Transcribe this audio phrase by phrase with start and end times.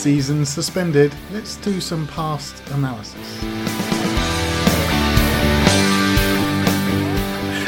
[0.00, 3.38] season suspended, let's do some past analysis.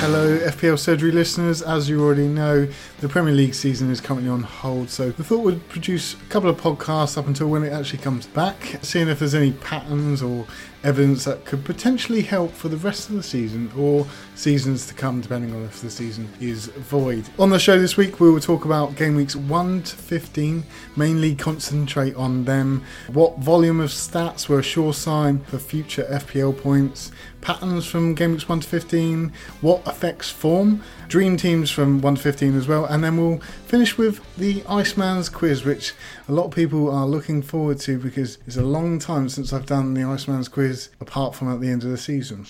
[0.00, 1.60] Hello, FPL Surgery listeners.
[1.60, 2.66] As you already know,
[3.00, 6.48] the Premier League season is currently on hold, so we thought we'd produce a couple
[6.48, 10.46] of podcasts up until when it actually comes back, seeing if there's any patterns or
[10.84, 15.20] evidence that could potentially help for the rest of the season or seasons to come,
[15.20, 17.24] depending on if the season is void.
[17.38, 20.64] On the show this week, we will talk about game weeks 1 to 15,
[20.96, 26.60] mainly concentrate on them, what volume of stats were a sure sign for future FPL
[26.60, 32.14] points, patterns from game weeks 1 to 15, what affects form, dream teams from 1
[32.14, 35.92] to 15 as well, and then we'll finish with the Iceman's quiz, which
[36.28, 39.66] a lot of people are looking forward to because it's a long time since I've
[39.66, 42.46] done the Iceman's quiz apart from at the end of the season.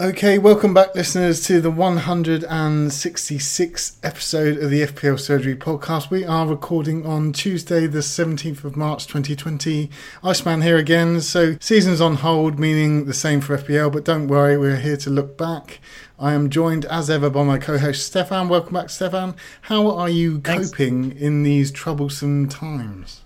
[0.00, 6.08] Okay, welcome back, listeners, to the 166th episode of the FPL Surgery podcast.
[6.08, 9.90] We are recording on Tuesday, the 17th of March 2020.
[10.24, 11.20] Iceman here again.
[11.20, 15.10] So, season's on hold, meaning the same for FPL, but don't worry, we're here to
[15.10, 15.80] look back.
[16.18, 18.48] I am joined as ever by my co host Stefan.
[18.48, 19.36] Welcome back, Stefan.
[19.60, 20.70] How are you Thanks.
[20.70, 23.19] coping in these troublesome times?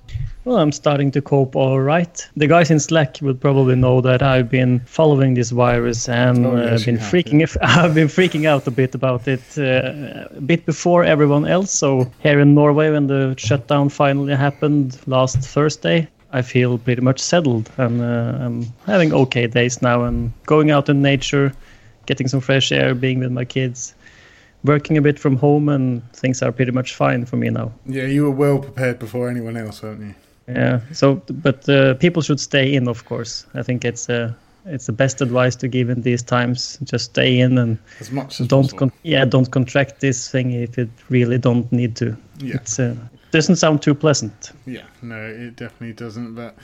[0.44, 2.28] Well, I'm starting to cope all right.
[2.36, 6.56] The guys in Slack will probably know that I've been following this virus and Oh,
[6.56, 7.56] uh, been freaking.
[7.62, 11.70] I've been freaking out a bit about it uh, a bit before everyone else.
[11.70, 17.20] So here in Norway, when the shutdown finally happened last Thursday, I feel pretty much
[17.20, 21.54] settled and uh, I'm having okay days now and going out in nature,
[22.04, 23.94] getting some fresh air, being with my kids.
[24.64, 27.72] Working a bit from home and things are pretty much fine for me now.
[27.86, 30.14] Yeah, you were well prepared before anyone else, weren't you?
[30.48, 30.80] Yeah.
[30.92, 33.46] So, but uh, people should stay in, of course.
[33.54, 34.32] I think it's uh,
[34.66, 36.78] it's the best advice to give in these times.
[36.84, 40.78] Just stay in and As much as don't con- yeah don't contract this thing if
[40.78, 42.16] it really don't need to.
[42.38, 42.56] Yeah.
[42.56, 42.94] It's uh,
[43.34, 44.52] doesn't sound too pleasant.
[44.64, 46.36] Yeah, no, it definitely doesn't.
[46.36, 46.54] But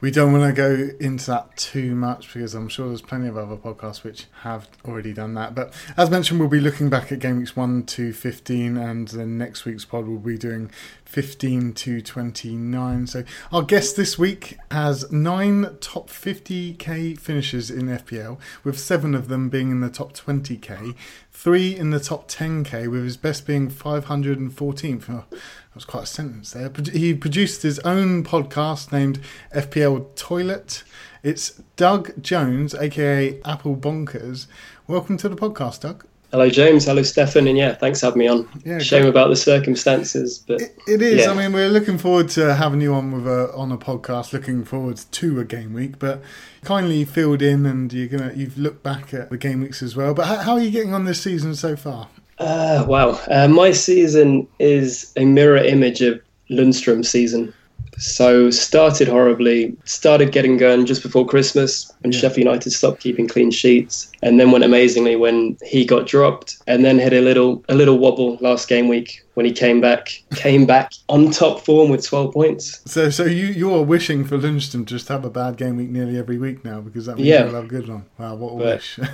[0.00, 3.36] we don't want to go into that too much because I'm sure there's plenty of
[3.36, 5.54] other podcasts which have already done that.
[5.54, 9.38] But as mentioned, we'll be looking back at game weeks 1 to 15, and then
[9.38, 10.68] next week's pod will be doing
[11.04, 13.06] 15 to 29.
[13.06, 19.28] So our guest this week has nine top 50k finishes in FPL, with seven of
[19.28, 20.96] them being in the top 20k,
[21.36, 25.08] three in the top 10k, with his best being 514th.
[25.10, 26.72] Oh, that was quite a sentence there.
[26.92, 29.20] He produced his own podcast named
[29.54, 30.82] FPL Toilet.
[31.22, 34.46] It's Doug Jones, aka Apple Bonkers.
[34.86, 36.06] Welcome to the podcast, Doug.
[36.36, 36.84] Hello, James.
[36.84, 37.48] Hello, Stefan.
[37.48, 38.46] And yeah, thanks for having me on.
[38.62, 39.08] Yeah, Shame great.
[39.08, 41.24] about the circumstances, but It, it is.
[41.24, 41.30] Yeah.
[41.30, 44.34] I mean, we're looking forward to having you on with a on a podcast.
[44.34, 46.20] Looking forward to a game week, but
[46.62, 50.12] kindly filled in, and you're gonna you've looked back at the game weeks as well.
[50.12, 52.08] But how, how are you getting on this season so far?
[52.38, 53.18] uh, wow.
[53.30, 56.20] Uh, my season is a mirror image of
[56.50, 57.54] Lundstram's season.
[57.98, 62.18] So started horribly, started getting going just before Christmas when Yeah.
[62.20, 66.84] Sheffield United stopped keeping clean sheets, and then went amazingly when he got dropped, and
[66.84, 70.64] then had a little a little wobble last game week when he came back, came
[70.64, 72.80] back on top form with 12 points.
[72.86, 76.18] So, so you you are wishing for Lundstram just have a bad game week nearly
[76.18, 77.44] every week now because that means Yeah.
[77.44, 78.04] you'll have a good one.
[78.18, 78.98] Wow, what a But- wish!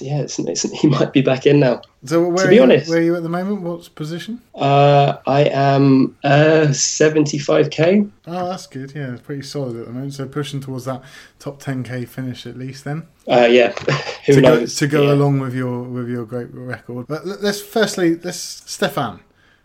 [0.00, 1.82] Yeah, it's, it's, he might be back in now.
[2.04, 3.60] so, where To are be you, honest- where are you at the moment?
[3.62, 4.40] What's position?
[4.54, 8.10] Uh, I am uh, 75k.
[8.28, 8.92] Oh, that's good.
[8.94, 10.14] Yeah, it's pretty solid at the moment.
[10.14, 11.02] So pushing towards that
[11.38, 13.06] top 10k finish at least then.
[13.26, 13.72] Uh, yeah,
[14.26, 14.78] who to knows?
[14.78, 15.12] go, to go Yeah.
[15.14, 17.06] along with your with your great record.
[17.08, 19.20] But l- let's firstly, let's Stefan.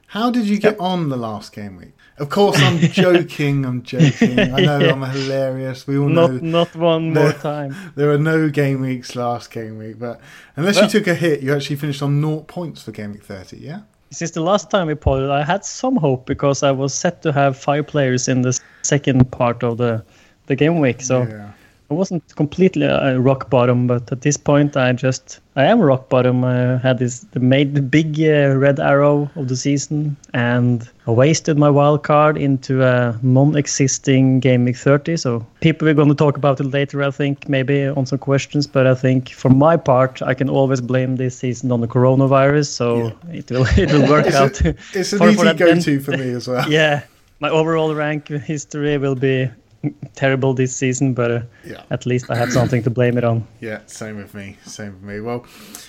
[0.08, 1.94] How did you get on the last game week?
[2.20, 3.66] Of course, I'm joking.
[3.66, 4.38] I'm joking.
[4.40, 5.88] I know I'm hilarious.
[5.88, 7.24] We all know Not not one No.
[7.24, 7.76] more time.
[7.96, 10.22] there are no game weeks last game week, but
[10.56, 13.58] unless you took a hit, you actually finished on naught points for game week 30.
[13.58, 13.82] Yeah.
[14.14, 17.34] Since the last time we played, I had some hope because I was set to
[17.34, 20.06] have five players in the second part of the
[20.46, 21.02] the game week.
[21.02, 21.52] So yeah.
[21.94, 26.10] I wasn't completely uh, rock bottom, but at this point, I just I am rock
[26.10, 26.44] bottom.
[26.44, 31.12] I had this the made the big uh, red arrow of the season, and I
[31.12, 35.18] wasted my wild card into a non-existing game week 30.
[35.18, 38.66] So people are going to talk about it later, I think, maybe on some questions.
[38.66, 42.68] But I think for my part, I can always blame this season on the coronavirus.
[42.68, 44.60] So it will it will work It's, out.
[44.62, 46.68] a, it's an for- for easy that go-to for me as well.
[46.80, 47.04] yeah,
[47.40, 49.50] my overall rank history will be
[50.16, 51.84] terrible this season, but uh, Yeah.
[51.90, 53.46] at least I have something to blame it on.
[53.60, 54.58] Yeah, same with me.
[54.66, 55.20] Same with me.
[55.22, 55.46] Well,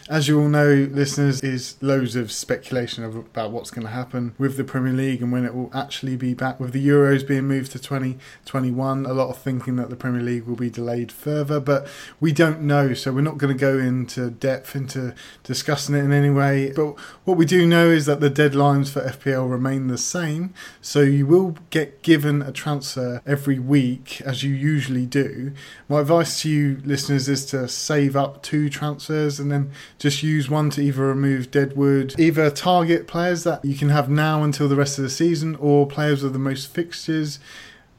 [0.08, 4.56] as you all know, listeners, is loads of speculation about what's going to happen with
[4.56, 6.60] the Premier League and when it will actually be back.
[6.60, 10.44] With the Euros being moved to 2021, a lot of thinking that the Premier League
[10.44, 11.88] will be delayed further, but
[12.20, 16.12] we don't know, so we're not going to go into depth into discussing it in
[16.12, 16.72] any way.
[16.74, 16.94] But
[17.24, 21.26] what we do know is that the deadlines for FPL remain the same, so you
[21.26, 23.83] will get given a transfer every week
[24.24, 25.52] as you usually do.
[25.88, 30.48] My advice to you listeners is to save up two transfers and then just use
[30.48, 34.76] one to either remove Deadwood, either target players that you can have now until the
[34.76, 37.38] rest of the season or players with the most fixtures.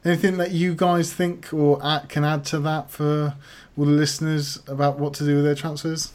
[0.04, 3.34] Anything that you guys think or can add to that for
[3.76, 6.12] all the listeners about what to do with their transfers?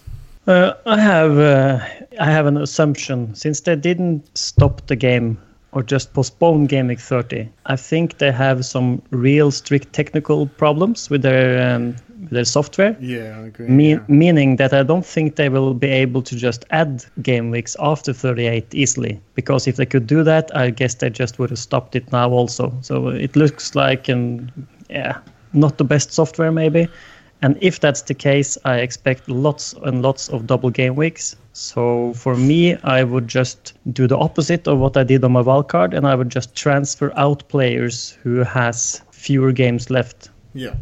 [0.47, 1.85] Uh, I have uh,
[2.19, 5.38] I have an assumption since they didn't stop the game
[5.73, 7.50] or just postpone game week 30.
[7.65, 11.95] I think they have some real strict technical problems with their um,
[12.29, 12.95] their software.
[13.00, 13.68] Yeah, I agree.
[13.68, 14.03] Mean, yeah.
[14.07, 18.13] Meaning that I don't think they will be able to just add game weeks after
[18.13, 19.19] 38 easily.
[19.35, 22.29] Because if they could do that, I guess they just would have stopped it now
[22.29, 22.73] also.
[22.81, 24.51] So it looks like an
[24.89, 25.18] yeah,
[25.53, 26.88] not the best software maybe.
[27.43, 31.35] And if that's the case, I expect lots and lots of double game weeks.
[31.53, 35.41] So for me, I would just do the opposite of what I did on my
[35.41, 40.75] wildcard, and I would just transfer out players who has fewer games left Yeah.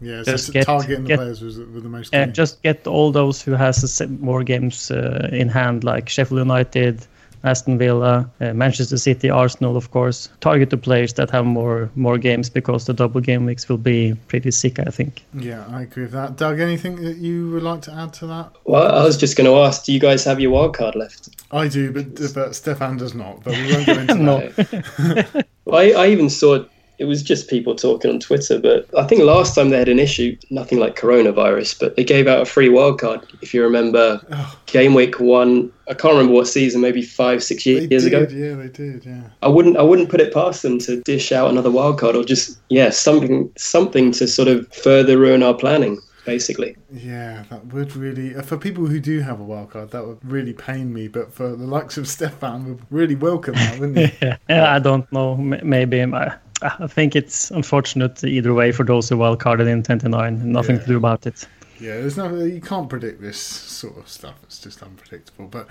[0.00, 2.36] Yeah, Just so get- targeting the get- players with, with the most and games.
[2.36, 7.04] just get all those who has more games uh, in hand, like Sheffield United,
[7.44, 10.28] Aston Villa, uh, Manchester City, Arsenal, of course.
[10.40, 14.14] Target the players that have more more games because the double game weeks will be
[14.28, 15.24] pretty sick, I think.
[15.34, 16.36] Yeah, I agree with that.
[16.36, 18.50] Doug, anything that you would like to add to that?
[18.64, 21.28] Well, I was just going to ask, do you guys have your wild card left?
[21.50, 23.42] I do, but but Stefan does not.
[23.44, 24.38] But we won't go into No.
[24.48, 25.46] that.
[25.64, 26.64] Well, I, I even saw
[26.98, 29.98] it was just people talking on Twitter, but I think last time they had an
[29.98, 33.24] issue, nothing like coronavirus, but they gave out a free wildcard.
[33.42, 34.58] If you remember, Oh.
[34.66, 38.20] game week one, I can't remember what season, maybe five, six They years did, ago.
[38.30, 39.22] yeah, they did, yeah.
[39.42, 42.58] I wouldn't, I wouldn't put it past them to dish out another wildcard or just,
[42.68, 46.76] yeah, something, something to sort of further ruin our planning, basically.
[46.92, 50.18] Yeah, that would really uh, for people who do have a wild card, that would
[50.24, 51.06] really pain me.
[51.08, 54.12] But for the likes of Stefan, would really welcome that, wouldn't he?
[54.22, 55.34] Yeah, yeah I don't know.
[55.34, 60.50] M- Maybe I, I think it's unfortunate either way for those who wildcarded in 29.
[60.52, 60.82] Nothing Yeah.
[60.82, 61.46] to do about it.
[61.80, 64.34] Yeah, there's no you can't predict this sort of stuff.
[64.42, 65.46] It's just unpredictable.
[65.46, 65.68] But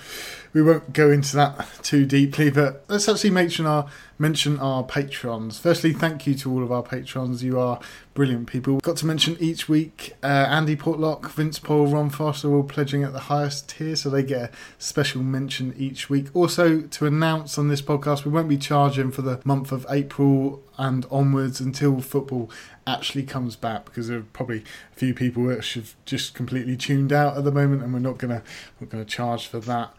[0.54, 2.50] we won't go into that too deeply.
[2.50, 3.88] But let's actually mention our
[4.18, 5.60] mention our patrons.
[5.60, 7.44] Firstly, thank you to all of our patrons.
[7.44, 7.82] You are
[8.14, 8.72] brilliant people.
[8.76, 13.04] We've got to mention each week uh, Andy Portlock, Vince Paul, Ron Foster all pledging
[13.04, 16.28] at the highest tier, so they get a special mention each week.
[16.34, 20.64] Also, to announce on this podcast, we won't be charging for the month of April
[20.78, 22.50] and onwards until football
[22.86, 24.64] actually comes back because there are probably
[24.96, 28.18] a few people that have just completely tuned out at the moment and we're not
[28.18, 28.44] gonna
[28.80, 29.94] not gonna charge for that.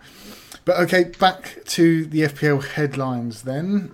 [0.65, 3.93] But okay, back to the FPL headlines then.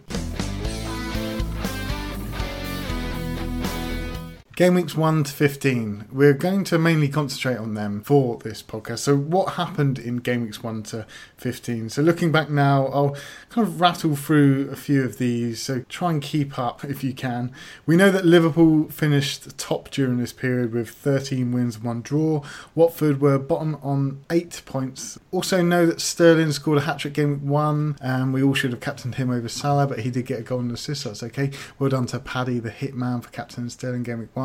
[4.56, 6.04] Game weeks 1 to 15.
[6.12, 9.00] We're going to mainly concentrate on them for this podcast.
[9.00, 11.08] So, what happened in game weeks 1 to
[11.38, 11.90] 15?
[11.90, 13.16] So, looking back now, I'll
[13.48, 15.60] kind of rattle through a few of these.
[15.60, 17.50] So, try and keep up if you can.
[17.84, 22.44] We know that Liverpool finished top during this period with 13 wins 1 draw.
[22.76, 25.18] Watford were bottom on 8 points.
[25.32, 28.70] Also, know that Sterling scored a hat trick game week 1, and we all should
[28.70, 31.50] have captained him over Salah, but he did get a golden assist, so that's okay.
[31.80, 34.43] Well done to Paddy, the hitman, for captaining Sterling game week 1.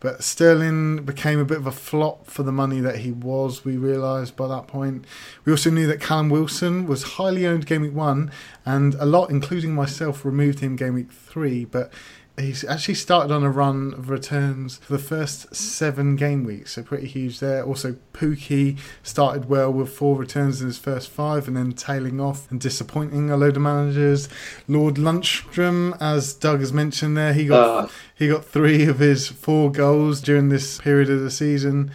[0.00, 3.76] But Sterling became a bit of a flop for the money that he was, we
[3.76, 5.04] realised by that point.
[5.44, 8.30] We also knew that Callum Wilson was highly owned game week 1,
[8.66, 11.92] and a lot, including myself, removed him game week 3, but
[12.36, 16.82] He's actually started on a run of returns for the first seven game weeks, so
[16.82, 17.62] pretty huge there.
[17.62, 22.50] Also, Pukki started well with four returns in his first five and then tailing off
[22.50, 24.28] and disappointing a load of managers.
[24.66, 29.28] Lord Lundstram, as Doug has mentioned there, he got Uh, he got three of his
[29.28, 31.92] four goals during this period of the season.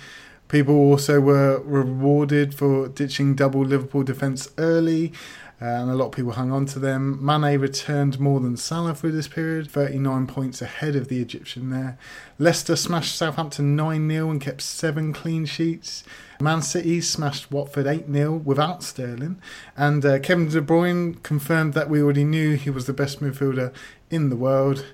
[0.48, 5.14] People also were rewarded for ditching double Liverpool defence early,
[5.60, 7.20] and a lot of people hung on to them.
[7.24, 11.98] Mane returned more than Salah through this period, 39 points ahead of the Egyptian there.
[12.38, 16.06] Leicester smashed Southampton 9 0 and kept seven clean sheets.
[16.40, 19.42] Man City smashed Watford 8 0 without Sterling.
[19.76, 23.74] And uh, Kevin De Bruyne confirmed that we already knew he was the best midfielder
[24.10, 24.86] in the world.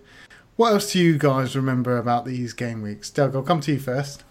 [0.55, 3.11] What else do you guys remember about these game weeks?
[3.11, 4.23] Doug, I'll come to you first.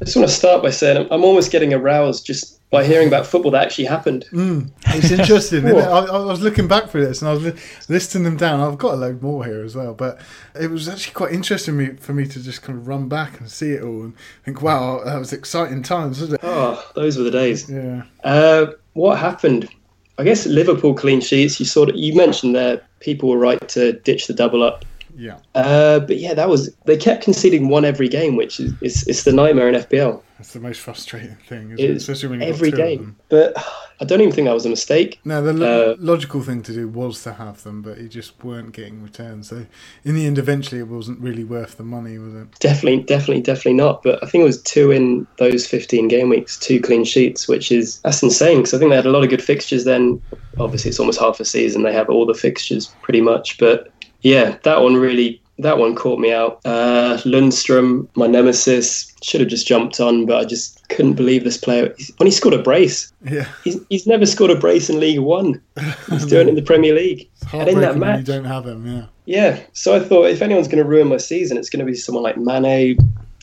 [0.00, 3.26] I just want to start by saying I'm almost getting aroused just by hearing about
[3.26, 4.24] football that actually happened.
[4.32, 5.66] Mm, it's interesting.
[5.76, 7.60] I, I, was looking back through this and I was li-
[7.90, 8.60] listing them down.
[8.60, 10.18] I've got a load more here as well, but
[10.58, 13.72] it was actually quite interesting for me to just kind of run back and see
[13.72, 14.14] it all and
[14.46, 16.46] think, wow, that was exciting times, wasn't it?
[16.48, 17.68] Oh, those were the days.
[17.68, 18.04] Yeah.
[18.24, 19.68] Uh, what happened?
[20.16, 21.60] I guess Liverpool clean sheets.
[21.60, 24.86] You sort of you mentioned there people were right to ditch the double up.
[25.16, 25.38] Yeah.
[25.54, 29.24] Uh, but yeah, that was they kept conceding one every game, which is it's, it's
[29.24, 30.22] the nightmare in FPL.
[30.38, 31.90] It's the most frustrating thing, isn't It it?
[31.90, 33.14] is Especially when you every game.
[33.28, 33.54] But
[34.00, 35.20] I don't even think that was a mistake.
[35.24, 38.42] No, the lo- Uh, logical thing to do was to have them, but you just
[38.42, 39.50] weren't getting returns.
[39.50, 39.66] So
[40.04, 42.58] in the end, eventually, it wasn't really worth the money, was it?
[42.58, 44.02] Definitely, definitely, definitely not.
[44.02, 47.70] But I think it was two in those 15 game weeks, two clean sheets, which
[47.70, 49.84] is that's insane because I think they had a lot of good fixtures.
[49.84, 50.20] Then,
[50.58, 53.58] obviously, it's almost half a season; they have all the fixtures pretty much.
[53.58, 53.91] But
[54.22, 56.60] yeah, that one really, that one caught me out.
[56.64, 61.56] Uh, Lundstram, my nemesis, should have just jumped on, but I just couldn't believe this
[61.56, 63.12] player when he scored a brace.
[63.24, 63.48] Yeah.
[63.64, 65.60] He's, he's never scored a brace in League One.
[66.08, 67.28] He's doing it in the Premier League.
[67.52, 68.86] And in that when you don't have him.
[68.86, 69.06] yeah.
[69.26, 69.60] yeah.
[69.72, 72.24] So I thought if anyone's going to ruin my season, it's going to be someone
[72.24, 72.96] like Mane,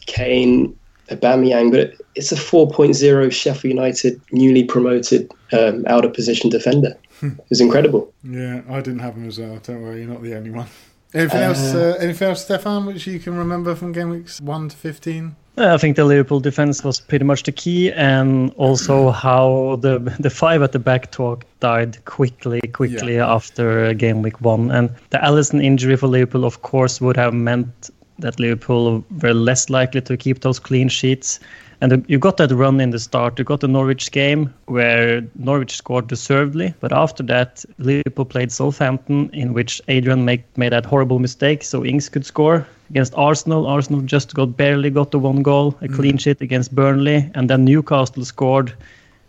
[0.07, 0.75] Kane,
[1.09, 1.69] Aubameyang.
[1.69, 6.95] But it, it's a 4.0 Sheffield United newly promoted um, out of position defender.
[7.21, 8.13] It was incredible.
[8.23, 9.59] Yeah, I didn't have them as well.
[9.61, 10.67] Don't worry, you're not the only one.
[11.13, 11.73] Anything else?
[11.73, 15.35] Uh, anything else, Stefan, which you can remember from game weeks one to fifteen?
[15.57, 19.97] Uh, I think the Liverpool defense was pretty much the key, and also how the
[20.19, 24.89] the five at the back talk died quickly, quickly after uh, game week one, and
[25.09, 30.01] the Alisson injury for Liverpool, of course, would have meant that Liverpool were less likely
[30.01, 31.39] to keep those clean sheets.
[31.81, 33.39] And the, you got that run in the start.
[33.39, 39.29] You got the Norwich game where Norwich scored deservedly, but after that, Liverpool played Southampton,
[39.31, 43.65] in which Adrian made made that horrible mistake, so Ings could score against Arsenal.
[43.65, 47.63] Arsenal just got barely got the one goal, a clean sheet against Burnley, and then
[47.63, 48.73] Newcastle scored.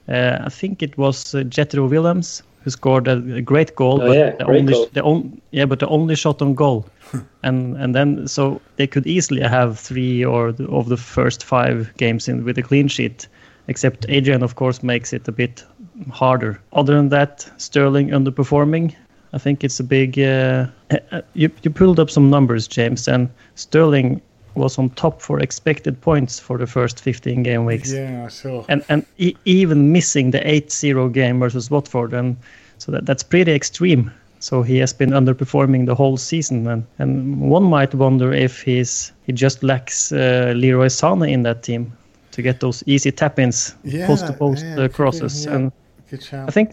[0.08, 4.06] Uh, I think it was uh, Jetro Willems who scored a, a great goal, Oh,
[4.08, 4.88] but yeah, the great only goal.
[4.92, 6.86] the on, yeah, but the only shot on goal,
[7.42, 11.90] and and then so they could easily have three or the, of the first five
[11.96, 13.28] games in with a clean sheet,
[13.68, 15.64] except Adrian of course makes it a bit
[16.10, 16.60] harder.
[16.72, 18.94] Other than that, Sterling underperforming.
[19.32, 20.18] I think it's a big.
[20.18, 20.66] Uh,
[21.12, 24.20] uh, you you pulled up some numbers, James, and Sterling
[24.60, 28.64] was on top for expected points for the first 15 game weeks Yeah, I saw.
[28.68, 32.36] and and e- even missing the 8-0 game versus Watford, and
[32.78, 34.10] so that that's pretty extreme.
[34.42, 39.12] So he has been underperforming the whole season, and, and one might wonder if he's
[39.26, 41.92] he just lacks uh, Leroy Sane in that team
[42.32, 45.54] to get those easy tap-ins, Yeah, post-to-post yeah, uh, crosses, yeah.
[45.56, 45.72] and
[46.10, 46.26] Good.
[46.48, 46.70] I think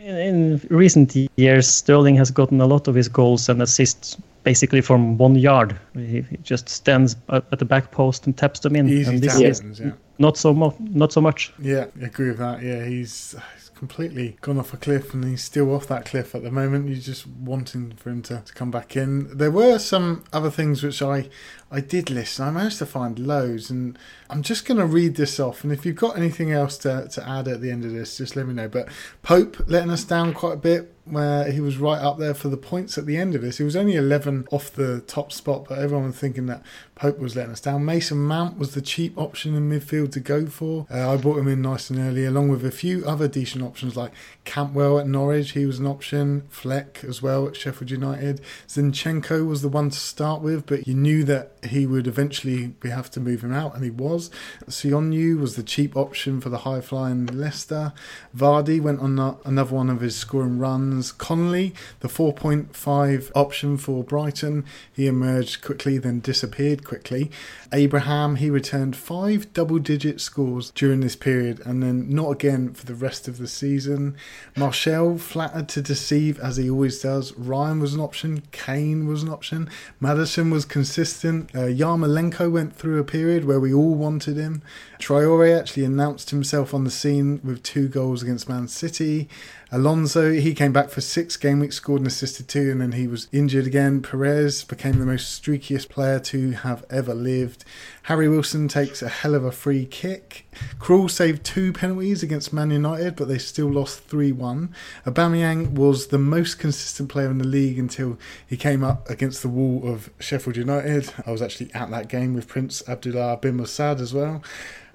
[0.00, 4.16] in, in recent years Sterling has gotten a lot of his goals and assists
[4.48, 5.78] basically from one yard.
[5.94, 9.22] He, he just stands at, at the back post and taps them in, Easy and
[9.22, 9.92] this tap-ins, is yeah.
[10.18, 11.52] not so mo- not so much.
[11.58, 12.62] Yeah, I agree with that.
[12.62, 16.42] Yeah, he's, he's completely gone off a cliff and he's still off that cliff at
[16.42, 16.88] the moment.
[16.88, 19.36] You're just wanting for him to, to come back in.
[19.36, 21.28] There were some other things which I,
[21.70, 22.46] I did listen.
[22.46, 23.98] I managed to find loads and
[24.30, 25.64] I'm just going to read this off.
[25.64, 28.36] And if you've got anything else to, to add at the end of this, just
[28.36, 28.68] let me know.
[28.68, 28.88] But
[29.22, 32.56] Pope letting us down quite a bit where he was right up there for the
[32.56, 33.58] points at the end of this.
[33.58, 36.62] He was only 11 off the top spot, but everyone was thinking that
[36.94, 37.84] Pope was letting us down.
[37.84, 40.86] Mason Mount was the cheap option in midfield to go for.
[40.90, 43.96] Uh, I brought him in nice and early, along with a few other decent options
[43.96, 44.12] like
[44.44, 45.52] Cantwell at Norwich.
[45.52, 46.42] He was an option.
[46.48, 48.40] Fleck as well at Sheffield United.
[48.66, 52.90] Zinchenko was the one to start with, but you knew that he would eventually we
[52.90, 54.30] have to move him out, and he was.
[54.68, 57.92] Soyuncu was the cheap option for the high flying Leicester.
[58.36, 61.12] Vardy went on another one of his scoring runs.
[61.12, 67.30] Connolly, the 4.5 option for Brighton, he emerged quickly, then disappeared quickly.
[67.72, 72.86] Abraham, he returned five double digit scores during this period and then not again for
[72.86, 74.16] the rest of the season.
[74.56, 77.32] Marshall flattered to deceive as he always does.
[77.34, 78.42] Ryan was an option.
[78.52, 79.68] Kane was an option.
[80.00, 81.54] Maddison was consistent.
[81.54, 84.62] Uh, Yarmolenko went through a period where we all wanted him.
[84.98, 89.28] Traore actually announced himself on the scene with two goals against Man City.
[89.70, 93.06] Alonso, he came back for six game weeks, scored and assisted two, and then he
[93.06, 94.00] was injured again.
[94.00, 97.66] Perez became the most streakiest player to have ever lived.
[98.08, 100.46] Harry Wilson takes a hell of a free kick.
[100.78, 104.74] Krul saved two penalties against Man United, but they still lost 3 1.
[105.04, 109.50] Aubameyang was the most consistent player in the league until he came up against the
[109.50, 111.12] wall of Sheffield United.
[111.26, 114.42] I was actually at that game with Prince Abdullah bin Mossad as well.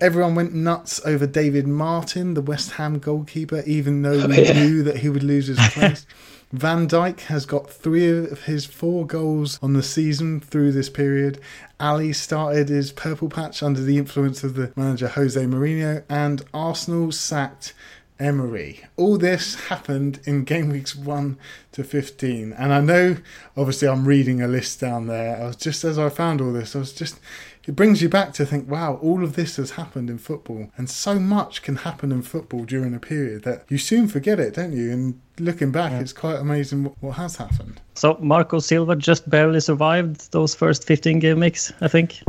[0.02, 4.54] Everyone went nuts over David Martin, the West Ham goalkeeper, even though Oh, we yeah.
[4.54, 6.08] knew that he would lose his place.
[6.54, 11.40] Van Dijk has got three of his four goals on the season through this period.
[11.80, 17.12] Alli started his purple patch under the influence of the manager Jose Mourinho, and Arsenal
[17.12, 17.74] sacked
[18.20, 18.82] Emery.
[18.98, 21.40] All this happened in game weeks 1
[21.72, 22.54] to 15.
[22.54, 23.18] And I know,
[23.58, 25.42] obviously, I'm reading a list down there.
[25.42, 27.20] I was just as I found all this, I was just.
[27.66, 30.70] It brings you back to think, wow, all of this has happened in football.
[30.78, 34.56] And so much can happen in football during a period that you soon forget it,
[34.56, 34.92] don't you?
[34.92, 37.80] And looking back, it's quite amazing what, what has happened.
[37.94, 42.20] So Marco Silva just barely survived those first 15 game weeks, I think.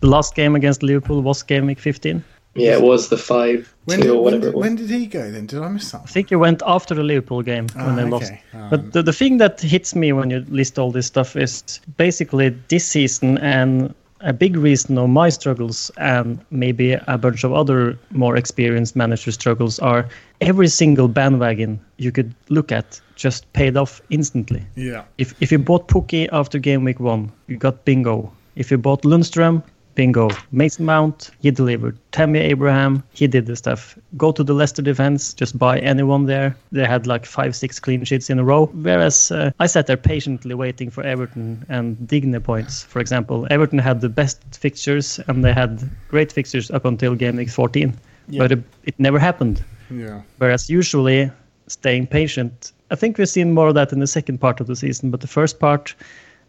[0.00, 2.22] The last game against Liverpool was game week 15.
[2.56, 4.62] Yeah, it was the five When two did, or when, whatever did, it was.
[4.62, 5.46] when did he go then?
[5.46, 6.02] Did I miss that?
[6.02, 8.30] I think he went after the Liverpool game when Ah, they lost.
[8.30, 8.40] okay.
[8.54, 11.80] Ah, But the, the thing that hits me when you list all this stuff is
[11.96, 13.92] basically this season and
[14.24, 19.34] a big reason of my struggles and maybe a bunch of other more experienced managers'
[19.34, 20.08] struggles are
[20.40, 24.62] every single bandwagon you could look at just paid off instantly.
[24.74, 25.04] yeah.
[25.18, 28.32] If if you bought Pukki after game week one, you got bingo.
[28.56, 29.62] If you bought Lundstram,
[29.94, 30.30] bingo.
[30.52, 31.96] Mason Mount, he delivered.
[32.12, 33.98] Tammy Abraham, he did the stuff.
[34.16, 36.56] Go to the Leicester defense, just buy anyone there.
[36.72, 38.66] They had like five, six clean sheets in a row.
[38.66, 43.46] Whereas uh, I sat there patiently waiting for Everton and Digne points, for example.
[43.50, 47.94] Everton had the best fixtures and they had great fixtures up until game week 14.
[48.38, 49.62] But it, it never happened.
[49.90, 50.22] Yeah.
[50.38, 51.30] Whereas usually
[51.66, 54.76] staying patient, I think we've seen more of that in the second part of the
[54.76, 55.10] season.
[55.10, 55.94] But the first part,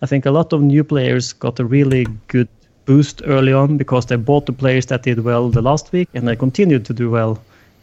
[0.02, 2.48] I think a lot of new players got a really good
[2.86, 6.28] boost early on because they bought the players that did well the last week and
[6.28, 7.42] they continued to do well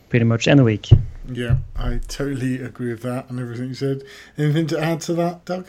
[0.09, 0.89] pretty much any week.
[1.29, 4.03] Yeah, I totally agree with that and everything you said.
[4.37, 5.67] Anything to add to that, Doug?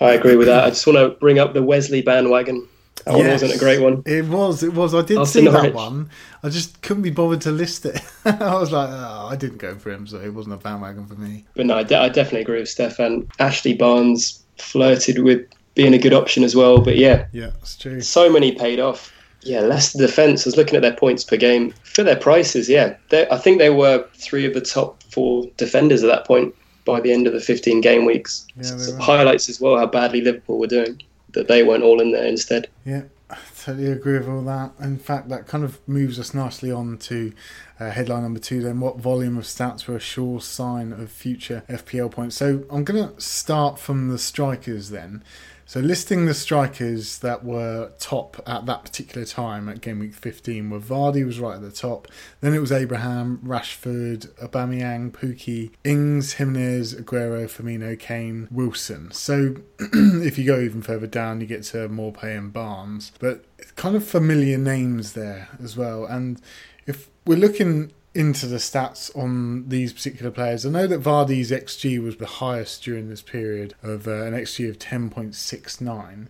[0.00, 0.64] I agree with that.
[0.64, 2.68] I just want to bring up the Wesley bandwagon.
[3.04, 4.02] That one wasn't a great one.
[4.06, 4.94] It was, it was.
[4.94, 6.10] I did Austin see that one.
[6.42, 8.00] I just couldn't be bothered to list it.
[8.24, 11.14] I was like, oh, I didn't go for him, so it wasn't a bandwagon for
[11.14, 11.46] me.
[11.54, 13.28] But no, I, de- I definitely agree with Stefan.
[13.38, 15.46] Ashley Barnes flirted with
[15.78, 16.80] being a good option as well.
[16.80, 18.00] But yeah, Yeah, it's true.
[18.00, 19.12] so many paid off.
[19.42, 20.44] Yeah, Leicester defence.
[20.44, 22.68] I was looking at their points per game for their prices.
[22.68, 26.52] Yeah, They- I think they were three of the top four defenders at that point
[26.84, 28.44] by the end of the 15 game weeks.
[28.56, 31.00] Yeah, So highlights as well how badly Liverpool were doing.
[31.34, 32.66] That they weren't all in there instead.
[32.84, 34.72] Yeah, I totally agree with all that.
[34.80, 37.32] In fact, that kind of moves us nicely on to
[37.78, 38.62] uh, headline number two.
[38.62, 42.34] Then, what volume of stats were a sure sign of future FPL points?
[42.34, 45.22] So, I'm going to start from the strikers then.
[45.68, 50.70] So, listing the strikers that were top at that particular time at game week 15
[50.70, 52.08] were Vardy was right at the top.
[52.40, 59.10] Then it was Abraham, Rashford, Aubameyang, Pukki, Ings, Jimenez, Aguero, Firmino, Kane, Wilson.
[59.12, 63.12] So if you go even further down, you get to Maupay and Barnes.
[63.18, 63.44] But
[63.76, 66.06] kind of familiar names there as well.
[66.06, 66.40] And
[66.86, 72.02] if we're looking into the stats on these particular players, I know that Vardy's XG
[72.02, 76.10] was the highest during this period of uh, an XG of 10.69.
[76.10, 76.28] And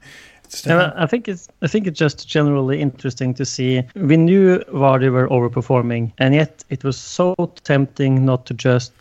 [0.48, 0.92] Stefan?
[0.92, 3.82] I I think it's I think it's just generally interesting to see.
[3.94, 8.92] We knew Vardy were overperforming, and yet it was so tempting not to just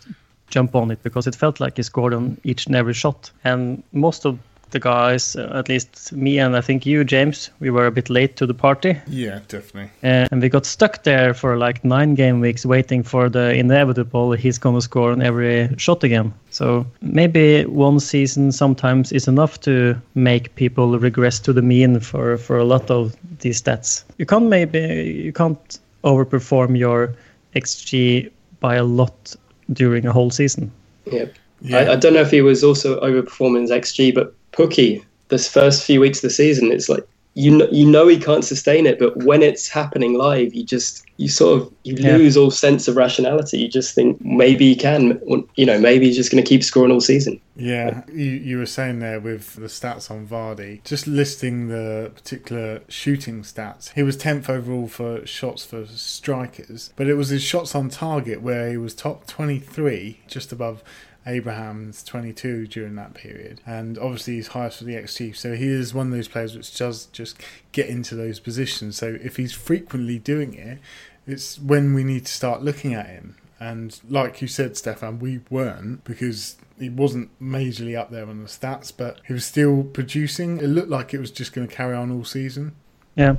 [0.50, 3.32] jump on it because it felt like he scored on each and every shot.
[3.44, 4.40] And most of
[4.72, 8.10] the guys, uh, at least me and I think you, James, we were a bit
[8.10, 9.92] late to the party, yeah, definitely.
[10.04, 14.34] uh, and we got stuck there for like nine game weeks waiting for the inevitable.
[14.34, 16.34] He's gonna score on every shot again.
[16.50, 22.38] So maybe one season sometimes is enough to make people regress to the mean for
[22.38, 24.04] for a lot of these stats.
[24.18, 27.14] You can't maybe you can't overperform your
[27.56, 29.36] xG by a lot
[29.74, 30.72] during a whole season.
[31.12, 31.26] Yeah.
[31.62, 31.78] Yeah.
[31.78, 35.84] I, I don't know if he was also overperforming his XG, but Pukki, this first
[35.84, 38.98] few weeks of the season, it's like you know, you know he can't sustain it,
[38.98, 42.18] but when it's happening live, you just you sort of you Yeah.
[42.18, 43.60] lose all sense of rationality.
[43.60, 45.22] You just think maybe he can,
[45.56, 47.40] you know, maybe he's just going to keep scoring all season.
[47.56, 52.82] Yeah, you, you were saying there with the stats on Vardy, just listing the particular
[52.88, 53.94] shooting stats.
[53.94, 58.42] He was 10th overall for shots for strikers, but it was his shots on target
[58.42, 60.84] where he was top 23, just above
[61.28, 63.62] Abraham's 22 during that period.
[63.66, 66.76] And obviously he's highest for the XG, so he is one of those players which
[66.76, 67.40] does just
[67.74, 68.96] get into those positions.
[68.96, 70.80] So if he's frequently doing it,
[71.28, 73.36] it's when we need to start looking at him.
[73.60, 78.50] And like you said, Stefan, we weren't because he wasn't majorly up there on the
[78.50, 80.60] stats, but he was still producing.
[80.60, 82.76] It looked like it was just going to carry on all season.
[83.16, 83.38] Yeah,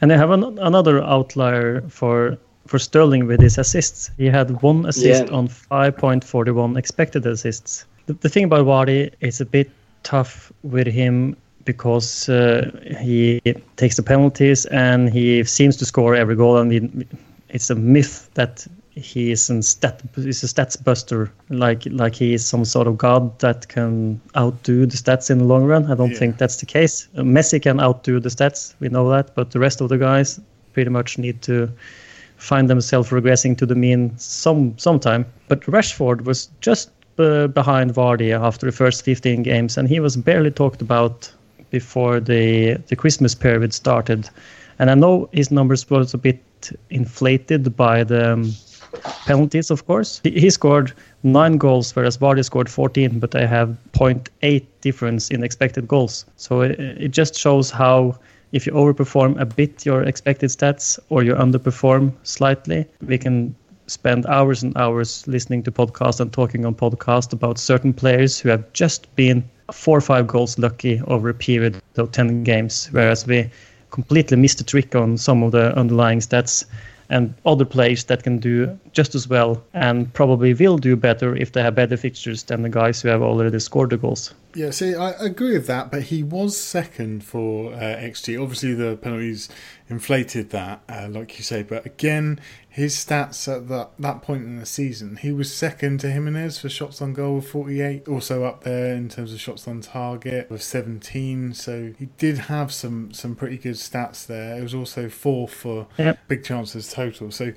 [0.00, 4.10] and they have an, another outlier for for Sterling with his assists.
[4.16, 5.36] He had one assist Yeah.
[5.36, 7.84] on 5.41 expected assists.
[8.06, 9.70] The, the thing about Vardy is a bit
[10.02, 12.68] tough with him because uh,
[13.00, 13.40] he
[13.76, 17.06] takes the penalties and he seems to score every goal and he,
[17.50, 22.34] it's a myth that he is a stat is a stats buster like like he
[22.34, 25.94] is some sort of god that can outdo the stats in the long run i
[25.94, 26.18] don't Yeah.
[26.18, 29.58] think that's the case Uh, messi can outdo the stats we know that but the
[29.60, 30.40] rest of the guys
[30.74, 31.70] pretty much need to
[32.42, 38.66] find themselves regressing to the mean some sometime but rashford was just behind vardy after
[38.66, 41.32] the first 15 games and he was barely talked about
[41.70, 44.28] before the the christmas period started
[44.78, 46.40] and i know his numbers was a bit
[46.90, 48.52] inflated by the um,
[49.26, 50.20] penalties, of course.
[50.22, 55.42] He, he scored nine goals, whereas Vardy scored 14, but they have 0.8 difference in
[55.42, 56.26] expected goals.
[56.36, 58.18] So it, it just shows how
[58.52, 63.54] if you overperform a bit your expected stats or you underperform slightly, we can
[63.86, 68.48] spend hours and hours listening to podcasts and talking on podcasts about certain players who
[68.48, 73.26] have just been four or five goals lucky over a period of 10 games, whereas
[73.26, 73.50] we
[73.90, 76.64] completely missed the trick on some of the underlying stats
[77.12, 81.52] and other players that can do just as well and probably will do better if
[81.52, 84.32] they have better fixtures than the guys who have already scored the goals.
[84.54, 88.42] Yeah, see, I agree with that, but he was second for uh, XG.
[88.42, 89.50] Obviously, the penalties
[89.88, 92.40] inflated that, uh, like you say, but again,
[92.72, 96.70] his stats at that, that point in the season, he was second to Jimenez for
[96.70, 100.62] shots on goal with 48, also up there in terms of shots on target with
[100.62, 101.52] 17.
[101.52, 104.56] So he did have some, some pretty good stats there.
[104.58, 106.18] It was also fourth for Yep.
[106.28, 107.30] big chances total.
[107.30, 107.52] So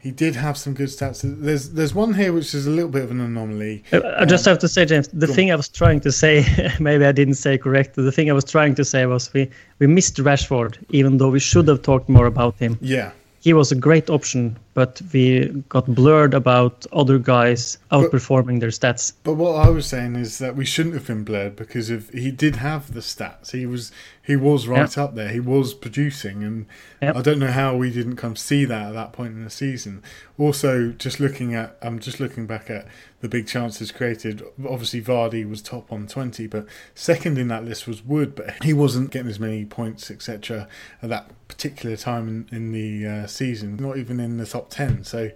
[0.00, 1.20] he did have some good stats.
[1.24, 3.84] There's there's one here which is a little bit of an anomaly.
[3.92, 5.36] Uh, I just have to say, James, the Go on.
[5.36, 6.44] thing I was trying to say,
[6.80, 7.96] maybe I didn't say correct.
[7.96, 11.40] The thing I was trying to say was we, we missed Rashford, even though we
[11.40, 12.78] should have talked more about him.
[12.82, 13.12] Yeah,
[13.44, 19.12] He was a great option, but we got blurred about other guys outperforming their stats.
[19.22, 22.30] But what I was saying is that we shouldn't have been blurred because if he
[22.30, 25.28] did have the stats, he was he was right up there.
[25.28, 26.66] He was producing, and
[27.04, 27.16] Yep.
[27.16, 30.02] I don't know how we didn't come see that at that point in the season.
[30.38, 32.86] Also, just looking at, I'm just looking back at
[33.20, 34.42] the big chances created.
[34.66, 38.72] Obviously, Vardy was top on 20, but second in that list was Wood, but he
[38.72, 40.66] wasn't getting as many points, etc.
[41.02, 45.04] At that particular time in, in the uh, season, not even in the top 10.
[45.04, 45.30] So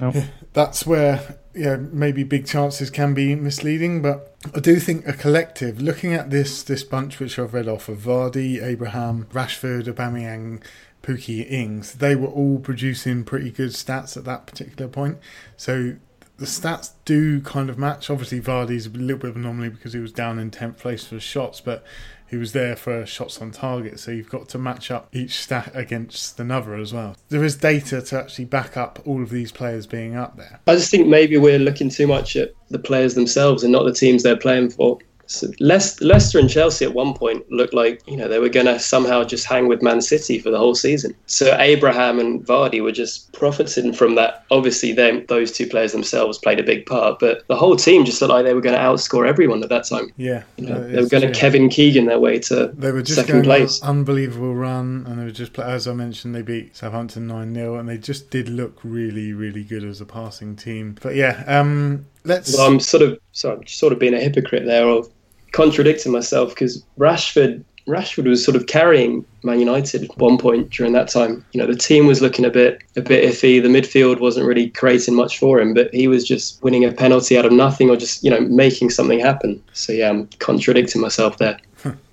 [0.00, 0.12] No.
[0.52, 5.80] that's where yeah maybe big chances can be misleading but I do think a collective
[5.82, 10.62] looking at this this bunch which I've read off of Vardy, Abraham, Rashford, Aubameyang,
[11.02, 15.18] Pukki, Ings they were all producing pretty good stats at that particular point
[15.56, 15.96] so
[16.36, 19.92] the stats do kind of match obviously Vardy's a little bit of an anomaly because
[19.92, 21.84] he was down in 10th place for shots but
[22.30, 25.72] he was there for shots on target, so you've got to match up each stat
[25.74, 27.16] against another as well.
[27.28, 30.60] There is data to actually back up all of these players being up there.
[30.68, 33.92] I just think maybe we're looking too much at the players themselves and not the
[33.92, 34.98] teams they're playing for.
[35.30, 38.78] So Leicester and Chelsea at one point looked like you know they were going to
[38.78, 41.14] somehow just hang with Man City for the whole season.
[41.26, 44.44] So Abraham and Vardy were just profiting from that.
[44.50, 48.20] Obviously, them those two players themselves played a big part, but the whole team just
[48.20, 50.12] looked like they were going to outscore everyone at that time.
[50.16, 51.40] Yeah, You know, they were going to.
[51.40, 53.80] Kevin Keegan their way to They were just second place.
[53.80, 57.76] an unbelievable run, and they were just, as I mentioned, they beat Southampton 9 0,
[57.76, 60.96] and they just did look really, really good as a passing team.
[61.00, 62.54] But yeah, um, let's.
[62.56, 65.04] Well, I'm sort of sorry, I'm sort of being a hypocrite there, or
[65.52, 70.92] contradicting myself because Rashford Rashford was sort of carrying Man United at one point during
[70.92, 71.44] that time.
[71.52, 73.60] You know, the team was looking a bit a bit iffy.
[73.60, 77.38] The midfield wasn't really creating much for him, but he was just winning a penalty
[77.38, 79.62] out of nothing or just you know making something happen.
[79.72, 81.58] So yeah, I'm contradicting myself there.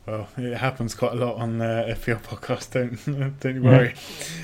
[0.08, 2.72] Well, it happens quite a lot on the FPL podcast,
[3.06, 3.94] don't, don't you worry.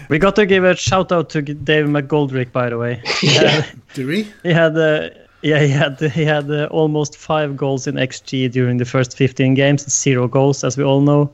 [0.10, 3.02] We got to give a shout out to David McGoldrick, by the way.
[3.22, 4.28] He had, Do we?
[4.44, 5.12] he had uh,
[5.44, 9.54] yeah, he had he had uh, almost five goals in xG during the first 15
[9.54, 11.30] games, zero goals, as we all know,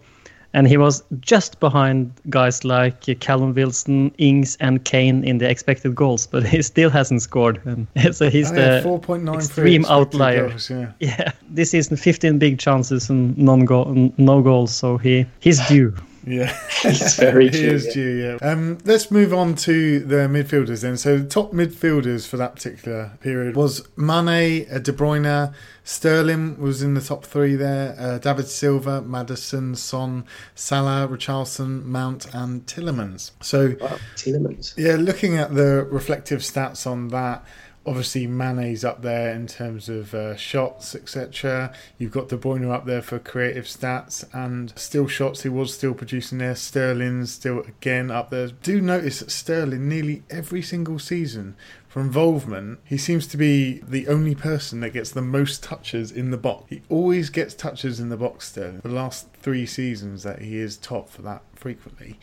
[0.53, 5.93] and he was just behind guys like Callum Wilson, Ings, and Kane in the expected
[5.95, 7.61] goals, but he still hasn't scored.
[7.65, 10.49] And so he's Oh, the 4.93 extreme outlier.
[10.49, 10.91] goals, yeah.
[10.99, 11.31] yeah.
[11.49, 15.93] This season, 15 big chances and non goal, no goals, so he he's due.
[16.25, 17.93] Yeah, It's very he is yeah.
[17.93, 18.37] due.
[18.41, 18.47] Yeah.
[18.49, 20.97] Um, let's move on to the midfielders then.
[20.97, 25.53] So the top midfielders for that particular period was Mane, uh, De Bruyne,
[25.83, 27.95] Sterling was in the top three there.
[27.97, 33.31] Uh, David Silva, Maddison, Son, Salah, Richarlison, Mount, and Tielemans.
[33.41, 34.75] So Wow, Tielemans.
[34.77, 37.43] yeah, looking at the reflective stats on that,
[37.89, 41.73] obviously Mane's up there in terms of uh, shots, etc.
[41.97, 45.41] You've got De Bruyne up there for creative stats and still shots.
[45.41, 46.55] He was still producing there.
[46.55, 48.49] Sterling's still again up there.
[48.49, 51.55] Do notice that Sterling nearly every single season
[51.87, 56.29] for involvement, he seems to be the only person that gets the most touches in
[56.29, 56.65] the box.
[56.69, 58.73] He always gets touches in the box still.
[58.83, 62.19] The last three seasons that he is top for that frequently.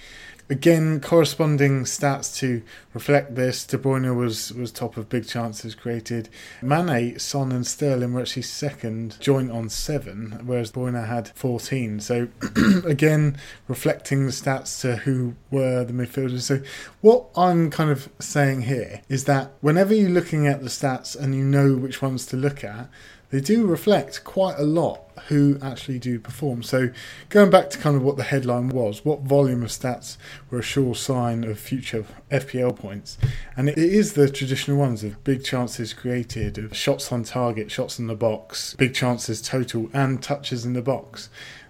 [0.49, 2.63] Again, corresponding stats to
[2.95, 3.67] reflect this.
[3.67, 6.29] De Bruyne was, was top of big chances created.
[6.63, 11.99] Mane, Son, and Sterling were actually second, joint on seven, whereas Bruyne had 14.
[11.99, 12.29] So,
[12.85, 16.43] again, reflecting the stats to who were the midfielders.
[16.43, 16.61] So,
[17.01, 21.35] what I'm kind of saying here is that whenever you're looking at the stats and
[21.35, 22.89] you know which ones to look at,
[23.31, 26.63] they do reflect quite a lot who actually do perform.
[26.63, 26.91] So,
[27.29, 30.17] going back to kind of what the headline was, what volume of stats
[30.51, 33.19] were a sure sign of future FPL points?
[33.57, 37.99] And it is the traditional ones of big chances created, of shots on target, shots
[37.99, 41.29] in the box, big chances total, and touches in the box.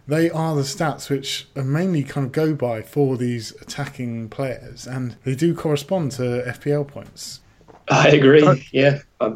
[0.08, 4.86] They are the stats which are mainly kind of go by for these attacking players,
[4.86, 7.40] and they do correspond to FPL points.
[7.88, 8.68] I agree.
[8.72, 9.30] Yeah, uh,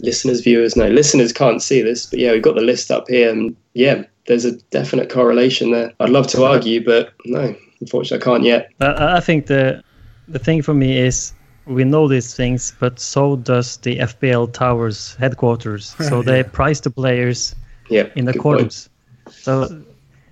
[0.00, 3.30] listeners, viewers, no, listeners can't see this, but yeah, we've got the list up here,
[3.30, 5.92] and yeah, there's a definite correlation there.
[6.00, 8.70] I'd love to argue, but no, unfortunately, I can't yet.
[8.80, 9.82] I think the
[10.28, 11.32] the thing for me is
[11.66, 15.94] we know these things, but so does the FPL Towers headquarters.
[16.02, 16.22] So yeah.
[16.22, 17.54] they price the players
[17.88, 18.88] yeah, in accordance.
[19.30, 19.82] So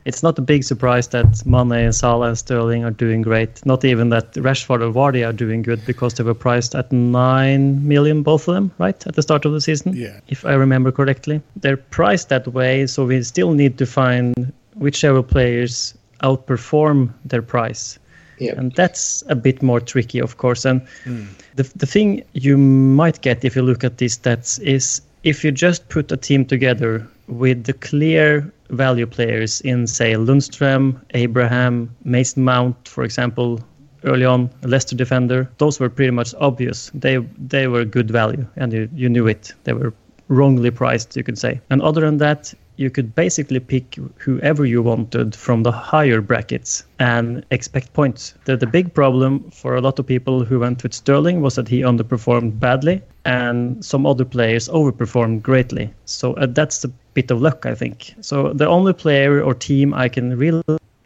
[0.05, 3.65] it's not a big surprise that Mane, and Salah, and Sterling are doing great.
[3.67, 7.87] Not even that Rashford or Vardy are doing good because they were priced at nine
[7.87, 9.95] million, both of them, right at the start of the season.
[9.95, 10.21] Yeah.
[10.29, 15.23] If I remember correctly, they're priced that way, so we still need to find whichever
[15.23, 17.99] players outperform their price.
[18.39, 18.55] Yeah.
[18.57, 20.65] And that's a bit more tricky, of course.
[20.65, 21.29] And mm.
[21.57, 25.53] the the thing you might get if you look at these stats is if you
[25.53, 32.45] just put a team together with the clear value players in, say, Lundstram, Abraham, Mason
[32.45, 33.61] Mount, for example,
[34.05, 36.91] early on, Leicester defender, those were pretty much obvious.
[36.95, 39.53] They they were good value, and you, you knew it.
[39.65, 39.93] They were
[40.29, 41.61] wrongly priced, you could say.
[41.71, 46.85] And other than that, you could basically pick whoever you wanted from the higher brackets
[46.99, 48.35] and expect points.
[48.47, 51.69] The, the big problem for a lot of people who went with Sterling was that
[51.69, 55.93] he underperformed badly and some other players overperformed greatly.
[56.07, 58.15] So uh, that's a bit of luck, I think.
[58.23, 60.63] So the only player or team I can really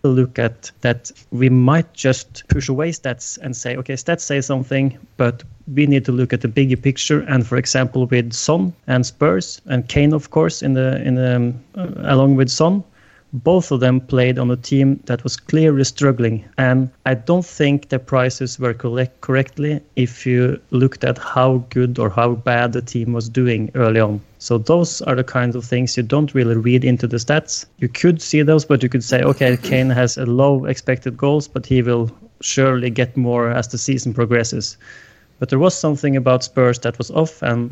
[0.09, 4.99] look at that we might just push away stats and say, okay, stats say something,
[5.17, 5.43] but
[5.75, 7.21] we need to look at the bigger picture.
[7.21, 11.55] And for example, with Son and Spurs and Kane, of course, in the in the
[11.77, 12.85] uh, along with Son,
[13.35, 16.45] both of them played on a team that was clearly struggling.
[16.57, 21.99] And I don't think the prices were collect correctly if you looked at how good
[21.99, 24.21] or how bad the team was doing early on.
[24.45, 27.65] So those are the kinds of things you don't really read into the stats.
[27.79, 31.49] You could see those, but you could say, okay, Kane has a low expected goals,
[31.49, 32.11] but he will
[32.43, 34.77] surely get more as the season progresses.
[35.39, 37.71] But there was something about Spurs that was off, and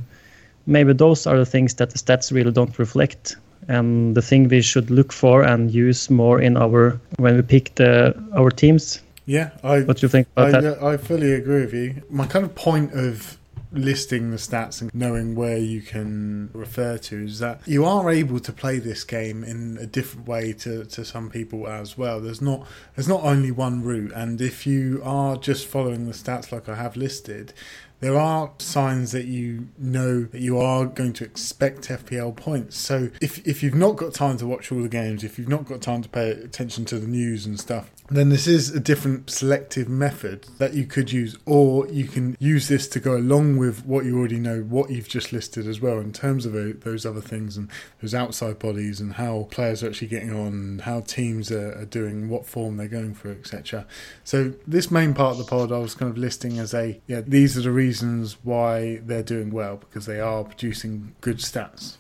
[0.65, 3.37] maybe those are the things that the stats really don't reflect
[3.69, 7.75] and the thing we should look for and use more in our when we pick
[7.75, 9.03] the our teams.
[9.27, 9.83] Yeah, I.
[9.83, 10.83] What do you think about I, that?
[10.83, 12.03] Uh, I fully agree with you.
[12.09, 13.37] My kind of point of
[13.73, 18.41] listing the stats and knowing where you can refer to is that you are able
[18.41, 22.21] to play this game in a different way to, to some people as well.
[22.21, 26.53] There's not there's not only one route, and if you are just following the stats
[26.53, 27.53] like I have listed,
[28.01, 32.77] there are signs that you know that you are going to expect FPL points.
[32.77, 35.67] So if if you've not got time to watch all the games, if you've not
[35.67, 39.31] got time to pay attention to the news and stuff, then this is a different
[39.31, 43.87] selective method that you could use, or you can use this to go along with
[43.87, 47.07] what you already know, what you've just listed as well, in terms of uh, those
[47.07, 51.51] other things and those outside bodies and how players are actually getting on, how teams
[51.51, 53.87] are, are doing, what form they're going for, etc.
[54.25, 57.21] So this main part of the pod, I was kind of listing as a yeah,
[57.21, 61.97] these are the reasons why they're doing well because they are producing good stats.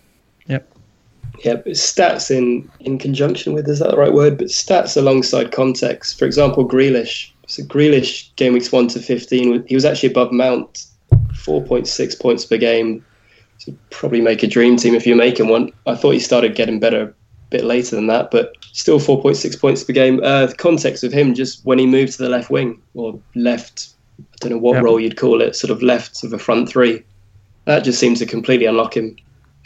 [1.38, 1.44] Yep.
[1.44, 4.38] Yeah, but stats in in conjunction with is that the right word?
[4.38, 6.18] But stats alongside context.
[6.18, 7.30] For example, Grealish.
[7.48, 10.86] So Grealish game weeks one to fifteen, he was actually above Mount,
[11.34, 13.04] four point six points per game.
[13.58, 15.72] So probably make a dream team if you're making one.
[15.86, 17.14] I thought he started getting better a
[17.50, 20.20] bit later than that, but still four point six points per game.
[20.22, 23.90] Uh, the context of him just when he moved to the left wing or left,
[24.20, 24.80] I don't know what yeah.
[24.80, 27.04] role you'd call it, sort of left of a front three.
[27.64, 29.16] That just seems to completely unlock him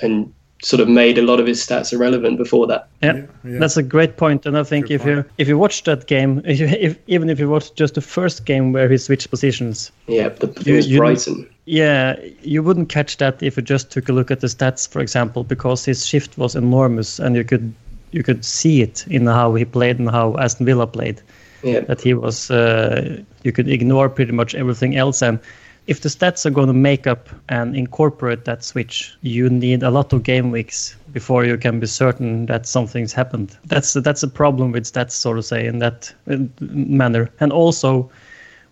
[0.00, 0.32] and
[0.66, 2.88] sort of made a lot of his stats irrelevant before that.
[3.00, 3.58] Yeah, yeah, yeah.
[3.60, 4.46] that's a great point.
[4.46, 5.16] And I think Good if point.
[5.16, 8.00] you if you watch that game, if, you, if even if you watch just the
[8.00, 11.48] first game where he switched positions, yeah, the, it was Brighton.
[11.66, 15.00] Yeah, you wouldn't catch that if you just took a look at the stats, for
[15.00, 17.72] example, because his shift was enormous, and you could
[18.10, 21.22] you could see it in how he played and how Aston Villa played.
[21.62, 21.80] Yeah.
[21.80, 25.38] That he was, uh, you could ignore pretty much everything else, and
[25.86, 29.90] if the stats are going to make up and incorporate that switch, you need a
[29.90, 33.56] lot of game weeks before you can be certain that something's happened.
[33.66, 37.30] That's that's a problem with stats, so to say, in that uh, manner.
[37.40, 38.10] And also,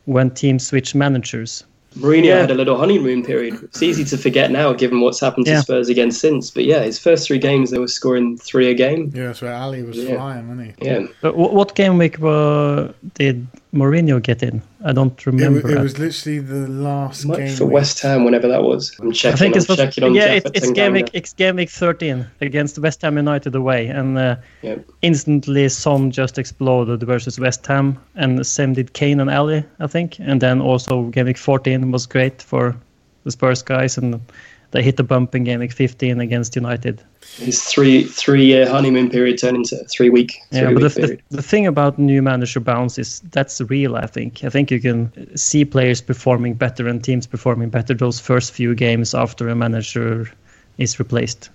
[0.07, 1.64] when teams switch managers,
[1.98, 2.40] Mourinho yeah.
[2.40, 3.62] had a little honeymoon period.
[3.62, 5.61] It's easy to forget now, given what's happened to yeah.
[5.61, 6.50] Spurs again since.
[6.50, 9.12] But yeah, his first three games, they were scoring three a game.
[9.14, 9.53] Yeah, that's right.
[9.53, 10.16] Alli was yeah.
[10.16, 10.87] flying, wasn't he?
[10.87, 11.07] Yeah.
[11.20, 14.62] But what game week uh, did Mourinho get in?
[14.84, 15.68] I don't remember.
[15.68, 18.96] It, it was literally the last game for West Ham, whenever that was.
[19.00, 19.34] I'm checking.
[19.34, 21.10] I think it's, checking on yeah, it, it's game week.
[21.12, 24.37] It's game week 13 against West Ham United away, and uh,
[25.02, 29.87] instantly Son just exploded versus West Ham, and the same did Kane and Alli, I
[29.88, 32.76] think, and then also game week 14 was great for
[33.24, 34.20] the Spurs guys, and
[34.74, 37.00] they hit the bump in game week 15 against United.
[37.37, 40.32] His three three year honeymoon period turned into three week.
[40.50, 43.94] Three yeah, but the, the, the, thing about new manager bounce is that's real.
[43.94, 44.42] I think.
[44.42, 48.74] I think you can see players performing better and teams performing better those first few
[48.74, 50.28] games after a manager
[50.78, 51.50] is replaced.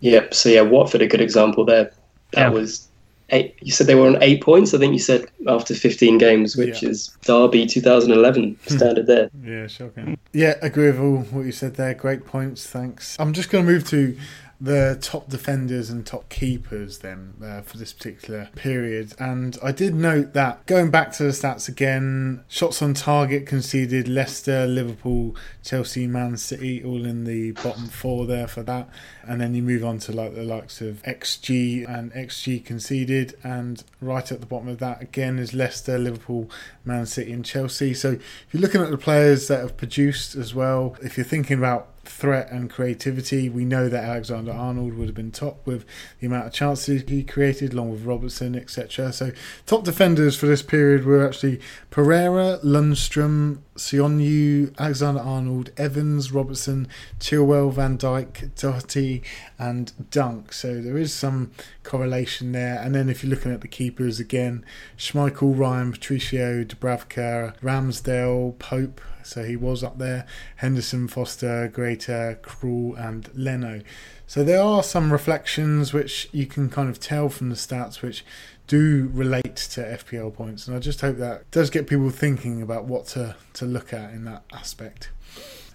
[0.00, 0.34] Yep.
[0.34, 1.92] So yeah, Watford a good example there.
[2.32, 2.48] That yeah.
[2.48, 2.85] was
[3.30, 3.56] eight.
[3.60, 4.74] You said they were on eight points.
[4.74, 6.90] I think you said after 15 games, which yeah.
[6.90, 8.76] is Derby 2011 hmm.
[8.76, 9.30] standard there.
[9.42, 10.18] Yeah, shocking.
[10.32, 11.94] Yeah, agree with all what you said there.
[11.94, 12.66] Great points.
[12.66, 13.16] Thanks.
[13.18, 14.16] I'm just going to move to
[14.60, 19.12] the top defenders and top keepers then uh, for this particular period.
[19.18, 24.08] And I did note that going back to the stats again, shots on target conceded
[24.08, 28.88] Leicester, Liverpool, Chelsea, Man City, all in the bottom four there for that.
[29.26, 33.82] And then you move on to like the likes of XG and XG conceded, and
[34.00, 36.48] right at the bottom of that again is Leicester, Liverpool,
[36.84, 37.92] Man City, and Chelsea.
[37.92, 41.58] So if you're looking at the players that have produced as well, if you're thinking
[41.58, 43.48] about threat and creativity.
[43.48, 45.84] We know that Alexander Arnold would have been top with
[46.20, 49.12] the amount of chances he created, along with Robertson, etc.
[49.12, 49.32] So,
[49.66, 56.88] top defenders for this period were actually Pereira, Lundstram, Soyuncu, Alexander Arnold, Evans, Robertson,
[57.20, 59.22] Chilwell, Van Dijk, Doherty,
[59.58, 60.52] and Dunk.
[60.52, 62.78] So there is some correlation there.
[62.78, 64.64] And then if you're looking at the keepers again,
[64.96, 69.00] Schmeichel, Ryan, Patricio, Dubravka, Ramsdale, Pope.
[69.26, 70.26] So he was up there.
[70.56, 73.82] Henderson, Foster, Guaita, Krul, and Leno.
[74.26, 78.24] So there are some reflections which you can kind of tell from the stats which
[78.66, 80.66] do relate to FPL points.
[80.66, 84.12] And I just hope that does get people thinking about what to, to look at
[84.12, 85.10] in that aspect.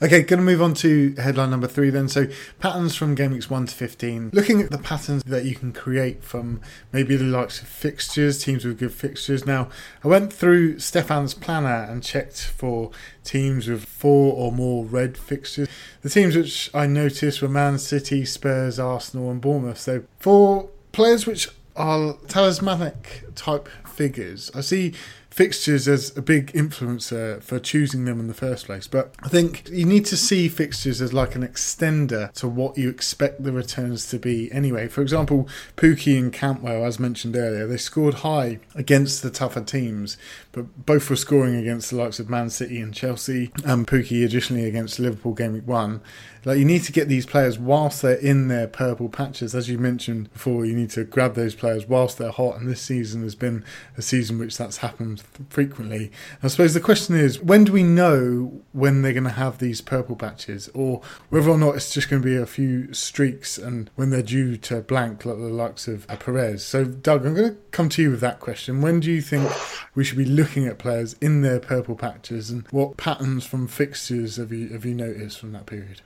[0.03, 2.07] Okay, going to move on to headline number three then.
[2.07, 2.25] So,
[2.59, 4.31] patterns from game weeks 1 to 15.
[4.33, 6.59] Looking at the patterns that you can create from
[6.91, 9.45] maybe the likes of fixtures, teams with good fixtures.
[9.45, 9.69] Now,
[10.03, 12.89] I went through Stefan's planner and checked for
[13.23, 15.69] teams with four or more red fixtures.
[16.01, 19.77] The teams which I noticed were Man City, Spurs, Arsenal, and Bournemouth.
[19.77, 24.95] So, for players which are talismanic type figures, I see
[25.31, 28.85] fixtures as a big influencer for choosing them in the first place.
[28.85, 32.89] But I think you need to see fixtures as like an extender to what you
[32.89, 34.89] expect the returns to be anyway.
[34.89, 40.17] For example, Pukki and Cantwell, as mentioned earlier, they scored high against the tougher teams,
[40.51, 44.65] but both were scoring against the likes of Man City and Chelsea, and Pukki additionally
[44.67, 46.01] against Liverpool game week one.
[46.43, 49.77] Like you need to get these players whilst they're in their purple patches, as you
[49.77, 50.65] mentioned before.
[50.65, 53.63] You need to grab those players whilst they're hot, and this season has been
[53.95, 56.11] a season which that's happened frequently.
[56.41, 59.81] I suppose the question is, when do we know when they're going to have these
[59.81, 63.89] purple patches, or whether or not it's just going to be a few streaks and
[63.95, 66.65] when they're due to blank, like the likes of Perez.
[66.65, 68.81] So, Doug, I'm going to come to you with that question.
[68.81, 69.51] When do you think
[69.93, 74.37] we should be looking at players in their purple patches, and what patterns from fixtures
[74.37, 76.01] have you have you noticed from that period?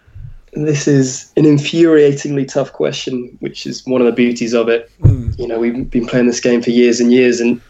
[0.55, 4.89] this is an infuriatingly tough question, which is one of the beauties of it.
[5.01, 5.37] Mm.
[5.37, 7.61] You know, we've been playing this game for years and years, and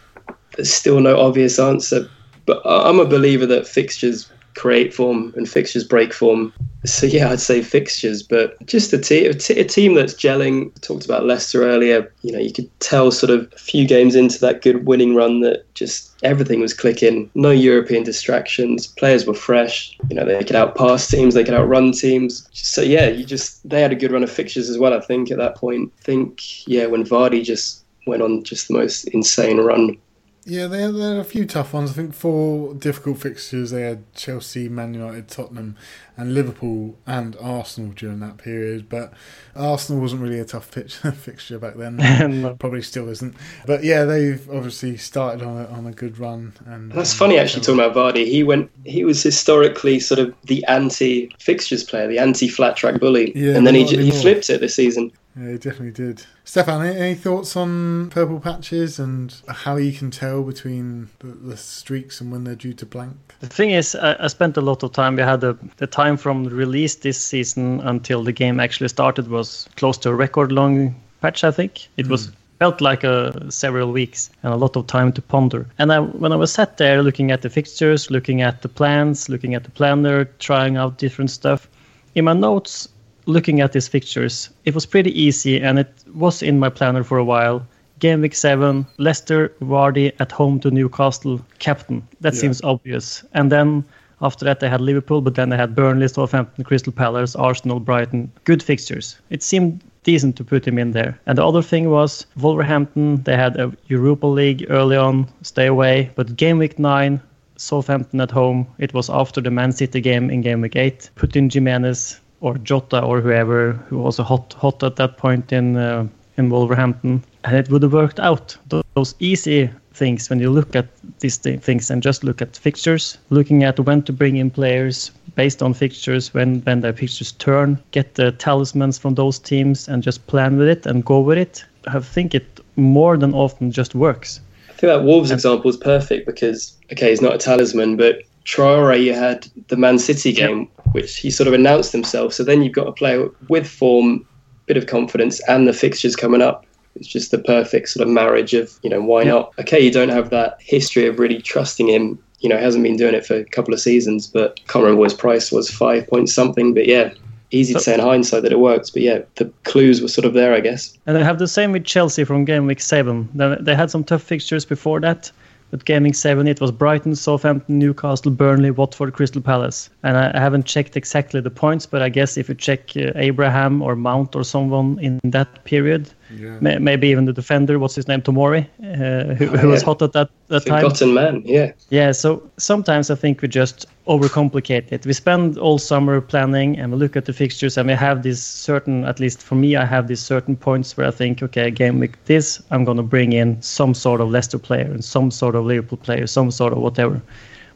[0.56, 2.08] there's still no obvious answer.
[2.44, 6.52] But I'm a believer that fixtures create form and fixtures break form.
[6.84, 10.72] So yeah, I'd say fixtures, but just a, te- a, te- a team that's gelling.
[10.76, 12.12] I talked about Leicester earlier.
[12.22, 15.40] You know, you could tell sort of a few games into that good winning run
[15.40, 17.30] that just everything was clicking.
[17.34, 18.86] No European distractions.
[18.86, 19.96] Players were fresh.
[20.08, 22.48] You know, they could outpass teams, they could outrun teams.
[22.52, 24.94] So yeah, you just they had a good run of fixtures as well.
[24.94, 25.92] I think at that point.
[26.00, 29.98] I think yeah, when Vardy just went on just the most insane run
[30.46, 31.90] yeah, they had, they had, a few tough ones.
[31.90, 33.72] I think four difficult fixtures.
[33.72, 35.76] They had Chelsea, Man United, Tottenham,
[36.16, 38.88] and Liverpool and Arsenal during that period.
[38.88, 39.12] But
[39.56, 42.56] Arsenal wasn't really a tough pitch, fixture back then.
[42.60, 43.34] Probably still isn't.
[43.66, 46.52] But yeah, they've obviously started on a, on a good run.
[46.64, 48.26] And that's um, funny actually talking about Vardy.
[48.26, 48.70] He went.
[48.84, 53.56] He was historically sort of the anti fixtures player, the anti flat track bully, yeah,
[53.56, 55.10] and then he he flipped it this season.
[55.38, 56.24] Yeah, he definitely did.
[56.44, 61.56] Stefan, any, any thoughts on purple patches and how you can tell between the, the
[61.56, 63.16] streaks and when they're due to blank?
[63.40, 65.16] The thing is, I, I spent a lot of time.
[65.16, 69.68] We had the, the time from release this season until the game actually started was
[69.76, 71.44] close to a record long patch.
[71.44, 72.34] I think it was hmm.
[72.58, 75.66] felt like a several weeks and a lot of time to ponder.
[75.78, 79.28] And I, when I was sat there looking at the fixtures, looking at the plans,
[79.28, 81.68] looking at the planner, trying out different stuff,
[82.14, 82.88] in my notes,
[83.26, 87.18] looking at these fixtures, it was pretty easy and it was in my planner for
[87.18, 87.66] a while.
[87.98, 92.02] Game week seven, Leicester, Vardy at home to Newcastle, captain.
[92.20, 92.40] That Yeah.
[92.40, 93.24] seems obvious.
[93.32, 93.84] And then
[94.20, 98.30] after that, they had Liverpool, but then they had Burnley, Southampton, Crystal Palace, Arsenal, Brighton.
[98.44, 99.16] Good fixtures.
[99.30, 101.18] It seemed decent to put him in there.
[101.26, 106.10] And the other thing was Wolverhampton, they had a Europa League early on, stay away.
[106.14, 107.20] But game week nine,
[107.56, 111.10] Southampton at home, it was after the Man City game in game week eight.
[111.16, 115.76] Put in Jimenez or Jota or whoever who was hot hot at that point in
[115.76, 116.06] uh,
[116.36, 118.56] in Wolverhampton, and it would have worked out.
[118.94, 120.86] Those easy things when you look at
[121.20, 125.62] these things and just look at fixtures, looking at when to bring in players based
[125.62, 130.26] on fixtures, when when their fixtures turn, get the talismans from those teams and just
[130.26, 131.64] plan with it and go with it.
[131.86, 134.40] I think it more than often just works.
[134.68, 139.02] I think that Wolves example is perfect because, okay, he's not a talisman, but Traore,
[139.02, 142.32] you had the Man City game, which he sort of announced himself.
[142.32, 144.24] So then you've got a player with form,
[144.66, 146.64] bit of confidence, and the fixtures coming up.
[146.94, 149.30] It's just the perfect sort of marriage of, you know, why Yeah.
[149.32, 149.52] not?
[149.58, 152.18] Okay, you don't have that history of really trusting him.
[152.40, 155.00] You know, he hasn't been doing it for a couple of seasons, but can't remember
[155.00, 156.72] what his price was, five point something.
[156.72, 157.10] But yeah,
[157.50, 158.90] easy to So- say in hindsight that it works.
[158.90, 160.96] But yeah, the clues were sort of there, I guess.
[161.06, 163.28] And I have the same with Chelsea from game week seven.
[163.34, 165.30] They they had some tough fixtures before that,
[165.70, 169.90] but gaming seven it was Brighton, Southampton, Newcastle, Burnley, Watford, Crystal Palace.
[170.02, 173.82] And I, haven't checked exactly the points, but I guess if you check uh, Abraham
[173.82, 176.58] or Mount or someone in that period, Yeah.
[176.60, 180.02] may, maybe even the defender, what's his name, Tomori, uh, who, Oh, who was hot
[180.02, 180.82] at that, that time.
[180.82, 181.72] Forgotten man, yeah.
[181.90, 185.06] Yeah, so sometimes I think we just overcomplicate it.
[185.06, 188.42] We spend all summer planning and we look at the fixtures and we have these
[188.42, 191.98] certain, at least for me, I have these certain points where I think, okay, game
[192.00, 195.54] week this, I'm going to bring in some sort of Leicester player and some sort
[195.54, 197.20] of Liverpool player, some sort of whatever.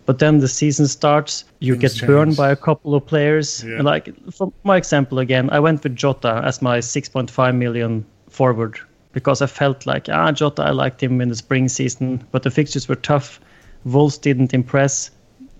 [0.06, 2.38] But then the season starts, you Things get burned change.
[2.38, 3.62] by a couple of players.
[3.62, 3.82] Yeah.
[3.82, 8.04] Like, for my example again, I went with Jota as my 6.5 million
[8.40, 8.80] forward
[9.12, 12.50] because I felt like, ah, Jota, I liked him in the spring season, but the
[12.50, 13.38] fixtures were tough.
[13.84, 15.10] Wolves didn't impress.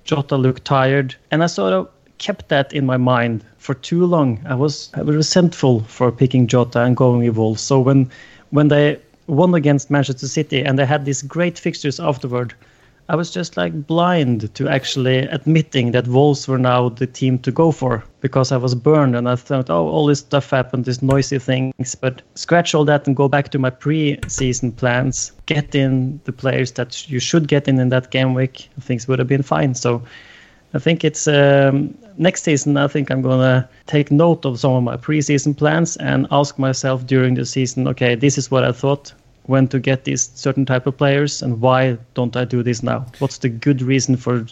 [0.05, 1.15] Jota looked tired.
[1.31, 4.41] And I sort of kept that in my mind for too long.
[4.47, 7.61] I was, I was resentful for picking Jota and going with Wolves.
[7.61, 8.11] So when,
[8.49, 12.55] when they won against Manchester City and they had these great fixtures afterward,
[13.11, 17.51] I was just like blind to actually admitting that Wolves were now the team to
[17.51, 21.03] go for because I was burned and I thought, oh, all this stuff happened, these
[21.03, 21.97] noisy things.
[21.97, 26.71] But scratch all that and go back to my pre-season plans, get in the players
[26.73, 29.75] that you should get in in that game week, things would have been fine.
[29.75, 30.01] So
[30.73, 32.77] I think it's um, next season.
[32.77, 37.05] I think I'm gonna take note of some of my preseason plans and ask myself
[37.09, 37.89] during the season.
[37.89, 39.13] Okay, this is what I thought
[39.51, 43.05] when to get these certain type of players, and why don't I do this now?
[43.19, 44.47] What's the good reason for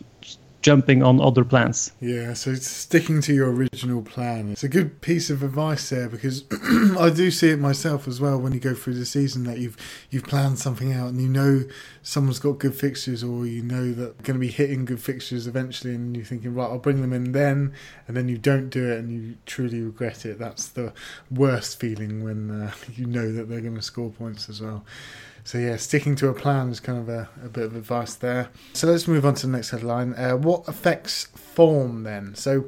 [0.62, 1.92] jumping on other plans?
[2.00, 4.50] Yeah, so sticking to your original plan.
[4.50, 6.44] It's a good piece of advice there because
[6.98, 9.76] I do see it myself as well when you go through the season that you've
[10.10, 11.64] you've planned something out and you know
[12.02, 15.46] someone's got good fixtures or you know that they're going to be hitting good fixtures
[15.46, 17.72] eventually and you're thinking right I'll bring them in then
[18.06, 20.38] and then you don't do it and you truly regret it.
[20.38, 20.92] That's the
[21.30, 24.84] worst feeling when uh, you know that they're going to score points as well.
[25.48, 28.50] So yeah, sticking to a plan is kind of a, a bit of advice there.
[28.74, 30.12] So let's move on to the next headline.
[30.12, 32.34] Uh, what affects form then?
[32.34, 32.66] So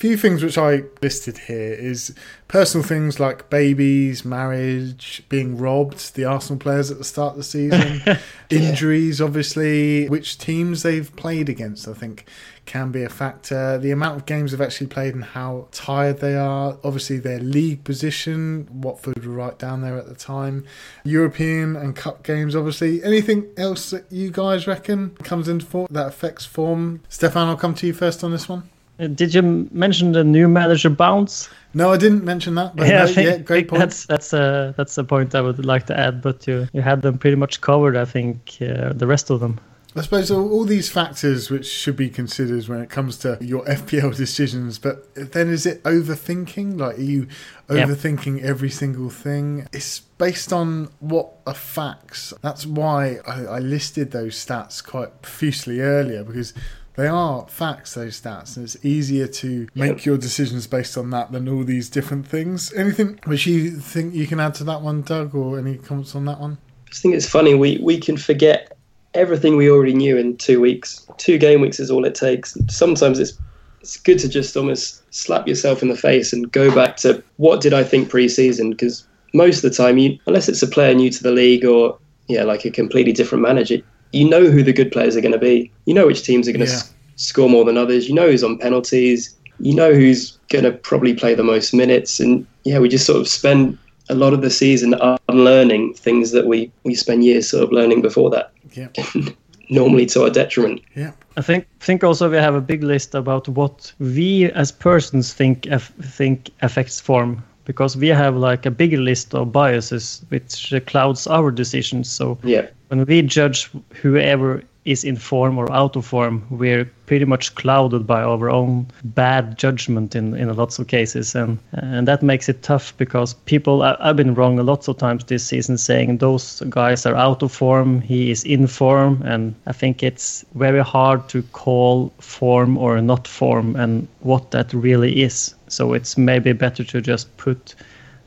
[0.00, 2.14] few things which I listed here is
[2.48, 7.44] personal things like babies, marriage, being robbed, the Arsenal players at the start of the
[7.44, 8.00] season,
[8.50, 12.24] injuries, obviously, which teams they've played against, I think
[12.64, 13.76] can be a factor.
[13.76, 16.78] The amount of games they've actually played and how tired they are.
[16.82, 18.68] Obviously, their league position.
[18.72, 20.64] Watford were right down there at the time.
[21.04, 23.04] European and Cup games, obviously.
[23.04, 27.02] Anything else that you guys reckon comes into form that affects form?
[27.10, 28.70] Stefan, I'll come to you first on this one.
[29.08, 31.48] Did you mention the new manager bounce?
[31.72, 32.76] No, I didn't mention that.
[32.76, 33.80] But yeah, no, think, yeah, great point.
[33.80, 36.20] that's that's a that's a point I would like to add.
[36.20, 37.96] But you you had them pretty much covered.
[37.96, 39.60] I think uh, the rest of them.
[39.96, 44.16] I suppose all, these factors which should be considered when it comes to your FPL
[44.16, 46.78] decisions, but then is it overthinking?
[46.78, 47.26] Like, are you
[47.68, 49.66] overthinking every single thing?
[49.72, 52.32] It's based on what are facts.
[52.40, 56.54] That's why I, I listed those stats quite profusely earlier because
[57.00, 61.32] they are facts, those stats, and it's easier to make your decisions based on that
[61.32, 62.74] than all these different things.
[62.74, 66.26] Anything which you think you can add to that one, Doug, or any comments on
[66.26, 66.58] that one?
[66.86, 67.54] I just think it's funny.
[67.54, 68.76] We we can forget
[69.14, 71.06] everything we already knew in two weeks.
[71.16, 72.54] Two game weeks is all it takes.
[72.68, 73.38] Sometimes it's
[73.80, 77.62] it's good to just almost slap yourself in the face and go back to what
[77.62, 81.08] did I think pre-season because most of the time you unless it's a player new
[81.08, 81.98] to the league or
[82.28, 83.80] yeah like a completely different manager
[84.12, 85.70] you know who the good players are going to be.
[85.86, 86.78] You know which teams are going to Yeah.
[86.78, 88.08] s- score more than others.
[88.08, 89.34] You know who's on penalties.
[89.60, 92.18] You know who's going to probably play the most minutes.
[92.20, 93.76] And yeah we just sort of spend
[94.08, 94.94] a lot of the season
[95.28, 98.50] unlearning things that we we spend years sort of learning before that.
[98.74, 98.88] Yeah,
[99.70, 100.80] normally to our detriment.
[100.96, 105.32] Yeah, I think think also we have a big list about what we as persons
[105.32, 110.72] think aff- think affects form because we have like a bigger list of biases which
[110.86, 112.10] clouds our decisions.
[112.10, 113.70] So yeah when we judge
[114.02, 118.86] whoever is in form or out of form, we're pretty much clouded by our own
[119.04, 123.82] bad judgment in, in lots of cases, and and that makes it tough because people.
[123.82, 127.42] I, I've been wrong a lots of times this season, saying those guys are out
[127.42, 132.76] of form, he is in form, and I think it's very hard to call form
[132.76, 135.54] or not form and what that really is.
[135.68, 137.76] So it's maybe better to just put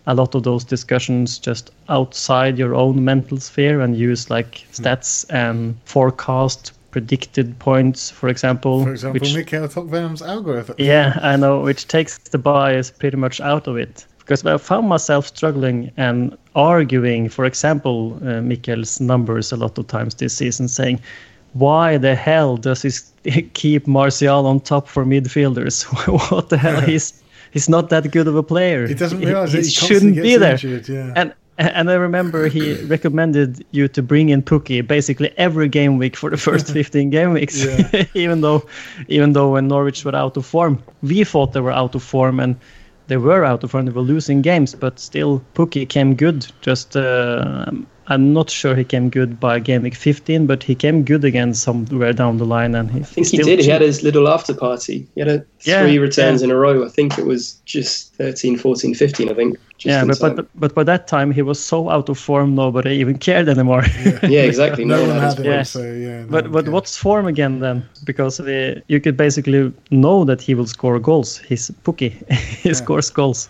[0.06, 5.26] a lot of those discussions just outside your own mental sphere and use like stats
[5.30, 8.84] and forecast predicted points, for example.
[8.84, 10.76] For example, which, Mikkel Tokvam's algorithm.
[10.78, 14.06] yeah, I know, which takes the bias pretty much out of it.
[14.20, 19.88] Because I found myself struggling and arguing, for example, uh, Mikkel's numbers a lot of
[19.88, 21.02] times this season, saying,
[21.54, 22.82] why the hell does
[23.24, 25.84] he keep Martial on top for midfielders?
[26.32, 26.82] what the hell?
[26.92, 27.23] He's
[27.54, 28.88] he's not that good of a player.
[28.88, 30.54] He doesn't realize he, he he shouldn't be there.
[30.54, 30.90] injured.
[30.90, 36.00] Yeah, And and I remember he recommended you to bring in Pukki basically every game
[36.00, 38.06] week for the first 15 game weeks, Yeah.
[38.26, 38.64] even though
[39.08, 42.40] even though when Norwich were out of form, we thought they were out of form
[42.40, 42.56] and
[43.08, 43.86] they were out of form.
[43.86, 46.48] They were losing games, but still Pukki came good.
[46.62, 47.66] Just uh,
[48.08, 51.54] I'm not sure he came good by game week 15, but he came good again
[51.54, 52.76] somewhere down the line.
[52.76, 53.60] And he, I think he did.
[53.60, 55.08] He had his little after party.
[55.16, 56.46] He had a Yeah, three returns yeah.
[56.46, 56.86] in a row.
[56.86, 59.58] I think it was just 13, 14, 15, I think.
[59.78, 62.92] Just yeah, but, but but by that time he was so out of form, nobody
[62.96, 63.84] even cared anymore.
[64.24, 64.86] yeah, exactly.
[64.86, 65.46] no, No, one one had had him.
[65.46, 65.64] Yeah.
[65.64, 66.26] So yeah.
[66.26, 66.74] no But but cared.
[66.74, 67.88] what's form again then?
[68.04, 71.38] Because we, you could basically know that he will score goals.
[71.40, 72.12] He's Pukki.
[72.64, 73.50] he scores goals.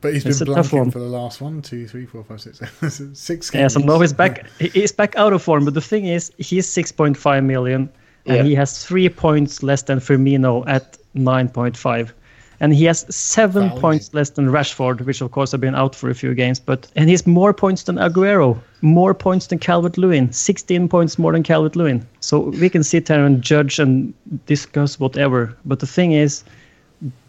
[0.00, 2.60] But he's It's been blanking for the last one, two, three, four, five, six,
[3.18, 3.60] six games.
[3.60, 4.46] Yeah, so now he's back.
[4.58, 5.64] He's back out of form.
[5.64, 7.88] But the thing is, he's 6.5 million,
[8.26, 8.42] and Yeah.
[8.44, 12.12] he has three points less than Firmino at 9.5.
[12.60, 13.80] And he has seven Value.
[13.80, 16.58] points less than Rashford, which of course have been out for a few games.
[16.58, 21.30] But and he's more points than Aguero, more points than Calvert Lewin, 16 points more
[21.32, 22.04] than Calvert Lewin.
[22.20, 24.12] So we can sit here and judge and
[24.46, 25.56] discuss whatever.
[25.66, 26.42] But the thing is,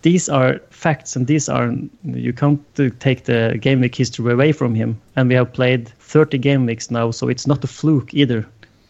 [0.01, 1.71] these are facts and these are
[2.03, 2.59] you can't
[2.99, 6.89] take the game week history away from him and we have played 30 game weeks
[6.89, 8.37] now so it's not a fluke either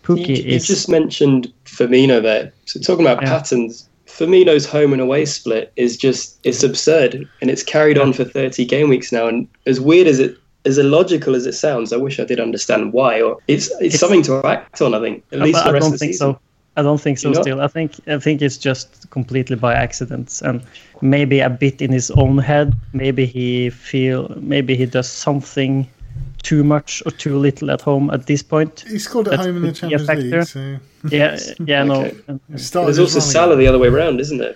[0.08, 2.52] You, Pukki you is just mentioned Firmino there.
[2.66, 3.30] So talking about Yeah.
[3.30, 8.24] patterns, Firmino's home and away split is just it's absurd, and it's carried on for
[8.24, 9.28] 30 game weeks now.
[9.28, 12.92] And as weird as it as illogical as it sounds, I wish I did understand
[12.92, 13.22] why.
[13.22, 14.96] Or it's it's, It's- something to act on.
[14.96, 16.34] I think at least I, the I rest don't of the think season.
[16.34, 16.40] so
[16.80, 17.44] I don't think so You not?
[17.44, 20.62] still I think I think it's just completely by accidents and
[21.02, 24.20] maybe a bit in his own head maybe he feel
[24.54, 25.88] maybe he does something
[26.44, 29.58] too much or too little at home at this point He scored at That home
[29.58, 30.46] in the could Champions League.
[30.48, 31.38] So yeah
[31.72, 32.16] yeah Okay.
[32.28, 32.40] no
[32.86, 34.56] There's also Salah the other way around, isn't it?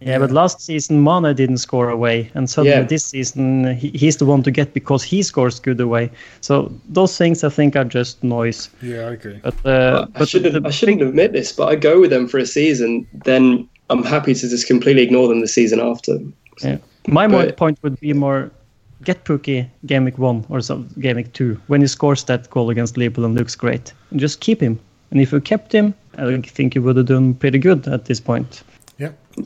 [0.00, 2.82] Yeah, but last season Mane didn't score away, and suddenly Yeah.
[2.86, 6.10] this season he, he's the one to get because he scores good away.
[6.42, 8.68] So those things I think are just noise.
[8.82, 9.40] Yeah, I agree.
[9.42, 12.28] But uh, I but shouldn't the I shouldn't admit this, but I go with them
[12.28, 13.06] for a season.
[13.24, 16.18] Then I'm happy to just completely ignore them the season after.
[16.62, 16.76] Yeah.
[17.08, 18.50] My But- point would be more
[19.04, 22.68] get Pukki game week one or some game week two when he scores that goal
[22.70, 24.78] against Liverpool and looks great, and just keep him.
[25.10, 28.20] And if you kept him, I think you would have done pretty good at this
[28.20, 28.62] point.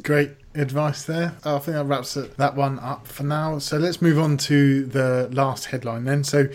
[0.02, 1.34] Great advice there.
[1.44, 3.58] I think that wraps that one up for now.
[3.58, 6.24] So let's move on to the last headline then.
[6.24, 6.48] So,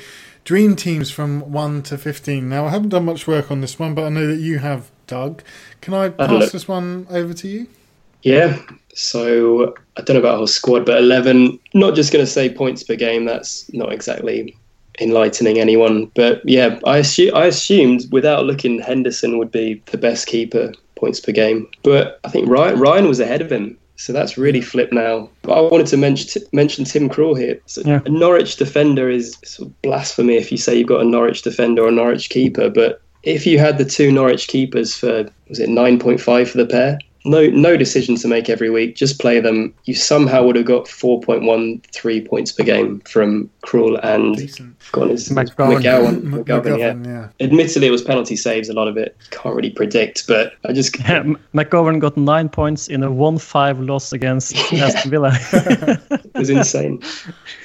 [0.43, 2.47] dream teams from 1 to 15.
[2.47, 4.91] Now, I haven't done much work on this one, but I know that you have,
[5.07, 5.41] Doug.
[5.81, 7.67] Can I pass this one over to you?
[8.21, 8.59] Yeah.
[8.93, 11.59] So I don't know about a whole squad, but 11.
[11.73, 13.25] Not just going to say points per game.
[13.25, 14.55] That's not exactly
[14.99, 16.11] enlightening anyone.
[16.15, 20.73] But yeah, I, assu- I assumed without looking, Henderson would be the best keeper
[21.03, 21.67] points per game.
[21.83, 23.77] But I think Ryan, Ryan was ahead of him.
[23.95, 25.29] So that's really flipped now.
[25.43, 27.59] But I wanted to mention mention Tim Krul here.
[27.65, 28.01] So Yeah.
[28.05, 31.83] A Norwich defender is sort of blasphemy if you say you've got a Norwich defender
[31.83, 32.69] or a Norwich keeper.
[32.69, 36.57] But if you had the two Norwich keepers for was it nine point five for
[36.57, 38.95] the pair, no no decision to make every week.
[38.95, 39.73] Just play them.
[39.85, 44.35] You somehow would have got four point one three points per game from Krul and
[44.35, 44.75] Decent.
[44.91, 45.81] gone is McGowan.
[45.81, 46.07] McGowan.
[46.07, 46.93] M- McGowan, yeah.
[46.93, 47.45] McGovern, yeah.
[47.45, 48.69] Admittedly, it was penalty saves.
[48.69, 50.93] A lot of it can't really predict, but I just
[51.53, 54.85] McGovern got nine points in a 1 5 loss against Yeah.
[54.85, 55.31] Aston Villa.
[55.53, 57.01] it was insane.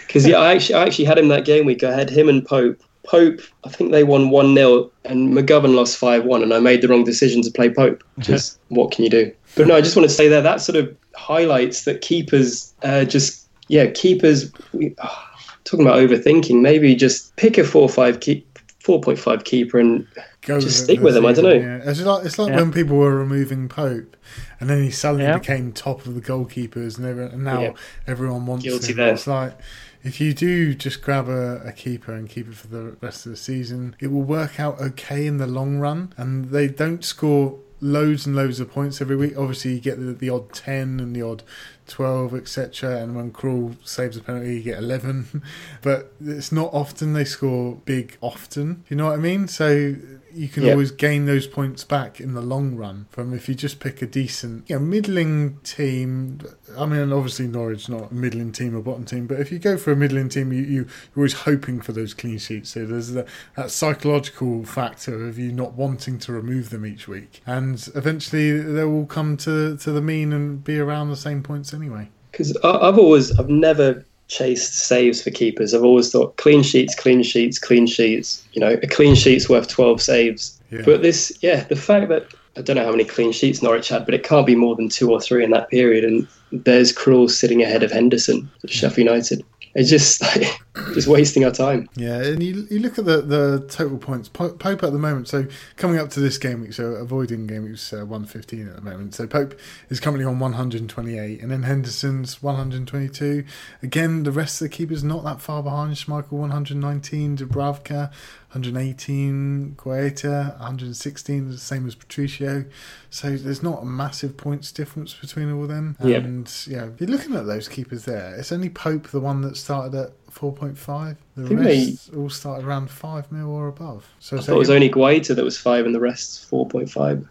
[0.07, 1.83] Because yeah, I actually I actually had him that game week.
[1.83, 2.81] I had him and Pope.
[3.05, 6.83] Pope, I think they won one 0 and McGovern lost five one, and I made
[6.83, 8.05] the wrong decision to play Pope.
[8.19, 9.33] Just what can you do?
[9.59, 13.05] But no, I just want to say that that sort of highlights that keepers uh,
[13.05, 14.51] just yeah keepers.
[14.73, 15.25] We, ah,
[15.65, 18.47] talking about overthinking, maybe just pick a four five keep.
[18.85, 20.07] 4.5 keeper and
[20.41, 21.53] Go Just it stick this with him, I dunno.
[21.53, 21.81] Yeah.
[21.91, 22.57] It's like it's like Yeah.
[22.57, 24.17] when people were removing Pope,
[24.61, 25.37] and then he suddenly Yeah.
[25.37, 27.73] became top of the goalkeepers, and, everyone, and now Yeah.
[28.07, 28.97] everyone wants Guilty him.
[28.97, 29.13] there.
[29.13, 29.59] It's like
[30.03, 33.33] if you do just grab a, a keeper and keep it for the rest of
[33.33, 37.59] the season, it will work out okay in the long run, and they don't score
[37.81, 39.37] loads and loads of points every week.
[39.37, 41.43] Obviously, you get the, the odd ten and the odd.
[41.89, 45.43] 12 etc and when Krul saves a penalty you get 11
[45.83, 49.97] but it's not often they score big often you know what I mean so
[50.39, 50.73] you can Yeah.
[50.73, 54.07] always gain those points back in the long run from if you just pick a
[54.07, 56.41] decent, you know, middling team.
[56.79, 59.77] I mean, obviously Norwich not a middling team or bottom team, but if you go
[59.77, 60.87] for a middling team, you, you you're
[61.19, 62.71] always hoping for those clean sheets.
[62.71, 63.27] So there's the,
[63.57, 68.85] that psychological factor of you not wanting to remove them each week, and eventually they
[68.85, 72.09] will come to to the mean and be around the same points anyway.
[72.31, 75.75] because I've always I've never chased saves for keepers.
[75.75, 78.45] I've always thought clean sheets, clean sheets, clean sheets.
[78.53, 80.61] You know, a clean sheet's worth twelve saves.
[80.71, 80.83] Yeah.
[80.85, 82.27] But this, yeah, the fact that
[82.57, 84.89] I don't know how many clean sheets Norwich had, but it can't be more than
[84.89, 86.05] two or three in that period.
[86.05, 89.45] And there's Krul sitting ahead of Henderson at Sheffield United.
[89.79, 90.61] It's just like
[90.95, 91.89] just wasting our time.
[91.95, 94.29] Yeah, and you, you look at the, the total points.
[94.29, 97.93] Pope at the moment, so coming up to this game week, so avoiding game week's
[97.93, 99.15] uh, 115 at the moment.
[99.15, 99.57] So Pope
[99.89, 103.45] is currently on 128, and then Henderson's 122.
[103.81, 105.95] Again, the rest of the keepers not that far behind.
[105.95, 108.11] Schmeichel 119, Dubravka
[108.53, 112.65] 118, Guaita 116, the same as Patricio.
[113.11, 115.97] So there's not a massive points difference between all of them.
[116.03, 116.25] Yep.
[116.25, 119.59] And yeah, if you're looking at those keepers there, it's only Pope, the one that
[119.59, 121.17] started at 4.5.
[121.37, 124.07] The rest all started around 5 mil or above.
[124.19, 126.91] So I thought it was only Guaita that was five, and the rest four point
[126.91, 127.29] five.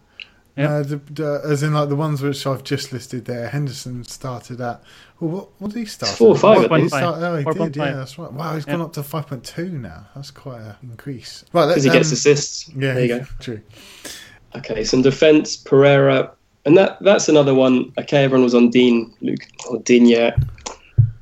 [0.57, 0.69] Yep.
[0.69, 4.59] uh, the, the, as in like the ones which I've just listed there, Henderson started
[4.59, 4.81] at.
[5.19, 6.11] Well, what, what did he start?
[6.17, 6.41] Four at?
[6.41, 6.89] five, I He think.
[6.89, 7.73] started- oh, he did.
[7.73, 7.75] 4.5.
[7.75, 8.31] Yeah, that's right.
[8.33, 8.73] Wow, he's Yeah.
[8.73, 10.07] gone up to five point two now.
[10.15, 11.45] That's quite an increase.
[11.53, 12.69] Right, let's Because he gets um, assists.
[12.69, 13.25] Yeah, there you go.
[13.39, 13.61] True.
[14.55, 16.31] Okay, some defence, Pereira,
[16.65, 17.91] and that that's another one.
[17.99, 20.31] Okay, everyone was on Dean Luke or Digne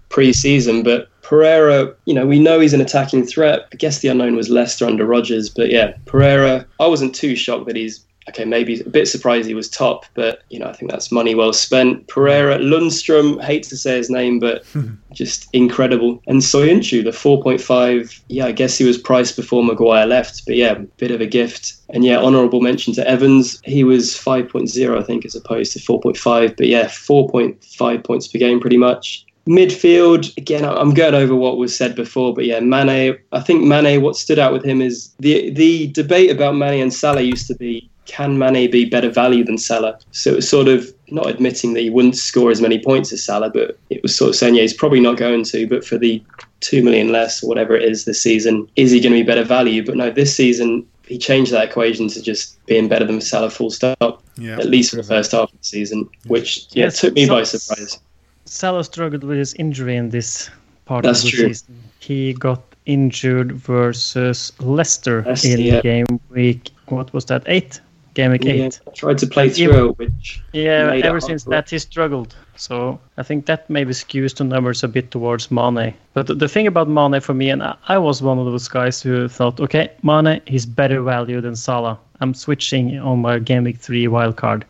[0.09, 3.67] pre-season, but Pereira, you know, we know he's an attacking threat.
[3.73, 6.65] I guess the unknown was Leicester under Rodgers, but yeah, Pereira.
[6.79, 8.45] I wasn't too shocked that he's okay.
[8.45, 11.53] Maybe a bit surprised he was top, but you know, I think that's money well
[11.53, 12.07] spent.
[12.07, 14.63] Pereira, Lundstram, hate to say his name, but
[15.13, 16.21] just incredible.
[16.28, 18.21] And Soyuncu, the 4.5.
[18.28, 21.73] Yeah, I guess he was priced before Maguire left, but yeah, bit of a gift.
[21.89, 23.61] And yeah, honourable mention to Evans.
[23.63, 26.57] He was 5.0, I think, as opposed to 4.5.
[26.57, 29.26] But yeah, 4.5 points per game, pretty much.
[29.47, 33.17] Midfield, again, I'm going over what was said before, but yeah, Mane.
[33.32, 34.01] I think Mane.
[34.01, 37.55] What stood out with him is the the debate about Mane and Salah used to
[37.55, 39.99] be can Mane be better value than Salah?
[40.11, 43.23] So it was sort of not admitting that he wouldn't score as many points as
[43.23, 45.97] Salah, but it was sort of saying, yeah, he's probably not going to, but for
[45.97, 46.21] the
[46.61, 49.43] two million less or whatever it is this season, is he going to be better
[49.43, 49.85] value?
[49.85, 53.69] But no, this season he changed that equation to just being better than Salah full
[53.69, 54.57] stop, Yeah.
[54.57, 57.43] at least for the first half of the season, which yeah, Yes, took me by
[57.43, 57.99] surprise.
[58.45, 60.49] Salah struggled with his injury in this
[60.85, 61.47] part That's of the true.
[61.49, 61.75] season.
[61.99, 65.81] He got injured versus Leicester Leicester, in yeah.
[65.81, 66.71] game week.
[66.87, 67.43] What was that?
[67.47, 67.79] Eight.
[68.16, 68.80] Game week Yeah, eight.
[68.88, 71.78] I tried to play Even- through it, which Yeah, made it ever since that he
[71.80, 72.34] struggled.
[72.55, 75.93] So I think that maybe skews the numbers a bit towards Mane.
[76.13, 78.70] But the, the thing about Mane for me, and I, I was one of those
[78.70, 81.99] guys who thought, okay, Mane, he's better value than Salah.
[82.22, 84.63] I'm switching on my game week three wildcard.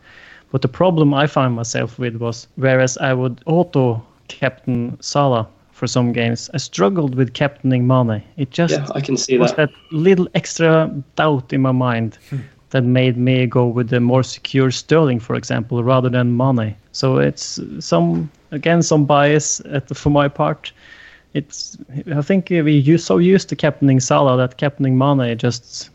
[0.50, 5.86] But the problem I found myself with was, whereas I would auto captain Salah for
[5.86, 8.22] some games, I struggled with captaining Mane.
[8.36, 9.70] It just yeah, I can see was that.
[9.70, 12.38] that little extra doubt in my mind hmm.
[12.76, 16.76] That made me go with the more secure Sterling, for example, rather than Mane.
[16.92, 20.72] So it's some again some bias at the, for my part.
[21.32, 21.78] It's
[22.14, 25.88] I think we used so used to captaining Salah that captaining Mane just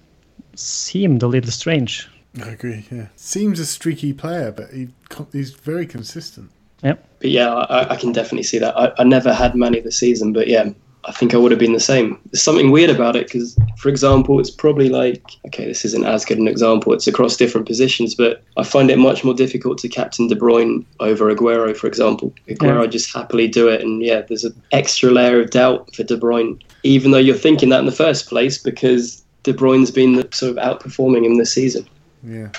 [0.56, 2.10] seemed a little strange.
[2.44, 2.84] I agree.
[2.90, 4.88] Yeah, seems a streaky player, but he
[5.32, 6.50] he's very consistent.
[6.82, 6.98] Yep.
[7.20, 8.76] But yeah, I, I can definitely see that.
[8.76, 10.72] I, I never had Mane this season, but yeah,
[11.06, 12.20] I think I would have been the same.
[12.32, 16.26] There's something weird about it because, for example, it's probably like, okay, this isn't as
[16.26, 16.94] good an example.
[16.94, 20.86] It's across different positions, but I find it much more difficult to captain De Bruyne
[21.00, 22.34] over Aguero, for example.
[22.48, 22.88] Aguero Yeah.
[22.88, 26.60] just happily do it, and yeah, there's an extra layer of doubt for De Bruyne,
[26.84, 30.58] even though you're thinking that in the first place because De Bruyne's been sort of
[30.58, 31.88] outperforming him this season.
[32.24, 32.50] Yeah.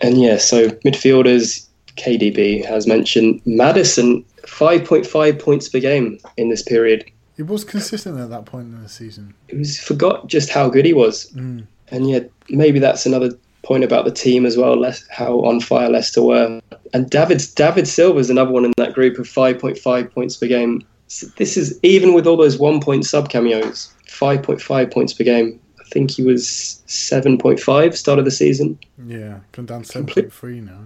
[0.00, 7.04] And yeah, so midfielders, KDB has mentioned Maddison, 5.5 points per game in this period.
[7.42, 9.34] He was consistent at that point in the season.
[9.48, 11.28] It was forgot just how good he was.
[11.32, 11.66] Mm.
[11.88, 13.30] And yet maybe that's another
[13.64, 16.60] point about the team as well, less, how on fire Leicester were.
[16.94, 20.86] And David David Silva's another one in that group of 5.5 points per game.
[21.08, 25.58] So this is even with all those one point sub cameos, 5.5 points per game.
[25.80, 28.78] I think he was 7.5 start of the season.
[29.04, 30.78] Yeah, come down to Complete- 7.3 now.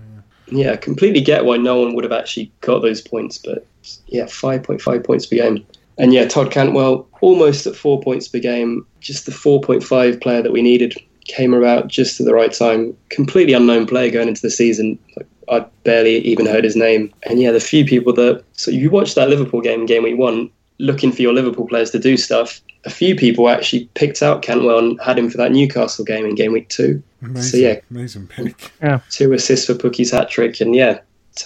[0.48, 3.66] Yeah, I completely get why no one would have actually got those points, but
[4.07, 5.66] yeah, 5.5 points per game.
[5.99, 8.86] And yeah, Todd Cantwell almost at four points per game.
[9.01, 10.94] Just the 4.5 player that we needed
[11.24, 12.97] came about just at the right time.
[13.09, 14.99] Completely unknown player going into the season.
[15.16, 17.12] Like, I barely even heard his name.
[17.24, 20.51] And yeah, the few people that so you watched that Liverpool game, game week one,
[20.78, 22.61] looking for your Liverpool players to do stuff.
[22.84, 26.34] A few people actually picked out Cantwell and had him for that Newcastle game in
[26.34, 27.28] game week two Yeah.
[27.28, 27.80] Amazing, yeah.
[27.90, 28.72] amazing pick.
[29.11, 31.01] two assists for Pukki's hat trick, and yeah,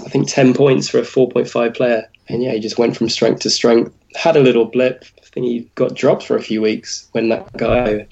[0.04, 2.08] I think ten points for a four point five player.
[2.28, 3.94] And yeah, he just went from strength to strength.
[4.14, 5.04] Had a little blip.
[5.18, 8.06] I think he got dropped for a few weeks when that guy,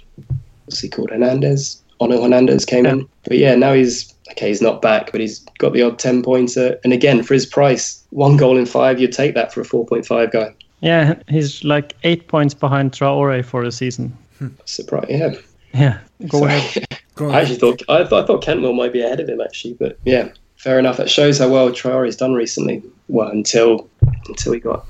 [0.64, 3.08] what's he called, Hernandez, Onel Hernandez came in.
[3.24, 4.48] But yeah, now he's okay.
[4.48, 6.74] He's not back, but he's got the odd ten pointer.
[6.74, 9.64] Uh, and again, for his price, one goal in five, you'd take that for a
[9.64, 10.54] four point five guy.
[10.80, 14.16] Yeah, he's like eight points behind Traore for the season.
[14.38, 14.48] Hmm.
[14.64, 15.34] Surprise, yeah.
[15.74, 16.84] Yeah, go So- ahead.
[17.16, 17.34] Go on.
[17.34, 19.98] I actually thought I, thought I thought Cantwell might be ahead of him actually, but
[20.04, 20.98] yeah, fair enough.
[20.98, 22.80] That shows how well Traore's done recently.
[23.08, 23.90] Well, until
[24.28, 24.86] until he got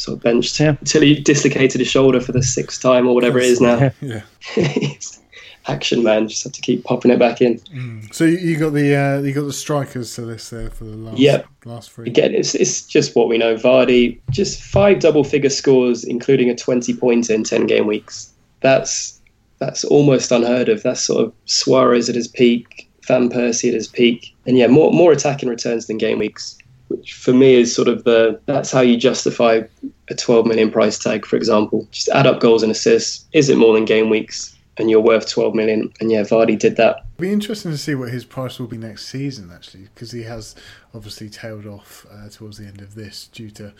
[0.00, 0.76] sort of benched, Yeah.
[0.80, 3.90] until he dislocated his shoulder for the sixth time or whatever it is now.
[4.00, 4.22] yeah.
[4.54, 5.18] He's
[5.68, 7.60] Action man, just have to keep popping it back in.
[8.12, 10.96] So you, you got the uh, you got the strikers to this there for the
[10.96, 11.46] last Yep.
[11.66, 12.06] last three.
[12.08, 13.54] Again, it's it's just what we know.
[13.56, 18.32] Vardy, just five double figure scores, including a twenty pointer in ten game weeks.
[18.60, 19.20] That's
[19.58, 20.82] that's almost unheard of.
[20.82, 24.90] That's sort of Suarez at his peak, Van Persie at his peak, and yeah, more
[24.92, 26.56] more attacking returns than game weeks,
[26.90, 29.60] which for me is sort of the that's how you justify
[30.08, 31.86] a twelve million price tag, for example.
[31.90, 33.26] Just add up goals and assists.
[33.32, 34.56] Is it more than game weeks?
[34.76, 35.92] And you're worth twelve million.
[36.00, 37.04] And yeah, Vardy did that.
[37.16, 40.22] It'll be interesting to see what his price will be next season, actually, because he
[40.22, 40.54] has
[40.94, 43.72] obviously tailed off uh, towards the end of this due to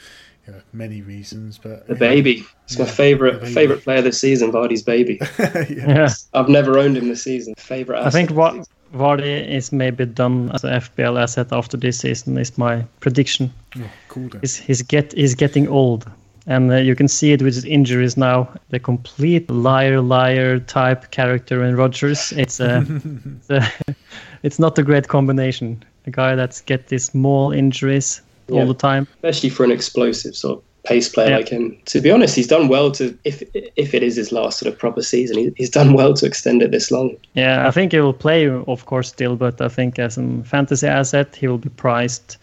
[0.47, 1.59] you know, many reasons.
[1.59, 2.45] But The baby.
[2.65, 3.55] It's my favorite baby.
[3.55, 4.53] favorite player this season.
[4.53, 5.19] Vardy's baby.
[5.39, 5.65] yeah.
[5.69, 7.55] Yeah, I've never owned him this season.
[7.57, 8.01] Favorite.
[8.05, 12.37] I think what this Vardy is maybe done as an FPL asset after this season
[12.39, 13.53] is my prediction.
[13.77, 14.41] Oh, called it.
[14.41, 16.11] He's, he's get he's getting old,
[16.47, 18.49] and uh, you can see it with his injuries now.
[18.71, 22.33] The complete liar liar type character in Rodgers.
[22.33, 22.85] It's a,
[23.39, 23.95] it's, a
[24.43, 25.83] it's not a great combination.
[26.07, 28.61] A guy that's get these small injuries Yeah.
[28.63, 29.07] all the time.
[29.15, 31.37] especially for an explosive sort of pace player Yeah.
[31.37, 31.77] like him.
[31.87, 33.43] To be honest, he's done well to if
[33.77, 36.63] if it is his last sort of proper season, he, he's done well to extend
[36.63, 37.17] it this long.
[37.35, 40.87] Yeah, I think he will play, of course, still, but I think as a fantasy
[40.87, 42.39] asset, he will be priced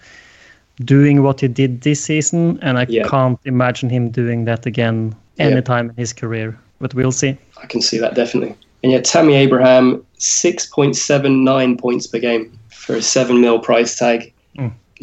[0.85, 3.07] doing what he did this season, and I Yeah.
[3.07, 5.45] can't imagine him doing that again Yeah.
[5.47, 6.55] anytime in his career.
[6.79, 7.35] But we'll see.
[7.63, 8.55] I can see that definitely.
[8.83, 13.57] And yeah, Tammy Abraham, six point seven nine points per game for a seven mil
[13.59, 14.31] price tag.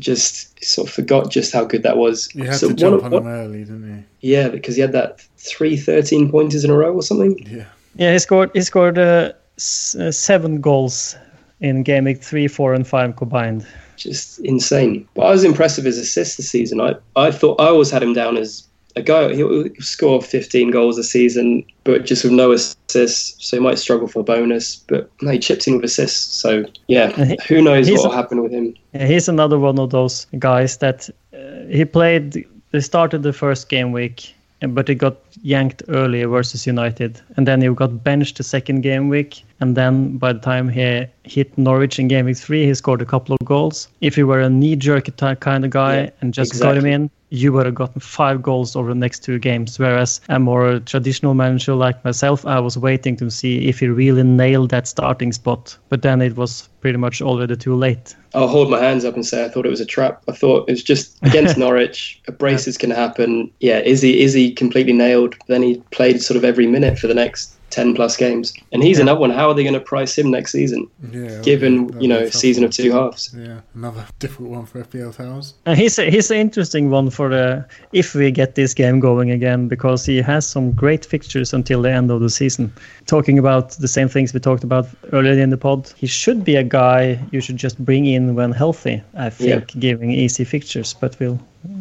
[0.01, 2.28] Just sort of forgot just how good that was.
[2.34, 4.32] You had So to jump of- on him early, didn't he?
[4.32, 7.38] Yeah, because he had that three 13 pointers in a row or something.
[7.49, 7.64] Yeah.
[7.97, 8.51] Yeah, he scored.
[8.55, 11.16] He scored uh, s- uh, seven goals
[11.61, 13.64] in game week three, four, and five combined.
[13.97, 15.07] just insane.
[15.14, 16.80] But I was impressed with his assists this season.
[16.80, 18.64] I, I thought I always had him down as
[18.97, 23.62] a guy he'll score 15 goals a season, but just with no assists, so he
[23.62, 24.76] might struggle for a bonus.
[24.76, 26.34] But no, he chipped in with assists.
[26.40, 28.74] So yeah, he- who knows what will happen with him?
[28.92, 32.47] He's another one of those guys that uh, he played.
[32.70, 37.61] They started the first game week, but he got yanked early versus United, and then
[37.61, 39.42] he got benched the second game week.
[39.61, 43.07] And then by the time he hit Norwich in game week three, he scored a
[43.07, 43.88] couple of goals.
[44.01, 47.11] If he were a knee-jerk type kind of guy Yeah, and just got him in,
[47.35, 49.78] you would have gotten five goals over the next two games.
[49.78, 54.22] Whereas a more traditional manager like myself, I was waiting to see if he really
[54.22, 55.76] nailed that starting spot.
[55.89, 58.14] But then it was pretty much already too late.
[58.35, 60.22] I'll hold my hands up and say I thought it was a trap.
[60.28, 62.20] I thought it was just against Norwich.
[62.28, 63.51] A braces can happen.
[63.61, 65.35] Yeah, is he is he completely nailed?
[65.49, 68.52] Then he played sort of every minute for the next 10 plus games.
[68.72, 69.02] And he's Yeah.
[69.04, 69.30] another one.
[69.30, 72.62] How are they going to price him next season, Yeah, given, that'd you know, season
[72.64, 73.34] of two halves?
[73.36, 75.54] Yeah, another difficult one for FPL Towers.
[75.66, 79.30] And he's a, he's an interesting one for the if we get this game going
[79.32, 82.72] again because he has some great fixtures until the end of the season.
[83.06, 86.56] Talking about the same things we talked about earlier in the pod, he should be
[86.56, 89.02] a guy you should just bring in when healthy.
[89.16, 91.38] I think, giving easy fixtures, but we'll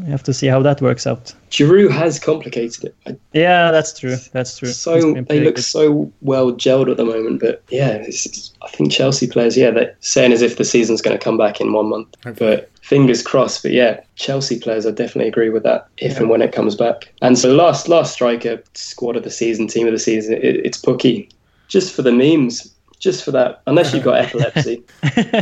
[0.07, 1.33] have to see how that works out.
[1.49, 2.95] Giroud has complicated it.
[3.05, 4.15] I, Yeah, that's true.
[4.31, 4.69] That's true.
[4.69, 5.63] So they look good.
[5.63, 9.71] so well gelled at the moment, but yeah, it's, it's- I think Chelsea players, yeah,
[9.71, 12.55] they're saying as if the season's going to come back in one month, Hopefully.
[12.57, 13.61] but fingers crossed.
[13.63, 16.19] But yeah, Chelsea players, I definitely agree with that if Yeah.
[16.21, 17.13] and when it comes back.
[17.21, 20.81] And so last last striker, squad of the season, team of the season, it, it's
[20.81, 21.29] Pukki,
[21.67, 22.72] just for the memes.
[23.03, 24.81] Just for that, unless you've got epilepsy,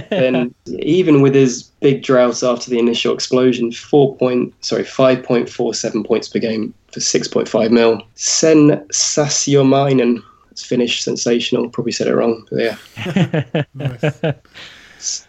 [0.10, 5.48] then even with his big drought after the initial explosion, four point sorry, five point
[5.48, 8.02] four seven points per game for six point five mil.
[8.16, 10.24] Sen Sensationinen.
[10.50, 11.70] It's Finnish, sensational.
[11.70, 13.64] Probably said it wrong, but yeah.
[13.76, 14.20] Nice.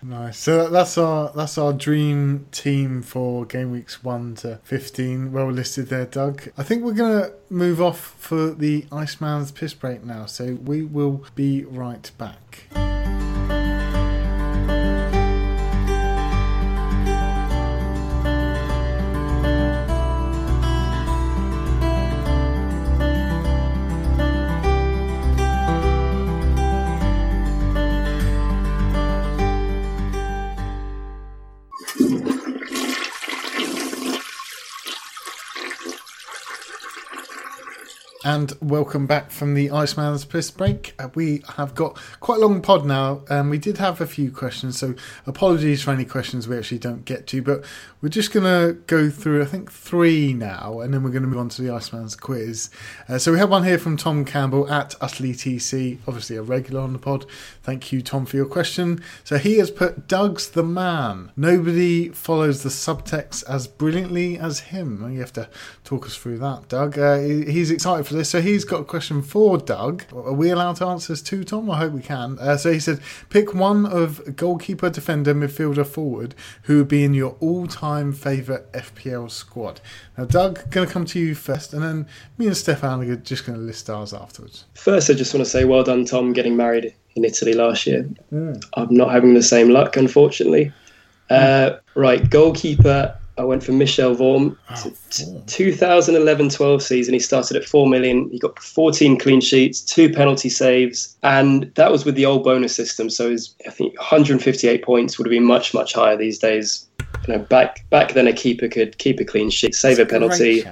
[0.03, 0.39] Nice.
[0.39, 5.33] So that's our that's our dream team for game weeks one to fifteen.
[5.33, 6.49] Well listed there, Doug.
[6.59, 10.27] I think we're gonna move off for the Iceman's piss break now.
[10.27, 12.91] So we will be right back.
[38.25, 40.95] And welcome back from the Iceman's Piss Break.
[40.97, 43.23] Uh, we have got quite a long pod now.
[43.29, 44.95] and we did have a few questions, so
[45.27, 47.43] apologies for any questions we actually don't get to.
[47.43, 47.64] But
[48.01, 51.29] we're just going to go through, I think, three now, and then we're going to
[51.29, 52.70] move on to the Iceman's quiz.
[53.09, 56.93] Uh, so we have one here from Tom Campbell at UtterlyTC, obviously a regular on
[56.93, 57.27] the pod.
[57.64, 59.03] Thank you, Tom, for your question.
[59.25, 61.33] So he has put Doug's the man.
[61.37, 65.12] Nobody follows the subtext as brilliantly as him.
[65.12, 65.49] You have to
[65.83, 66.97] talk us through that, Doug.
[66.97, 68.30] Uh, he's excited for this.
[68.30, 70.04] So he's got a question for Doug.
[70.12, 71.70] Are we allowed to answer this too, Tom?
[71.70, 72.38] I hope we can.
[72.38, 73.00] Uh, so he said,
[73.30, 79.30] pick one of goalkeeper, defender, midfielder, forward who would be in your all-time favourite FPL
[79.30, 79.80] squad.
[80.16, 82.06] Now, Doug, going to come to you first, and then
[82.38, 84.64] me and Stefan are just going to list ours afterwards.
[84.74, 88.08] First, I just want to say well done, Tom, getting married in Italy last year.
[88.74, 90.72] I'm not having the same luck, unfortunately.
[91.30, 93.16] Uh, right, goalkeeper.
[93.39, 94.57] I went for Michel Vorm.
[94.70, 95.24] Oh, T-
[95.70, 98.28] 2011-12 season, he started at four million.
[98.30, 102.74] He got 14 clean sheets, two penalty saves, and that was with the old bonus
[102.74, 103.09] system.
[103.09, 106.87] So his, I think 158 points would have been much much higher these days.
[107.26, 110.64] You know, back back then a keeper could keep a clean sheet, save a penalty,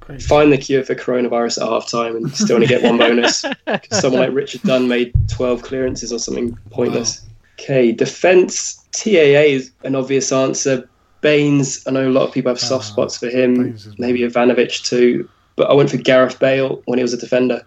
[0.00, 3.44] Great find the cure for coronavirus at halftime and still only get one bonus.
[3.92, 7.24] someone like Richard Dunn made 12 clearances or something pointless.
[7.58, 8.78] Okay, defense.
[8.90, 10.88] TAA is an obvious answer.
[11.22, 13.78] Baines, I know a lot of people have soft Ah, spots for him.
[13.98, 15.28] Maybe Ivanovic too.
[15.56, 17.62] But I went for Gareth Bale when he was a defender,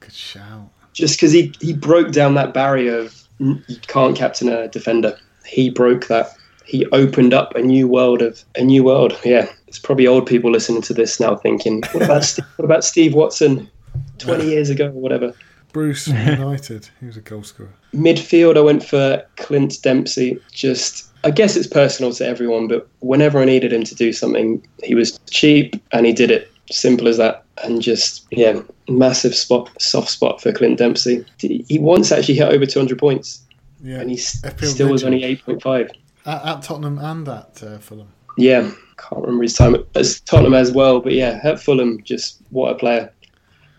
[0.00, 0.68] Good shout.
[0.92, 5.16] just because he, he broke down that barrier of you can't captain a defender.
[5.44, 6.34] He broke that.
[6.66, 9.18] He opened up a new world of a new world.
[9.24, 12.84] Yeah, it's probably old people listening to this now thinking, what about Steve, what about
[12.84, 13.70] Steve Watson,
[14.18, 15.34] twenty years ago or whatever.
[15.72, 16.88] Bruce United.
[17.00, 17.74] He was a goal scorer.
[17.92, 20.38] Midfield, I went for Clint Dempsey.
[20.52, 24.64] Just, I guess it's personal to everyone, but whenever I needed him to do something,
[24.82, 26.50] he was cheap and he did it.
[26.70, 27.44] Simple as that.
[27.62, 31.24] And just, yeah, massive spot, soft spot for Clint Dempsey.
[31.38, 33.42] He once actually hit over 200 points
[33.82, 34.00] Yeah.
[34.00, 35.90] and he still was only 8.5.
[36.26, 38.08] At, at Tottenham and at uh, Fulham.
[38.36, 39.84] Yeah, can't remember his time at
[40.26, 43.12] Tottenham as well, but yeah, at Fulham, just what a player.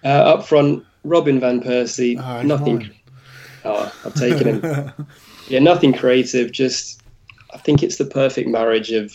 [0.04, 2.90] Uh, up front, Robin van Persie, he's nothing.
[3.66, 4.92] Oh, I've taken him.
[5.48, 6.52] yeah, nothing creative.
[6.52, 7.02] Just,
[7.56, 9.12] I think it's the perfect marriage of.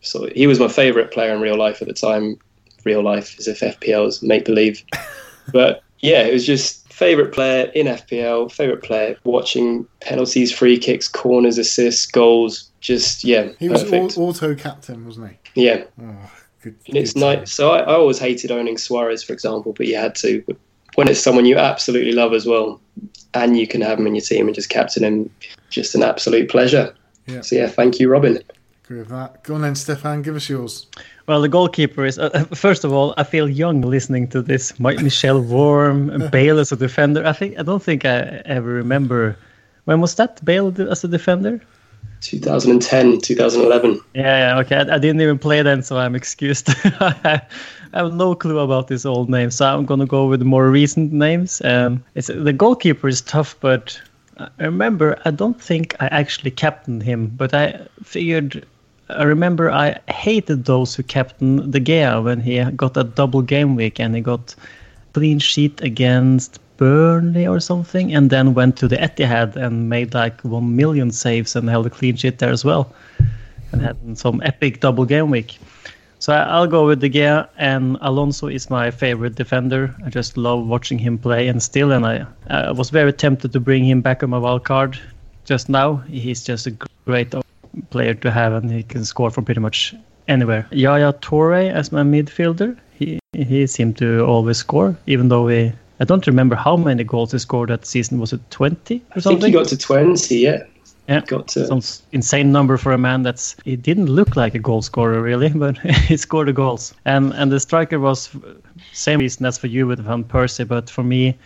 [0.00, 2.36] So he was my favourite player in real life at the time.
[2.84, 4.82] Real life, as if FPL is make believe.
[5.52, 8.50] but yeah, it was just favourite player in FPL.
[8.50, 12.70] Favourite player watching penalties, free kicks, corners, assists, goals.
[12.80, 14.18] Just yeah, He was perfect.
[14.18, 15.62] au- auto captain, wasn't he?
[15.66, 16.30] yeah, Oh,
[16.62, 16.74] good.
[16.88, 17.52] and it's nice.
[17.52, 20.42] So I, I always hated owning Suarez, for example, but you had to.
[20.48, 20.56] But
[20.96, 22.80] when it's someone you absolutely love as well,
[23.34, 25.30] and you can have him in your team and just captain him,
[25.70, 26.92] just an absolute pleasure.
[27.26, 27.40] Yeah.
[27.42, 28.38] So yeah, thank you, Robin.
[28.84, 29.44] Agree with that.
[29.44, 30.22] Go on then, Stefan.
[30.22, 30.86] Give us yours.
[31.26, 32.18] Well, the goalkeeper is.
[32.18, 34.78] Uh, first of all, I feel young listening to this.
[34.80, 37.24] Mi- Michel Vorm, and Bale as a defender.
[37.24, 39.36] I think I don't think I ever remember.
[39.84, 41.60] When was that Bale as a defender?
[42.22, 44.00] 2010, 2011.
[44.14, 44.22] Yeah,
[44.54, 44.76] yeah, okay.
[44.76, 46.68] I, I didn't even play then, so I'm excused.
[46.84, 47.40] I
[47.92, 51.60] have no clue about this old name, so I'm gonna go with more recent names.
[51.64, 54.00] Um, it's the goalkeeper is tough, but
[54.58, 58.66] I remember I don't think I actually captained him, but I figured.
[59.08, 63.76] I remember I hated those who captained De Gea when he got a double game
[63.76, 64.54] week and he got
[65.12, 70.40] clean sheet against Burnley or something, and then went to the Etihad and made like
[70.42, 72.92] one million saves and held a clean sheet there as well,
[73.72, 75.58] and had some epic double game week.
[76.22, 79.92] So I'll go with De Gea, and Alonso is my favorite defender.
[80.06, 83.58] I just love watching him play, and still, and I, I was very tempted to
[83.58, 85.00] bring him back on my wild card
[85.44, 85.96] just now.
[86.06, 87.34] He's just a great
[87.90, 89.96] player to have, and he can score from pretty much
[90.28, 90.68] anywhere.
[90.70, 92.78] Yaya Toure as my midfielder.
[92.94, 95.72] He he seemed to always score, even though he.
[95.98, 98.20] I don't remember how many goals he scored that season.
[98.20, 99.38] Was it 20 or something?
[99.38, 100.62] I think he got to 20, yeah.
[101.12, 101.20] Yeah.
[101.20, 101.66] Got to.
[101.66, 101.82] Some
[102.12, 105.78] insane number for a man that's he didn't look like a goal scorer really, but
[105.78, 106.94] he scored the goals.
[107.04, 108.30] And and the striker was
[108.92, 111.36] same reason as for you with Van Persie, but for me,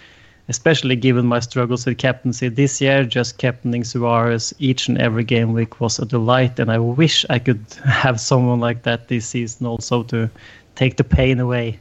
[0.48, 5.52] especially given my struggles with captaincy this year, just captaining Suarez each and every game
[5.52, 9.66] week was a delight, and I wish I could have someone like that this season
[9.66, 10.30] also to
[10.74, 11.80] take the pain away.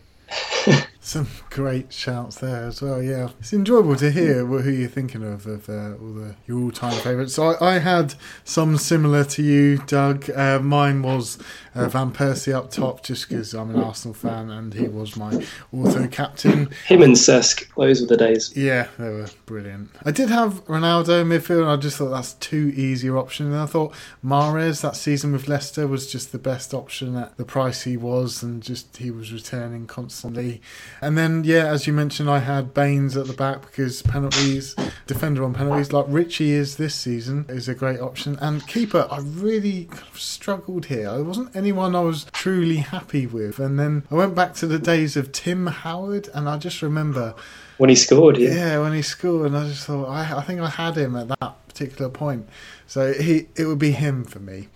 [1.06, 2.99] Some great shouts there as well.
[2.99, 6.60] Yeah, it's enjoyable to hear wh- who you're thinking of of uh, all the your
[6.64, 7.36] all-time favourites.
[7.36, 10.28] So I, I had some similar to you, Doug.
[10.32, 11.38] Uh, mine was
[11.76, 15.45] uh, Van Persie up top, just because I'm an Arsenal fan and he was my
[15.72, 16.72] auto captain.
[16.88, 18.51] Him and Cesc, those were the days.
[18.56, 19.91] Yeah, they were brilliant.
[20.03, 23.45] I did have Ronaldo in midfield, and I just thought that's too easier option.
[23.45, 23.93] And I thought
[24.26, 28.41] Mahrez that season with Leicester was just the best option at the price he was,
[28.41, 30.64] and just he was returning constantly.
[31.01, 34.75] And then, yeah, as you mentioned, I had Baines at the back because penalties,
[35.07, 38.37] defender on penalties, like Richie is this season, is a great option.
[38.39, 41.09] And keeper, I really kind of struggled here.
[41.09, 43.59] I wasn't anyone I was truly happy with.
[43.59, 47.35] And then I went back to the days of Tim Howard, and I just remember.
[47.77, 48.55] When he scored, yeah.
[48.55, 51.27] Yeah, when he scored, and I just thought I, I think I had him at
[51.27, 52.47] that particular point,
[52.87, 54.69] so he it would be him for me.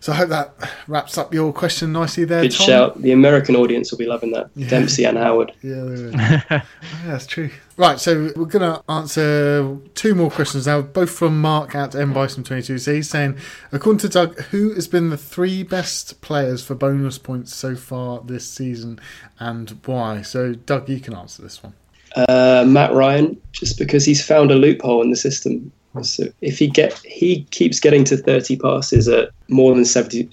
[0.00, 0.54] So I hope that
[0.88, 2.66] wraps up your question nicely there, Good Tom.
[2.66, 3.02] shout.
[3.02, 4.50] The American audience will be loving that.
[4.56, 4.68] Yeah.
[4.68, 5.52] Dempsey and Howard.
[5.62, 6.14] Yeah, there is.
[6.14, 6.62] yeah,
[7.04, 7.50] that's true.
[7.76, 12.80] Right, so we're going to answer two more questions now, both from Mark at mbison22.
[12.80, 13.36] So he's saying,
[13.72, 18.22] according to Doug, who has been the three best players for bonus points so far
[18.24, 19.00] this season
[19.38, 20.22] and why?
[20.22, 21.74] So, Doug, you can answer this one.
[22.16, 25.70] Uh, Matt Ryan, just because he's found a loophole in the system.
[26.02, 30.28] So if he get he keeps getting to 30 passes at more than 70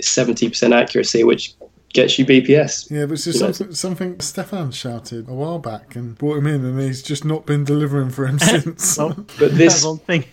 [0.49, 1.55] percent accuracy, which
[1.93, 2.91] gets you BPS.
[2.91, 6.37] Yeah, but it's just You know- something, something Stefan shouted a while back and brought
[6.37, 8.97] him in, and he's just not been delivering for him since.
[8.97, 9.83] Well, But this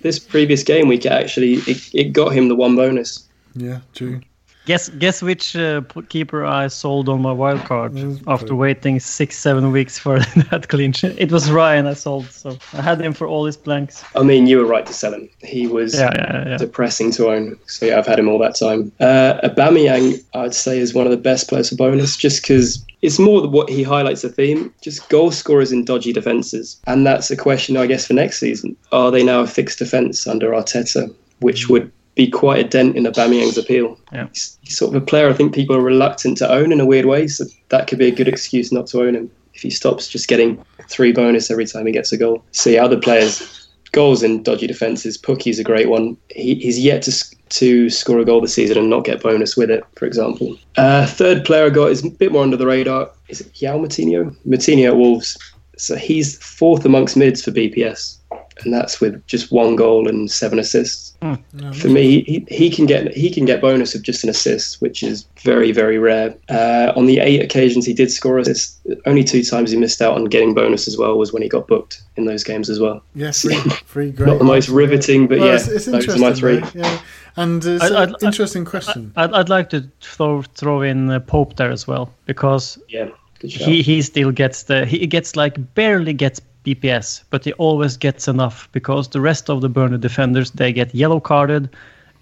[0.02, 3.26] this previous game week actually it, it got him the one bonus.
[3.54, 4.20] yeah, true.
[4.66, 8.54] Guess guess which uh, keeper I sold on my wild card Mm, after okay.
[8.54, 10.18] waiting six seven weeks for
[10.50, 11.14] that clean sheet.
[11.18, 14.02] It was Ryan I sold, so I had him for all his blanks.
[14.16, 15.28] I mean, you were right to sell him.
[15.40, 16.56] He was Yeah, yeah, yeah.
[16.56, 17.58] depressing to own.
[17.66, 18.90] So yeah, I've had him all that time.
[19.00, 23.18] Uh, Aubameyang, I'd say, is one of the best players for bonus, just because it's
[23.18, 24.72] more than what he highlights the theme.
[24.82, 28.76] Just goal scorers in dodgy defenses, and that's a question, I guess, for next season.
[28.92, 33.04] Are they now a fixed defence under Arteta, which would be quite a dent in
[33.04, 33.98] Aubameyang's appeal?
[34.12, 34.28] Yeah.
[34.28, 36.86] He's, he's sort of a player I think people are reluctant to own in a
[36.86, 39.70] weird way, so that could be a good excuse not to own him if he
[39.70, 42.44] stops just getting three bonus every time he gets a goal.
[42.52, 45.16] See other players goals in dodgy defences.
[45.16, 46.16] Pukki's a great one.
[46.28, 47.12] He, he's yet to
[47.50, 50.58] to score a goal this season and not get bonus with it, for example.
[50.76, 53.10] Uh, third player I got is a bit more under the radar.
[53.28, 54.36] Is it João Moutinho?
[54.44, 55.38] Moutinho at Wolves.
[55.76, 58.18] So he's fourth amongst mids for BPS,
[58.62, 61.12] and that's with just one goal and seven assists.
[61.22, 64.80] No, For me, he, he can get he can get bonus of just an assist,
[64.82, 66.34] which is very very rare.
[66.48, 70.14] Uh, on the eight occasions he did score assists, only two times he missed out
[70.14, 73.02] on getting bonus as well was when he got booked in those games as well.
[73.14, 73.54] Yeah, three,
[73.86, 74.26] three great.
[74.28, 76.20] Not the most riveting, but Well, yeah, it's, it's those are interesting.
[76.22, 76.58] my three.
[76.58, 77.00] though, Yeah,
[77.36, 79.12] and it's I- an I'd- interesting question.
[79.16, 83.08] I'd, I'd like to throw throw in uh, Pope there as well because Yeah,
[83.40, 88.28] he he still gets the he gets like barely gets BPS, but he always gets
[88.28, 91.68] enough because the rest of the Burnley defenders they get yellow carded,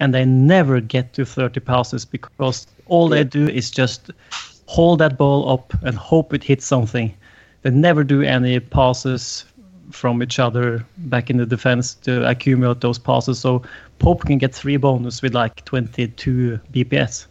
[0.01, 4.11] and they never get to 30 passes because all they do is just
[4.67, 7.15] hold that ball up and hope it hits something.
[7.63, 9.45] They never do any passes
[9.91, 13.39] from each other back in the defense to accumulate those passes.
[13.39, 13.63] So
[13.99, 17.27] Pope can get three bonus with like 22 BPS.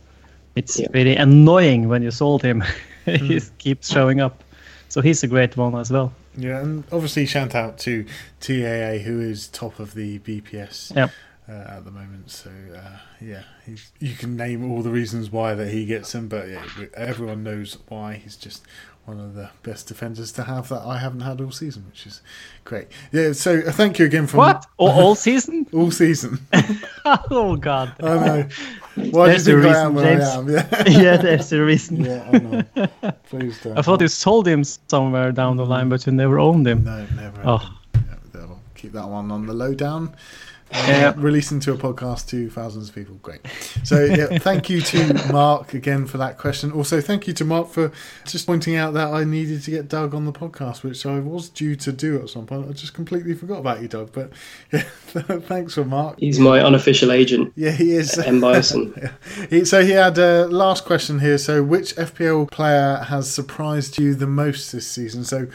[0.55, 0.87] It's Yeah.
[0.91, 2.63] very annoying when you sold him.
[3.05, 3.55] he hmm.
[3.57, 4.43] keeps showing up.
[4.89, 6.13] So he's a great one as well.
[6.37, 8.05] Yeah, and obviously shout out to
[8.39, 11.11] TAA who is top of the BPS Yep.
[11.49, 12.31] uh, at the moment.
[12.31, 16.27] So uh, yeah, he's, you can name all the reasons why that he gets them,
[16.27, 16.63] but yeah,
[16.95, 18.13] everyone knows why.
[18.15, 18.63] He's just
[19.05, 22.21] one of the best defenders to have that I haven't had all season, which is
[22.63, 22.87] great.
[23.11, 25.65] Yeah, so uh, thank you again for what all, all season.
[25.73, 26.39] all season.
[27.05, 27.93] oh God!
[28.01, 28.47] I know.
[28.95, 30.23] Why there's do you think reason, I am where James.
[30.23, 30.87] Oh, I am?
[30.91, 31.01] Yeah.
[31.01, 32.03] yeah, there's a reason.
[32.03, 33.11] yeah, I know.
[33.29, 33.77] Please don't.
[33.77, 35.69] I thought you sold him somewhere down the mm.
[35.69, 36.83] line, but you never owned him.
[36.83, 37.41] No, never.
[37.45, 37.77] Oh.
[37.95, 38.01] Yeah,
[38.33, 40.13] they'll keep that one on the lowdown.
[40.73, 41.13] Uh, Yeah.
[41.17, 43.15] Releasing to a podcast to thousands of people.
[43.21, 43.41] Great.
[43.83, 46.71] So, yeah, thank you to Mark again for that question.
[46.71, 47.91] Also, thank you to Mark for
[48.25, 51.49] just pointing out that I needed to get Doug on the podcast, which I was
[51.49, 52.67] due to do at some point.
[52.69, 54.11] I just completely forgot about you, Doug.
[54.13, 54.31] But
[54.71, 56.19] yeah, thanks for Mark.
[56.19, 58.17] He's my unofficial agent, Yeah, he is.
[58.17, 58.39] M.
[58.39, 58.93] Bison.
[59.49, 61.37] He, so he had a last question here.
[61.37, 65.23] So, which FPL player has surprised you the most this season?
[65.23, 65.47] So,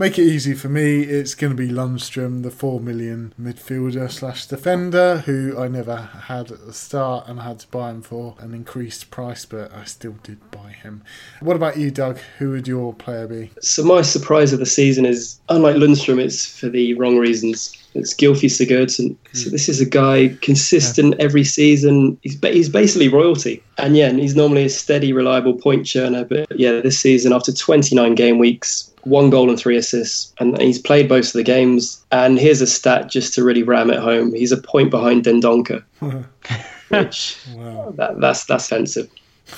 [0.00, 1.02] make it easy for me.
[1.02, 6.50] It's going to be Lundstram, the four million midfielder slash defender, who I never had
[6.50, 9.84] at the start and I had to buy him for an increased price, but I
[9.84, 11.04] still did buy him.
[11.40, 12.16] What about you, Doug?
[12.38, 13.50] Who would your player be?
[13.60, 17.76] So my surprise of the season is, unlike Lundstram, it's for the wrong reasons.
[17.92, 19.16] It's Gylfi Sigurdsson.
[19.34, 19.50] So hmm.
[19.50, 22.18] this is a guy consistent every season.
[22.22, 26.26] He's ba- he's basically royalty, and yeah, and he's normally a steady, reliable point churner.
[26.26, 30.78] But yeah, this season after 29 game weeks, one goal and three assists, and he's
[30.78, 32.04] played most of the games.
[32.12, 35.82] And here's a stat just to really ram it home: he's a point behind Dendoncker,
[36.88, 37.92] which Wow.
[37.96, 39.08] that, that's that's offensive.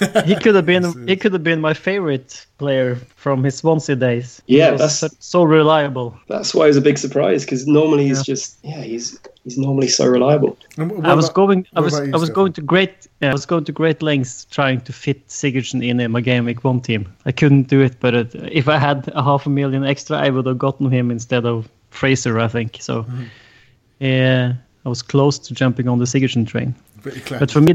[0.27, 4.43] He could have been he could have been my favorite player from his Swansea days.
[4.47, 6.15] Yeah, was that's- so, so reliable.
[6.29, 8.35] That's why it was a big surprise because normally he's Yeah.
[8.35, 10.57] just yeah he's he's normally so reliable.
[10.79, 12.35] And what I was about- going I was you, I was Stefan?
[12.35, 16.11] going to great yeah, I was going to great lengths trying to fit Sigurdsson in
[16.11, 17.07] my game week one team.
[17.27, 20.31] I couldn't do it, but it, if I had a half a million extra, I
[20.31, 22.39] would have gotten him instead of Fraser.
[22.39, 23.03] I think so.
[23.03, 23.25] Mm-hmm.
[24.01, 26.75] Yeah, I was close to jumping on the Sigurdsson train.
[27.39, 27.75] But for me,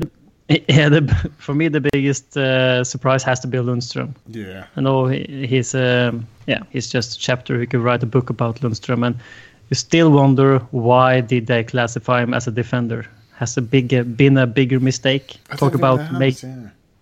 [0.70, 4.14] yeah, the, for me the biggest uh, surprise has to be Lundstram.
[4.28, 4.66] yeah.
[4.78, 8.30] I know he- he's um, yeah he's just a chapter who could write a book
[8.30, 9.16] about Lundstram, and
[9.70, 13.06] you still wonder why did they classify him as a defender?
[13.36, 15.38] Has a big uh, been a bigger mistake?
[15.52, 16.42] I talk about make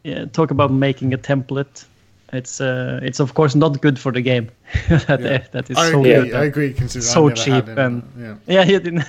[0.03, 1.85] yeah, talk about making a template.
[2.33, 4.49] It's uh, it's of course not good for the game.
[4.89, 5.43] that, Yeah.
[5.51, 6.13] that is I so agree.
[6.13, 6.33] good.
[6.33, 6.73] I agree.
[6.73, 8.35] Considering so I never cheap him, and- yeah.
[8.55, 9.03] Yeah, you didn't.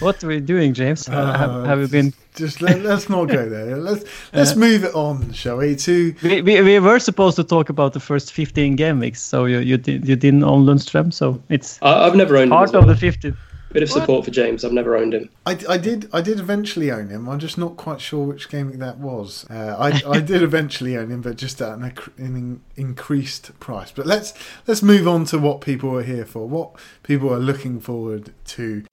[0.00, 1.08] what are we doing, James?
[1.08, 2.12] Uh, have, have you been?
[2.34, 3.76] Just let, let's not go there.
[3.76, 4.04] Let's
[4.34, 5.74] let's move it on, shall we?
[5.76, 9.46] To We, we, we were supposed to talk about the first 15 game weeks, so
[9.46, 12.72] you you, did, you didn't own Lundstram, so it's I, I've never owned part as
[12.74, 12.82] well.
[12.82, 13.34] of the 15.
[13.76, 14.64] Bit of support for James.
[14.64, 15.28] I've never owned him.
[15.44, 17.28] I, I did I did eventually own him.
[17.28, 19.44] I'm just not quite sure which game that was.
[19.50, 23.90] Uh, I I did eventually own him, but just at an, an increased price.
[23.90, 24.32] But let's
[24.66, 26.48] let's move on to what people are here for.
[26.48, 26.70] What
[27.02, 28.84] people are looking forward to.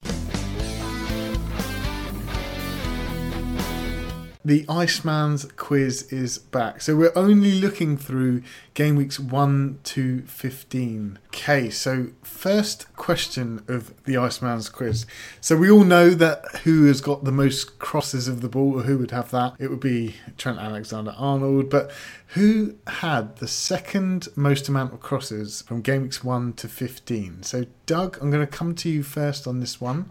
[4.46, 6.82] The Iceman's quiz is back.
[6.82, 8.42] So we're only looking through
[8.74, 11.18] game weeks 1 to 15.
[11.28, 15.06] Okay, so first question of the Iceman's quiz.
[15.40, 18.82] So we all know that who has got the most crosses of the ball, or
[18.82, 19.54] who would have that?
[19.58, 21.70] It would be Trent Alexander Arnold.
[21.70, 21.90] But
[22.28, 27.44] who had the second most amount of crosses from game weeks 1 to 15?
[27.44, 30.10] So, Doug, I'm going to come to you first on this one.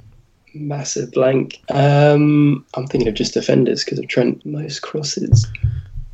[0.54, 1.62] Massive blank.
[1.70, 5.47] Um, I'm thinking of just defenders because of Trent most crosses.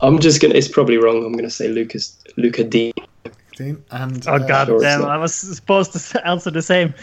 [0.02, 0.54] I'm just gonna.
[0.54, 1.26] It's probably wrong.
[1.26, 2.94] I'm gonna say Lucas Luca D.
[3.56, 5.04] Digne, And Oh uh, god sure, damn!
[5.04, 6.94] I was supposed to answer the same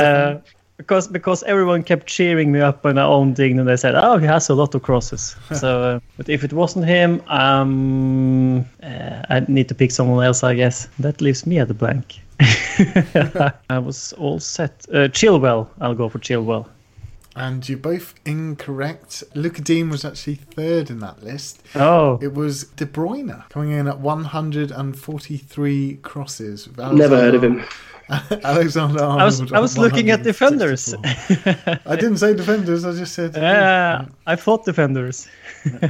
[0.00, 0.38] uh,
[0.76, 4.18] because because everyone kept cheering me up when I owned Digne and they said, "Oh,
[4.18, 9.22] he has a lot of crosses." so, uh, but if it wasn't him, um, uh,
[9.28, 10.88] I need to pick someone else, I guess.
[10.98, 12.20] That leaves me at the blank.
[13.70, 14.86] I was all set.
[14.88, 16.66] Uh, Chilwell, I'll go for Chilwell.
[17.36, 19.22] And you're both incorrect.
[19.34, 21.62] Luca Digne was actually third in that list.
[21.76, 26.68] Oh, It was De Bruyne coming in at 143 crosses.
[26.76, 27.64] Never heard of him.
[28.42, 29.20] Alexander Arnold.
[29.20, 30.92] I was I was looking at defenders.
[31.04, 32.84] I didn't say defenders.
[32.84, 35.28] I just said Uh, I thought defenders.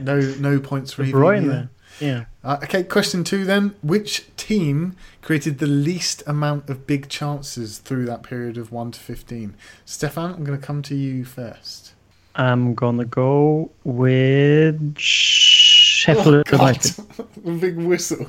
[0.03, 1.13] no no points for De.
[1.13, 1.45] Bruyne.
[1.45, 1.71] either.
[1.99, 2.25] Yeah.
[2.43, 3.75] Uh, okay, question two then.
[3.83, 9.01] Which team created the least amount of big chances through that period of 1 to
[9.01, 9.55] 15?
[9.85, 11.93] Stefan, I'm going to come to you first.
[12.37, 16.97] I'm gonna go with Sheffield Oh, United.
[17.45, 18.25] A big whistle.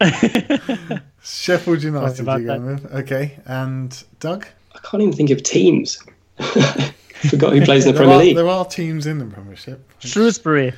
[1.22, 2.92] Sheffield United, you're going with.
[2.94, 4.46] Okay, and Doug?
[4.74, 6.02] I can't even think of teams.
[6.38, 8.36] Forgot who plays in the There Premier are, League.
[8.36, 9.86] there are teams in the Premiership.
[10.00, 10.72] Shrewsbury.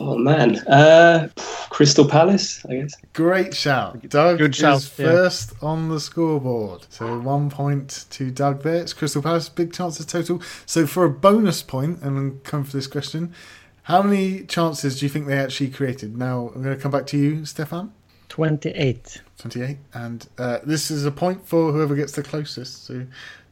[0.00, 1.28] Oh man, uh,
[1.70, 2.94] Crystal Palace, I guess.
[3.14, 4.08] Great shout.
[4.08, 5.06] Doug Good shout, is yeah.
[5.06, 6.86] first on the scoreboard.
[6.90, 8.76] So one point to Doug there.
[8.76, 10.40] It's Crystal Palace, big chances total.
[10.66, 13.34] So for a bonus point, and I'm coming for this question,
[13.82, 16.16] how many chances do you think they actually created?
[16.16, 17.92] Now I'm going to come back to you, Stefan.
[18.28, 19.22] 28.
[19.38, 19.78] 28.
[19.94, 22.84] And uh, this is a point for whoever gets the closest.
[22.84, 23.06] So,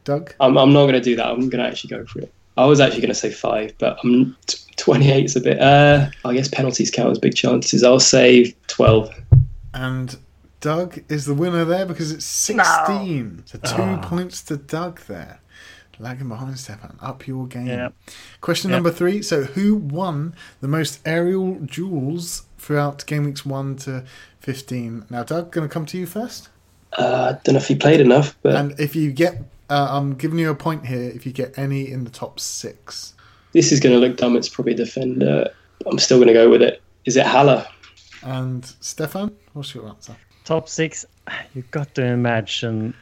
[0.05, 0.33] Doug.
[0.39, 1.27] I'm, I'm not going to do that.
[1.27, 2.33] I'm going to actually go for it.
[2.57, 4.35] I was actually going to say five, but I'm
[4.77, 5.59] 28 is a bit.
[5.61, 7.83] Uh, I guess penalties count as big chances.
[7.83, 9.09] I'll say 12.
[9.73, 10.17] And
[10.59, 13.43] Doug is the winner there because it's 16.
[13.45, 13.97] So two Ah.
[14.03, 15.39] points to Doug there.
[15.99, 16.97] Lagging behind Stefan.
[17.01, 17.65] Up your game.
[17.67, 17.89] Yeah.
[18.41, 18.77] Question Yeah.
[18.77, 19.21] number three.
[19.23, 24.03] So who won the most aerial duels throughout game weeks 1 to
[24.39, 25.05] 15?
[25.09, 26.49] Now, Doug, going to come to you first.
[26.97, 30.15] Uh, I don't know if he played enough, but And if you get, uh, I'm
[30.15, 33.13] giving you a point here if you get any in the top six.
[33.53, 34.35] this is going to look dumb.
[34.35, 35.49] It's probably a defender.
[35.85, 36.81] I'm still going to go with it.
[37.05, 37.65] Is it Haller?
[38.23, 40.15] And Stefan, what's your answer?
[40.43, 41.05] Top six.
[41.53, 42.93] You've got to imagine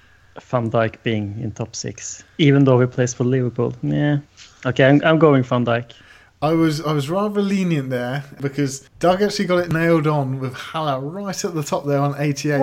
[0.42, 3.74] Van Dijk being in top six, even though he plays for Liverpool.
[3.82, 4.20] Yeah.
[4.66, 5.92] Okay, I'm, I'm going Van Dijk.
[6.42, 10.54] I was I was rather lenient there because Doug actually got it nailed on with
[10.54, 12.62] Haller right at the top there on 88.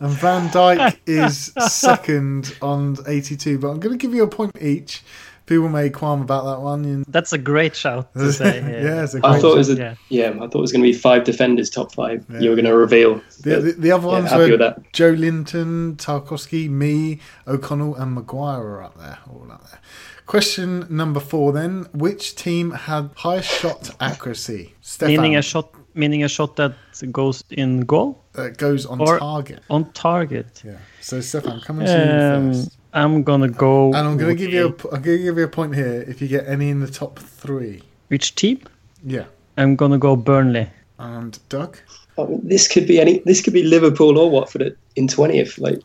[0.00, 3.58] And Van Dijk is second on 82.
[3.58, 5.02] But I'm going to give you a point each.
[5.46, 6.84] People may qualm about that one.
[6.84, 8.60] and- That's a great shout to say.
[8.84, 9.94] yeah, it's a I great thought it was a Yeah.
[10.10, 10.28] yeah.
[10.28, 12.22] I thought it was going to be five defenders, top five.
[12.30, 12.40] Yeah.
[12.40, 13.22] You were going to reveal.
[13.40, 14.58] The, the, the other ones happy were.
[14.92, 19.18] Joelinton, Tarkowski, Mee, O'Connell, and Maguire are up there.
[19.30, 19.80] All up there.
[20.28, 21.86] Question number four then.
[21.94, 24.74] Which team had highest shot accuracy?
[24.82, 26.74] Stefan, Meaning a shot, meaning a shot that
[27.10, 29.60] goes in goal that goes on or- target.
[29.70, 30.62] on target.
[30.62, 30.76] Yeah.
[31.00, 32.76] So Stefan, coming to you Um, first.
[32.92, 33.86] I'm gonna go.
[33.86, 35.74] And I'm going to with- give you a, I'm going to give you a point
[35.74, 37.80] here if you get any in the top three.
[38.08, 38.58] which team?
[39.04, 39.24] Yeah.
[39.56, 40.68] I'm gonna go Burnley.
[40.98, 41.78] And Doug.
[42.18, 43.22] I mean, this could be any.
[43.24, 45.56] This could be Liverpool or Watford in twentieth.
[45.58, 45.80] Like,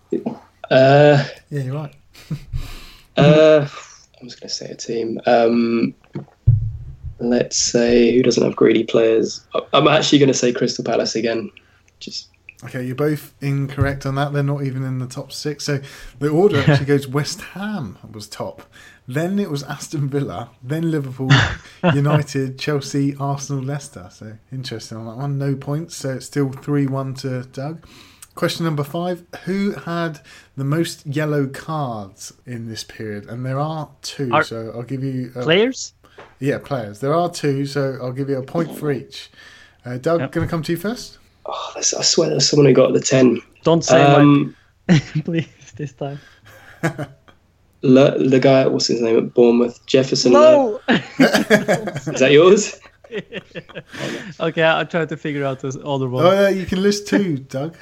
[0.69, 1.93] uh, Yeah, you're right.
[3.17, 3.67] uh,
[4.23, 5.19] I was going to say a team.
[5.25, 5.93] Um,
[7.19, 9.45] let's say who doesn't have greedy players.
[9.73, 11.51] I'm actually going to say Crystal Palace again.
[11.99, 12.29] Just
[12.63, 14.31] Okay, you're both incorrect on that.
[14.31, 15.65] They're not even in the top six.
[15.65, 15.81] So
[16.19, 18.61] the order actually goes West Ham was top.
[19.05, 20.51] Then it was Aston Villa.
[20.63, 21.31] Then Liverpool,
[21.93, 24.07] United, Chelsea, Arsenal, Leicester.
[24.09, 25.37] So interesting on that one.
[25.37, 25.97] No points.
[25.97, 27.85] So it's still 3 1 to Doug.
[28.35, 30.19] Question number five Who had
[30.57, 33.27] the most yellow cards in this period?
[33.29, 34.31] And there are two.
[34.33, 35.31] Are- so I'll give you.
[35.35, 35.93] A, Players?
[36.39, 36.99] yeah, players.
[36.99, 37.65] There are two.
[37.65, 39.29] So I'll give you a point for each.
[39.85, 40.31] Uh, Doug, Yep.
[40.31, 41.17] going to come to you first?
[41.45, 43.41] oh, I swear there's someone who got the ten.
[43.63, 44.55] Don't say Um,
[44.87, 46.19] my please this time.
[47.81, 49.85] Le, the guy, what's his name at Bournemouth?
[49.85, 50.31] Jefferson.
[50.33, 50.79] No.
[50.87, 52.79] Le- is that yours?
[54.39, 56.25] Okay, I'll try to figure out this other one.
[56.25, 57.75] Oh, yeah, you can list two, Doug.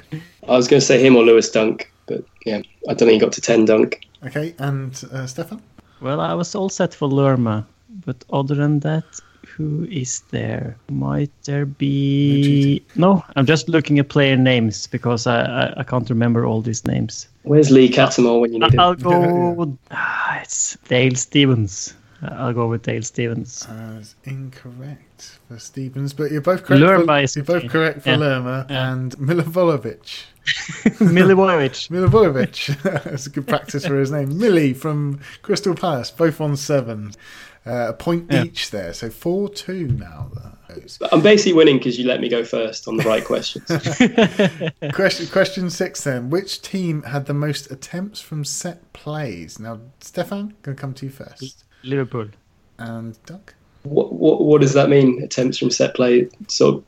[0.48, 3.18] I was going to say him or Lewis Dunk, but yeah, I don't think he
[3.18, 4.06] got to ten Dunk.
[4.24, 5.62] Okay, and uh, Stefan?
[6.00, 7.66] Well, I was all set for Lerma,
[8.04, 9.04] but other than that,
[9.46, 10.76] who is there?
[10.90, 12.82] Might there be?
[12.96, 16.86] No, I'm just looking at player names because I, I, I can't remember all these
[16.86, 17.28] names.
[17.42, 18.80] Where's Lee Cattermole when you need him?
[18.80, 19.78] I'll go.
[19.90, 21.94] Ah, it's Dale Stephens.
[22.22, 23.66] I'll go with Dale Stephens.
[23.66, 26.80] Uh, incorrect for Stephens, but you're both correct.
[26.82, 28.16] Lerma for, is you're both correct for Yeah.
[28.16, 28.92] Lerma Yeah.
[28.92, 30.24] and Milivojevic.
[30.98, 31.88] Milivojevic.
[31.90, 32.82] Milivojevic.
[33.04, 34.38] That's a good practice for his name.
[34.38, 37.12] Millie from Crystal Palace, both on seven.
[37.64, 38.44] Uh, a point Yeah.
[38.44, 40.30] each there, so 4 2 now.
[40.68, 40.98] Those.
[41.12, 43.66] I'm basically winning because you let me go first on the right questions.
[44.92, 46.30] Question, question six then.
[46.30, 49.58] Which team had the most attempts from set plays?
[49.58, 51.64] Now, Stefan, going to come to you first.
[51.84, 52.28] Liverpool.
[52.78, 53.52] And Doug?
[53.84, 55.22] what, what what does that mean?
[55.22, 56.84] Attempts from set play, so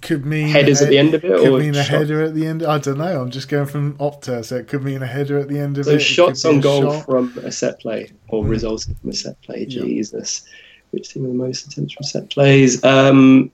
[0.00, 2.34] Could mean headers at the end of it, Could or mean a shot- header at
[2.34, 2.62] the end.
[2.64, 3.20] I don't know.
[3.20, 5.84] I'm just going from Opta, so it could mean a header at the end of
[5.86, 5.96] so it.
[5.96, 7.04] It shots could be on goal shot.
[7.06, 8.48] from a set play or Mm.
[8.48, 9.66] resulting from a set play.
[9.68, 9.82] Yeah.
[9.82, 10.42] Jesus,
[10.90, 12.82] which team with the most attempts from set plays?
[12.84, 13.50] Um,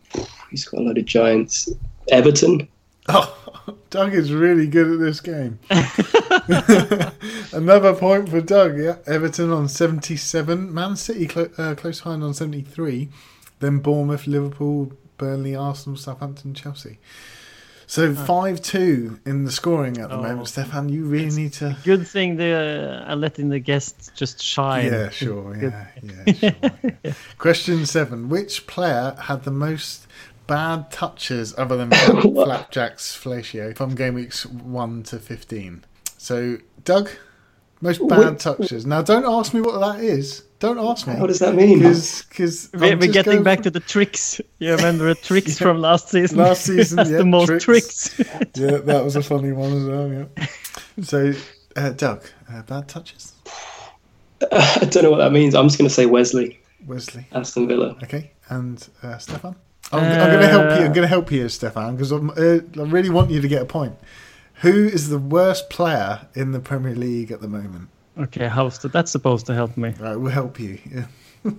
[0.51, 1.69] he's got a load of giants.
[2.11, 2.67] Everton.
[3.09, 3.48] Oh,
[3.91, 5.59] Doug is really good at this game.
[7.53, 8.79] Another point for Doug.
[8.79, 13.09] Yeah, Everton on 77, Man City clo- uh, close behind on 73,
[13.61, 16.99] then Bournemouth, Liverpool, Burnley, Arsenal, Southampton, Chelsea.
[17.91, 20.23] So five two in the scoring at the Oh.
[20.23, 20.47] moment.
[20.49, 21.75] Stefan, you really need to.
[21.85, 24.85] Good thing they are letting the guests just shine.
[24.93, 25.57] Yeah, sure.
[25.57, 26.53] Yeah, yeah, sure.
[27.03, 27.13] yeah.
[27.39, 30.07] Question seven: Which player had the most
[30.49, 35.85] bad touches other than Flapjack's fellatio from game weeks one to fifteen?
[36.17, 37.11] So, Doug,
[37.81, 38.85] Most bad touches.
[38.85, 40.43] Now, don't ask me what that is.
[40.59, 41.15] Don't ask me.
[41.15, 41.79] What does that mean?
[41.79, 44.41] Because we're, we're getting back to the tricks.
[44.59, 45.67] You remember the tricks Yeah.
[45.69, 46.39] from last season?
[46.39, 48.09] Last season, That's yeah, the most tricks.
[48.17, 48.19] tricks.
[48.57, 50.13] yeah, that was a funny one as well.
[50.13, 50.47] Yeah.
[51.03, 51.33] So,
[51.77, 53.35] uh, Doug, uh, bad touches.
[54.53, 55.55] I don't know what that means.
[55.55, 57.29] I'm just going to say Wesley, Wesley.
[57.31, 57.97] Aston Villa.
[58.03, 59.55] Okay, and uh, Stefan.
[59.93, 60.85] I'm, I'm going to help you.
[60.85, 63.63] I'm Uh, going to help you, Stefan, because uh, I really want you to get
[63.63, 63.95] a point.
[64.63, 67.89] Who is the worst player in the Premier League at the moment?
[68.21, 68.93] okay, how's that?
[68.93, 69.95] That's supposed to help me.
[70.01, 70.79] Right, we'll help you.
[70.95, 71.07] Yeah.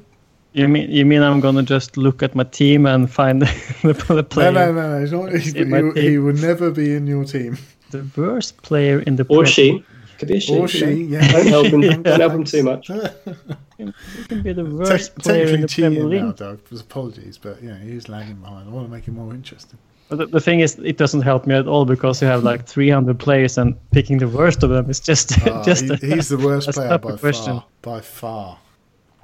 [0.52, 3.40] You mean you mean I'm gonna just look at my team and find
[3.84, 4.52] the, the player?
[4.52, 5.00] no, no, no.
[5.00, 5.96] He's not, he's, he, team.
[5.96, 7.56] he will never be in your team.
[7.92, 9.86] The worst player in the Or Premier she.
[10.20, 10.54] Could be a she.
[10.56, 10.92] Or you she, know.
[11.20, 11.32] yeah.
[11.32, 11.82] Don't help him.
[11.82, 11.94] Yeah.
[12.04, 12.90] Don't help him too much.
[12.90, 13.12] League.
[13.78, 13.86] He
[14.28, 16.60] can be the Te- player in the Premier cheating now, Doug.
[16.78, 18.68] Apologies, but yeah, he's lagging behind.
[18.68, 19.80] I want to make it more interesting.
[20.10, 22.66] But the, the thing is, it doesn't help me at all because you have like
[22.66, 25.86] 300 players and picking the worst of them is just Ah, just.
[25.86, 27.54] he- a- he's the worst a player stupid by question.
[27.54, 27.66] far.
[27.82, 28.58] By far.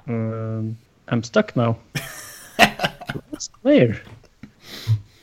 [0.08, 0.78] Um,
[1.08, 1.76] I'm stuck now.
[3.32, 4.00] Worst player.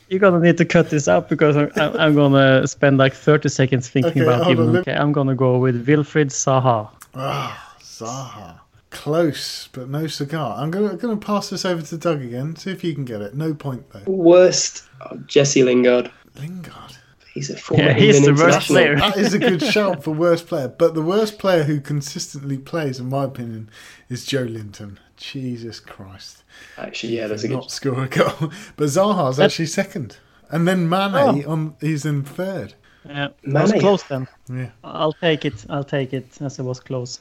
[0.08, 3.48] You're gonna need to cut this out because I'm, I'm, I'm gonna spend like 30
[3.48, 6.90] seconds thinking Okay, about hold on, Okay, I'm gonna go with Wilfried Saha.
[7.14, 8.60] Ah, Zaha.
[8.90, 10.56] Close, but no cigar.
[10.56, 12.54] I'm going to going to pass this over to Doug again.
[12.54, 13.34] See if you can get it.
[13.34, 14.02] No point though.
[14.10, 14.84] Worst.
[15.00, 16.12] Oh, Jesse Lingard.
[16.36, 16.96] Lingard.
[17.34, 18.96] He's a former Yeah, he's England the worst player.
[18.96, 20.68] That is a good shout for worst player.
[20.68, 23.68] But the worst player who consistently plays, in my opinion,
[24.08, 24.98] is Joelinton.
[25.16, 26.42] Jesus Christ.
[26.78, 27.54] Actually, yeah, that's a good.
[27.54, 28.50] not score a goal.
[28.76, 30.16] But Zaha's actually second.
[30.50, 31.14] And then Mane
[31.46, 31.50] Oh.
[31.52, 32.74] on he's in third.
[33.06, 34.26] Yeah, that was close then.
[34.48, 34.70] Yeah.
[34.82, 35.64] I'll take it.
[35.68, 37.20] I'll take it as it was close.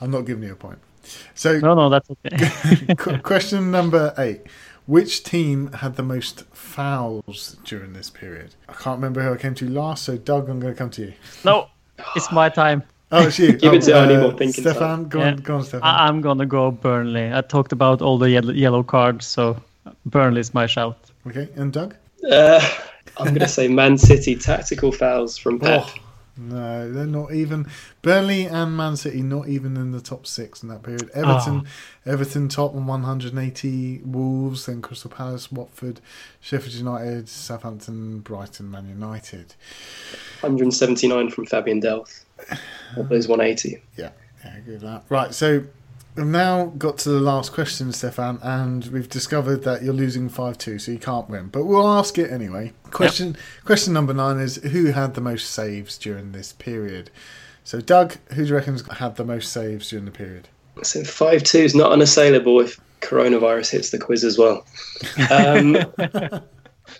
[0.00, 0.78] I'm not giving you a point.
[1.34, 2.94] So No, no, that's okay.
[3.22, 4.42] Question number eight.
[4.86, 8.54] Which team had the most fouls during this period?
[8.68, 11.02] I can't remember who I came to last, so Doug, I'm going to come to
[11.02, 11.12] you.
[11.44, 11.68] no,
[12.16, 12.82] it's my time.
[13.10, 13.52] Oh, it's you.
[13.58, 15.82] Give oh, it to Andy more thinking Stefan, go on, go on, Stefan.
[15.82, 17.32] I- I'm gonna go Burnley.
[17.32, 19.62] I talked about all the yellow, yellow cards, so
[20.06, 20.98] Burnley is my shout.
[21.26, 21.94] okay, and Doug?
[22.28, 22.60] Uh,
[23.18, 25.84] I'm going to say Man City tactical fouls from Pep.
[25.84, 25.94] Oh,
[26.36, 27.66] no, they're not even.
[28.00, 31.10] Burnley and Man City not even in the top six in that period.
[31.14, 32.10] Everton, ah.
[32.10, 34.00] Everton top on 180.
[34.04, 36.00] Wolves, then Crystal Palace, Watford,
[36.40, 39.54] Sheffield United, Southampton, Brighton, Man United.
[40.40, 42.24] 179 from Fabian Delph.
[42.96, 43.82] Of those 180.
[43.96, 44.10] Yeah,
[44.44, 45.04] yeah, good with that.
[45.08, 45.64] Right, so
[46.14, 50.58] we've now got to the last question, Stefan, and we've discovered that you're losing five
[50.58, 51.48] two, so you can't win.
[51.48, 52.72] But we'll ask it anyway.
[52.90, 57.10] Question question number nine is who had the most saves during this period?
[57.64, 60.48] So Doug, who do you reckon's had the most saves during the period?
[60.82, 64.66] So 5 2 is not unassailable if coronavirus hits the quiz as well.
[65.30, 65.74] Um,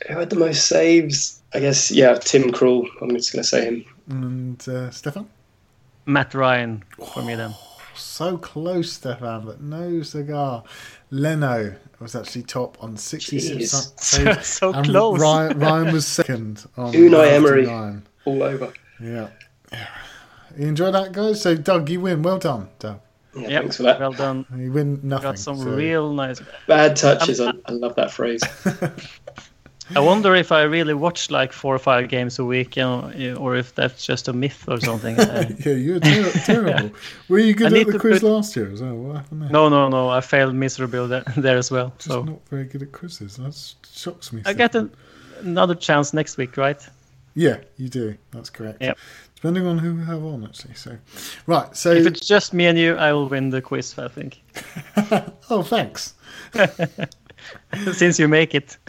[0.09, 1.43] who had the most saves?
[1.55, 2.87] I guess, yeah, Tim Krul.
[3.01, 3.85] I'm just going to say him.
[4.09, 5.29] And uh, Stefan?
[6.07, 6.83] Matt Ryan
[7.13, 7.55] for me then.
[7.95, 10.65] So close, Stefan, but no cigar.
[11.11, 13.69] Leno was actually top on 66 Jeez.
[13.69, 14.47] sa- So, saves.
[14.47, 15.21] so and close.
[15.21, 17.67] Ryan, Ryan was second on Unai Emery.
[18.25, 18.73] All over.
[19.01, 19.29] Yeah.
[20.59, 21.41] You enjoy that, guys?
[21.41, 22.23] So, Doug, you win.
[22.23, 23.01] Well done, Doug.
[23.35, 23.99] Yeah, Yep, thanks for that.
[24.01, 24.45] well done.
[24.55, 25.23] You win nothing.
[25.31, 26.41] Got some so- real nice.
[26.67, 27.41] Bad touches.
[27.41, 28.43] Um, I, I love that phrase.
[29.97, 33.37] I wonder if I really watch like four or five games a week, you know,
[33.39, 35.17] or if that's just a myth or something.
[35.23, 36.91] Uh, yeah, you're ter- terrible.
[37.29, 38.95] Were you I good need at the quiz put- last year as well?
[38.95, 39.51] What happened there?
[39.51, 40.09] no, no, no.
[40.09, 41.93] I failed miserably there, there as well.
[41.99, 43.37] Just So not very good at quizzes.
[43.37, 43.55] That
[43.93, 44.43] shocks me.
[44.45, 44.91] I get an,
[45.41, 46.81] another chance next week, right?
[47.35, 48.17] Yeah, you do.
[48.33, 48.83] That's correct.
[48.83, 48.99] Yep.
[49.37, 50.75] Depending on who we have on, actually.
[50.75, 50.97] So,
[51.47, 51.75] right.
[51.77, 53.99] So, If it's just me and you, I will win the quiz.
[53.99, 54.41] I think,
[55.51, 56.15] oh, thanks.
[57.93, 58.77] since you make it.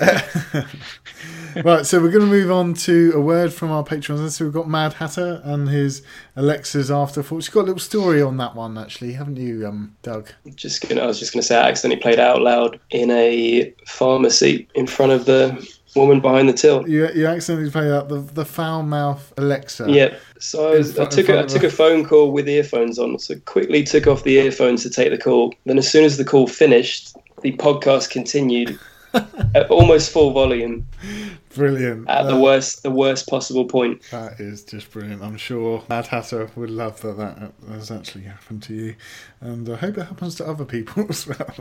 [1.63, 4.35] right, so we're going to move on to a word from our patrons.
[4.35, 6.03] So we've got Mad Hatter and his
[6.35, 7.47] Alexa's afterthoughts.
[7.47, 10.31] You've got a little story on that one, actually, haven't you, um, Doug?
[10.55, 13.73] just gonna, I was just going to say I accidentally played out loud in a
[13.88, 16.88] pharmacy in front of the woman behind the till.
[16.88, 19.85] You, you accidentally played out the the foul mouth Alexa.
[19.89, 23.17] Yeah, so I, was, I took a, I took a phone call with earphones on,
[23.19, 25.53] so quickly took off the earphones to take the call.
[25.65, 28.80] Then as soon as the call finished, the podcast continued
[29.14, 30.88] at almost full volume
[31.53, 32.10] Brilliant.
[32.10, 34.02] at the worst the worst possible point.
[34.10, 35.22] That is just brilliant.
[35.22, 38.95] I'm sure Mad Hatter would love that that has actually happened to you.
[39.40, 41.53] And I hope it happens to other people as well.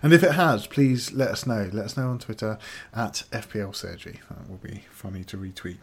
[0.00, 1.68] And if it has, please let us know.
[1.72, 2.56] Let us know on Twitter
[2.94, 4.20] at FPL Surgery.
[4.30, 5.78] That will be funny to retweet.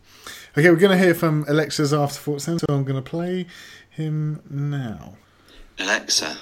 [0.57, 3.45] Okay, we're going to hear from Alexa's afterthoughts then, so I'm going to play
[3.89, 5.17] him now.
[5.79, 6.37] Alexa,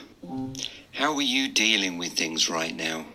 [0.98, 3.06] how are you dealing with things right now?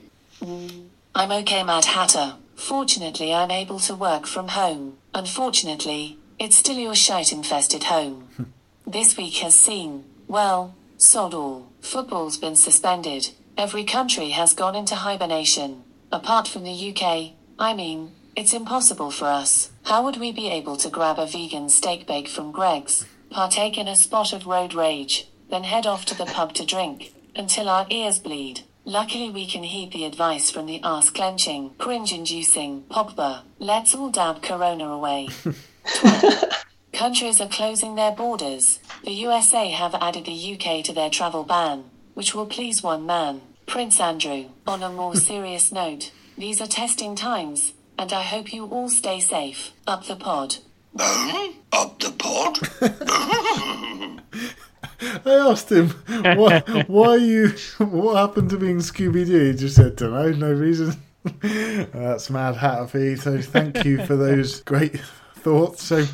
[1.16, 2.36] I'm okay, Mad Hatter.
[2.54, 4.98] Fortunately, I'm able to work from home.
[5.12, 8.28] Unfortunately, it's still your shite infested home.
[8.86, 11.72] this week has seen Well, sod all.
[11.80, 13.30] Football's been suspended.
[13.58, 15.82] Every country has gone into hibernation.
[16.12, 19.70] Apart from the UK, I mean, it's impossible for us.
[19.86, 23.88] How would we be able to grab a vegan steak bake from Greggs, partake in
[23.88, 27.86] a spot of road rage, then head off to the pub to drink, until our
[27.90, 28.60] ears bleed?
[28.84, 33.42] Luckily, we can heed the advice from the ass clenching, cringe inducing Pogba.
[33.60, 35.28] Let's all dab Corona away.
[36.92, 38.80] Countries are closing their borders.
[39.04, 41.84] The USA have added the UK to their travel ban,
[42.14, 44.46] which will please one man, Prince Andrew.
[44.66, 49.20] On a more serious note, these are testing times, and I hope you all stay
[49.20, 49.72] safe.
[49.86, 50.56] Up the pod.
[50.92, 52.58] Boom, up the pod.
[55.02, 55.90] I asked him
[56.36, 57.48] why, why you
[57.78, 59.50] what happened to being Scooby Doo.
[59.52, 60.94] He just said, "Don't know, no reason."
[61.42, 63.20] That's mad hat feed.
[63.20, 65.00] So thank you for those great
[65.36, 65.82] thoughts.
[65.84, 66.04] So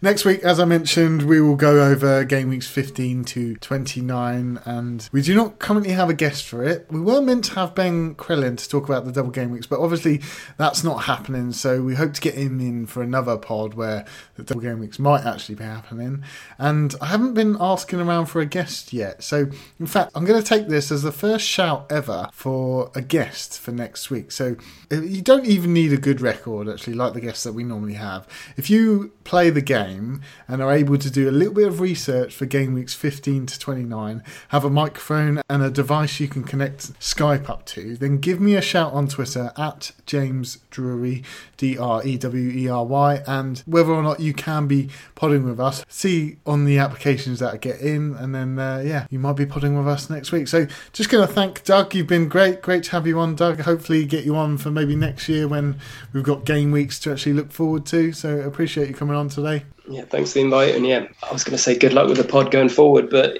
[0.00, 5.08] next week, as I mentioned, we will go over game weeks 15 to 29, and
[5.12, 6.86] we do not currently have a guest for it.
[6.90, 9.80] We were meant to have Ben Krellin to talk about the double game weeks, but
[9.80, 10.22] obviously
[10.56, 11.52] that's not happening.
[11.52, 14.04] So we hope to get him in for another pod where
[14.36, 16.24] the double game weeks might actually be happening.
[16.58, 19.22] And I haven't been asking around for a guest yet.
[19.22, 19.48] So
[19.78, 23.58] in fact, I'm going to take this as the first shout ever for a guest
[23.58, 24.30] for next week.
[24.30, 24.56] So
[24.90, 28.26] you don't even need a good record, actually, like the guests that we normally have.
[28.56, 29.81] If you play the game
[30.48, 33.58] and are able to do a little bit of research for game weeks 15 to
[33.58, 38.40] 29, have a microphone and a device you can connect Skype up to, then give
[38.40, 41.24] me a shout on Twitter at James Drewery,
[41.56, 45.44] D R E W E R Y, and whether or not you can be podding
[45.44, 49.18] with us, see on the applications that I get in, and then uh, yeah, you
[49.18, 50.48] might be podding with us next week.
[50.48, 51.94] So just going to thank Doug.
[51.94, 53.60] You've been great, great to have you on, Doug.
[53.60, 55.78] Hopefully get you on for maybe next year when
[56.12, 58.12] we've got game weeks to actually look forward to.
[58.12, 59.64] So appreciate you coming on today.
[59.92, 60.74] Yeah, thanks for the invite.
[60.74, 63.38] And yeah, I was going to say good luck with the pod going forward, but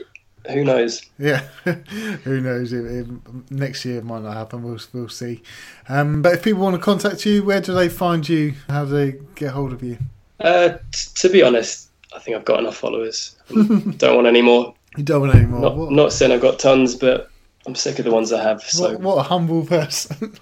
[0.51, 1.03] who knows?
[1.19, 2.73] Yeah, who knows?
[2.73, 3.07] It,
[3.51, 4.63] next year it might not happen.
[4.63, 5.43] We'll we'll see.
[5.89, 8.55] Um, but if people want to contact you, where do they find you?
[8.69, 9.99] How do they get hold of you?
[10.41, 13.37] Uh, t- to be honest, I think I've got enough followers.
[13.49, 14.75] Don't want any more.
[14.97, 15.61] You don't want any more.
[15.61, 17.31] Not, not saying I've got tons, but
[17.67, 18.61] I'm sick of the ones I have.
[18.63, 20.35] So What, what a humble person.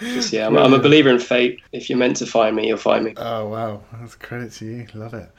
[0.00, 1.60] just, yeah, I'm, I'm a believer in fate.
[1.72, 3.14] If you're meant to find me, you'll find me.
[3.16, 3.82] oh, wow.
[3.94, 4.86] That's a credit to you.
[4.94, 5.30] Love it.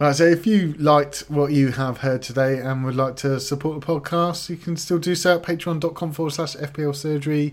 [0.00, 3.80] Right, so if you liked what you have heard today and would like to support
[3.80, 7.52] the podcast, you can still do so at patreon.com forward slash FPL surgery.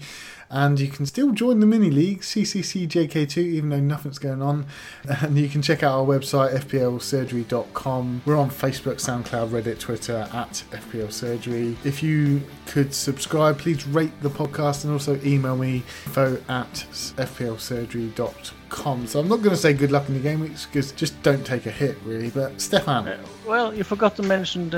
[0.52, 4.66] And you can still join the mini league, CCCJK2, even though nothing's going on.
[5.22, 8.22] And you can check out our website, fplsurgery.com.
[8.26, 11.78] We're on Facebook, SoundCloud, Reddit, Twitter at FPL Surgery.
[11.84, 19.08] If you could subscribe, please rate the podcast and also email me info at fplsurgery.com.
[19.08, 21.46] So I'm not going to say good luck in the game weeks because just don't
[21.46, 22.30] take a hit, really.
[22.30, 24.70] But Stefan, Well, you forgot to mention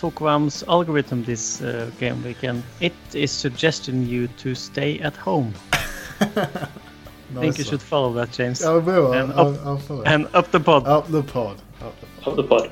[0.00, 2.62] Tokvam's algorithm this uh, game weekend.
[2.80, 5.52] It is suggesting you to stay at home.
[6.22, 6.48] I
[7.34, 8.62] think you should follow that, James.
[8.64, 9.12] I will.
[9.12, 10.02] I'll, And I'll, I'll follow.
[10.04, 10.86] And up the pod.
[10.86, 11.60] Up the pod.
[11.82, 12.26] Up the pod.
[12.26, 12.70] Up the pod.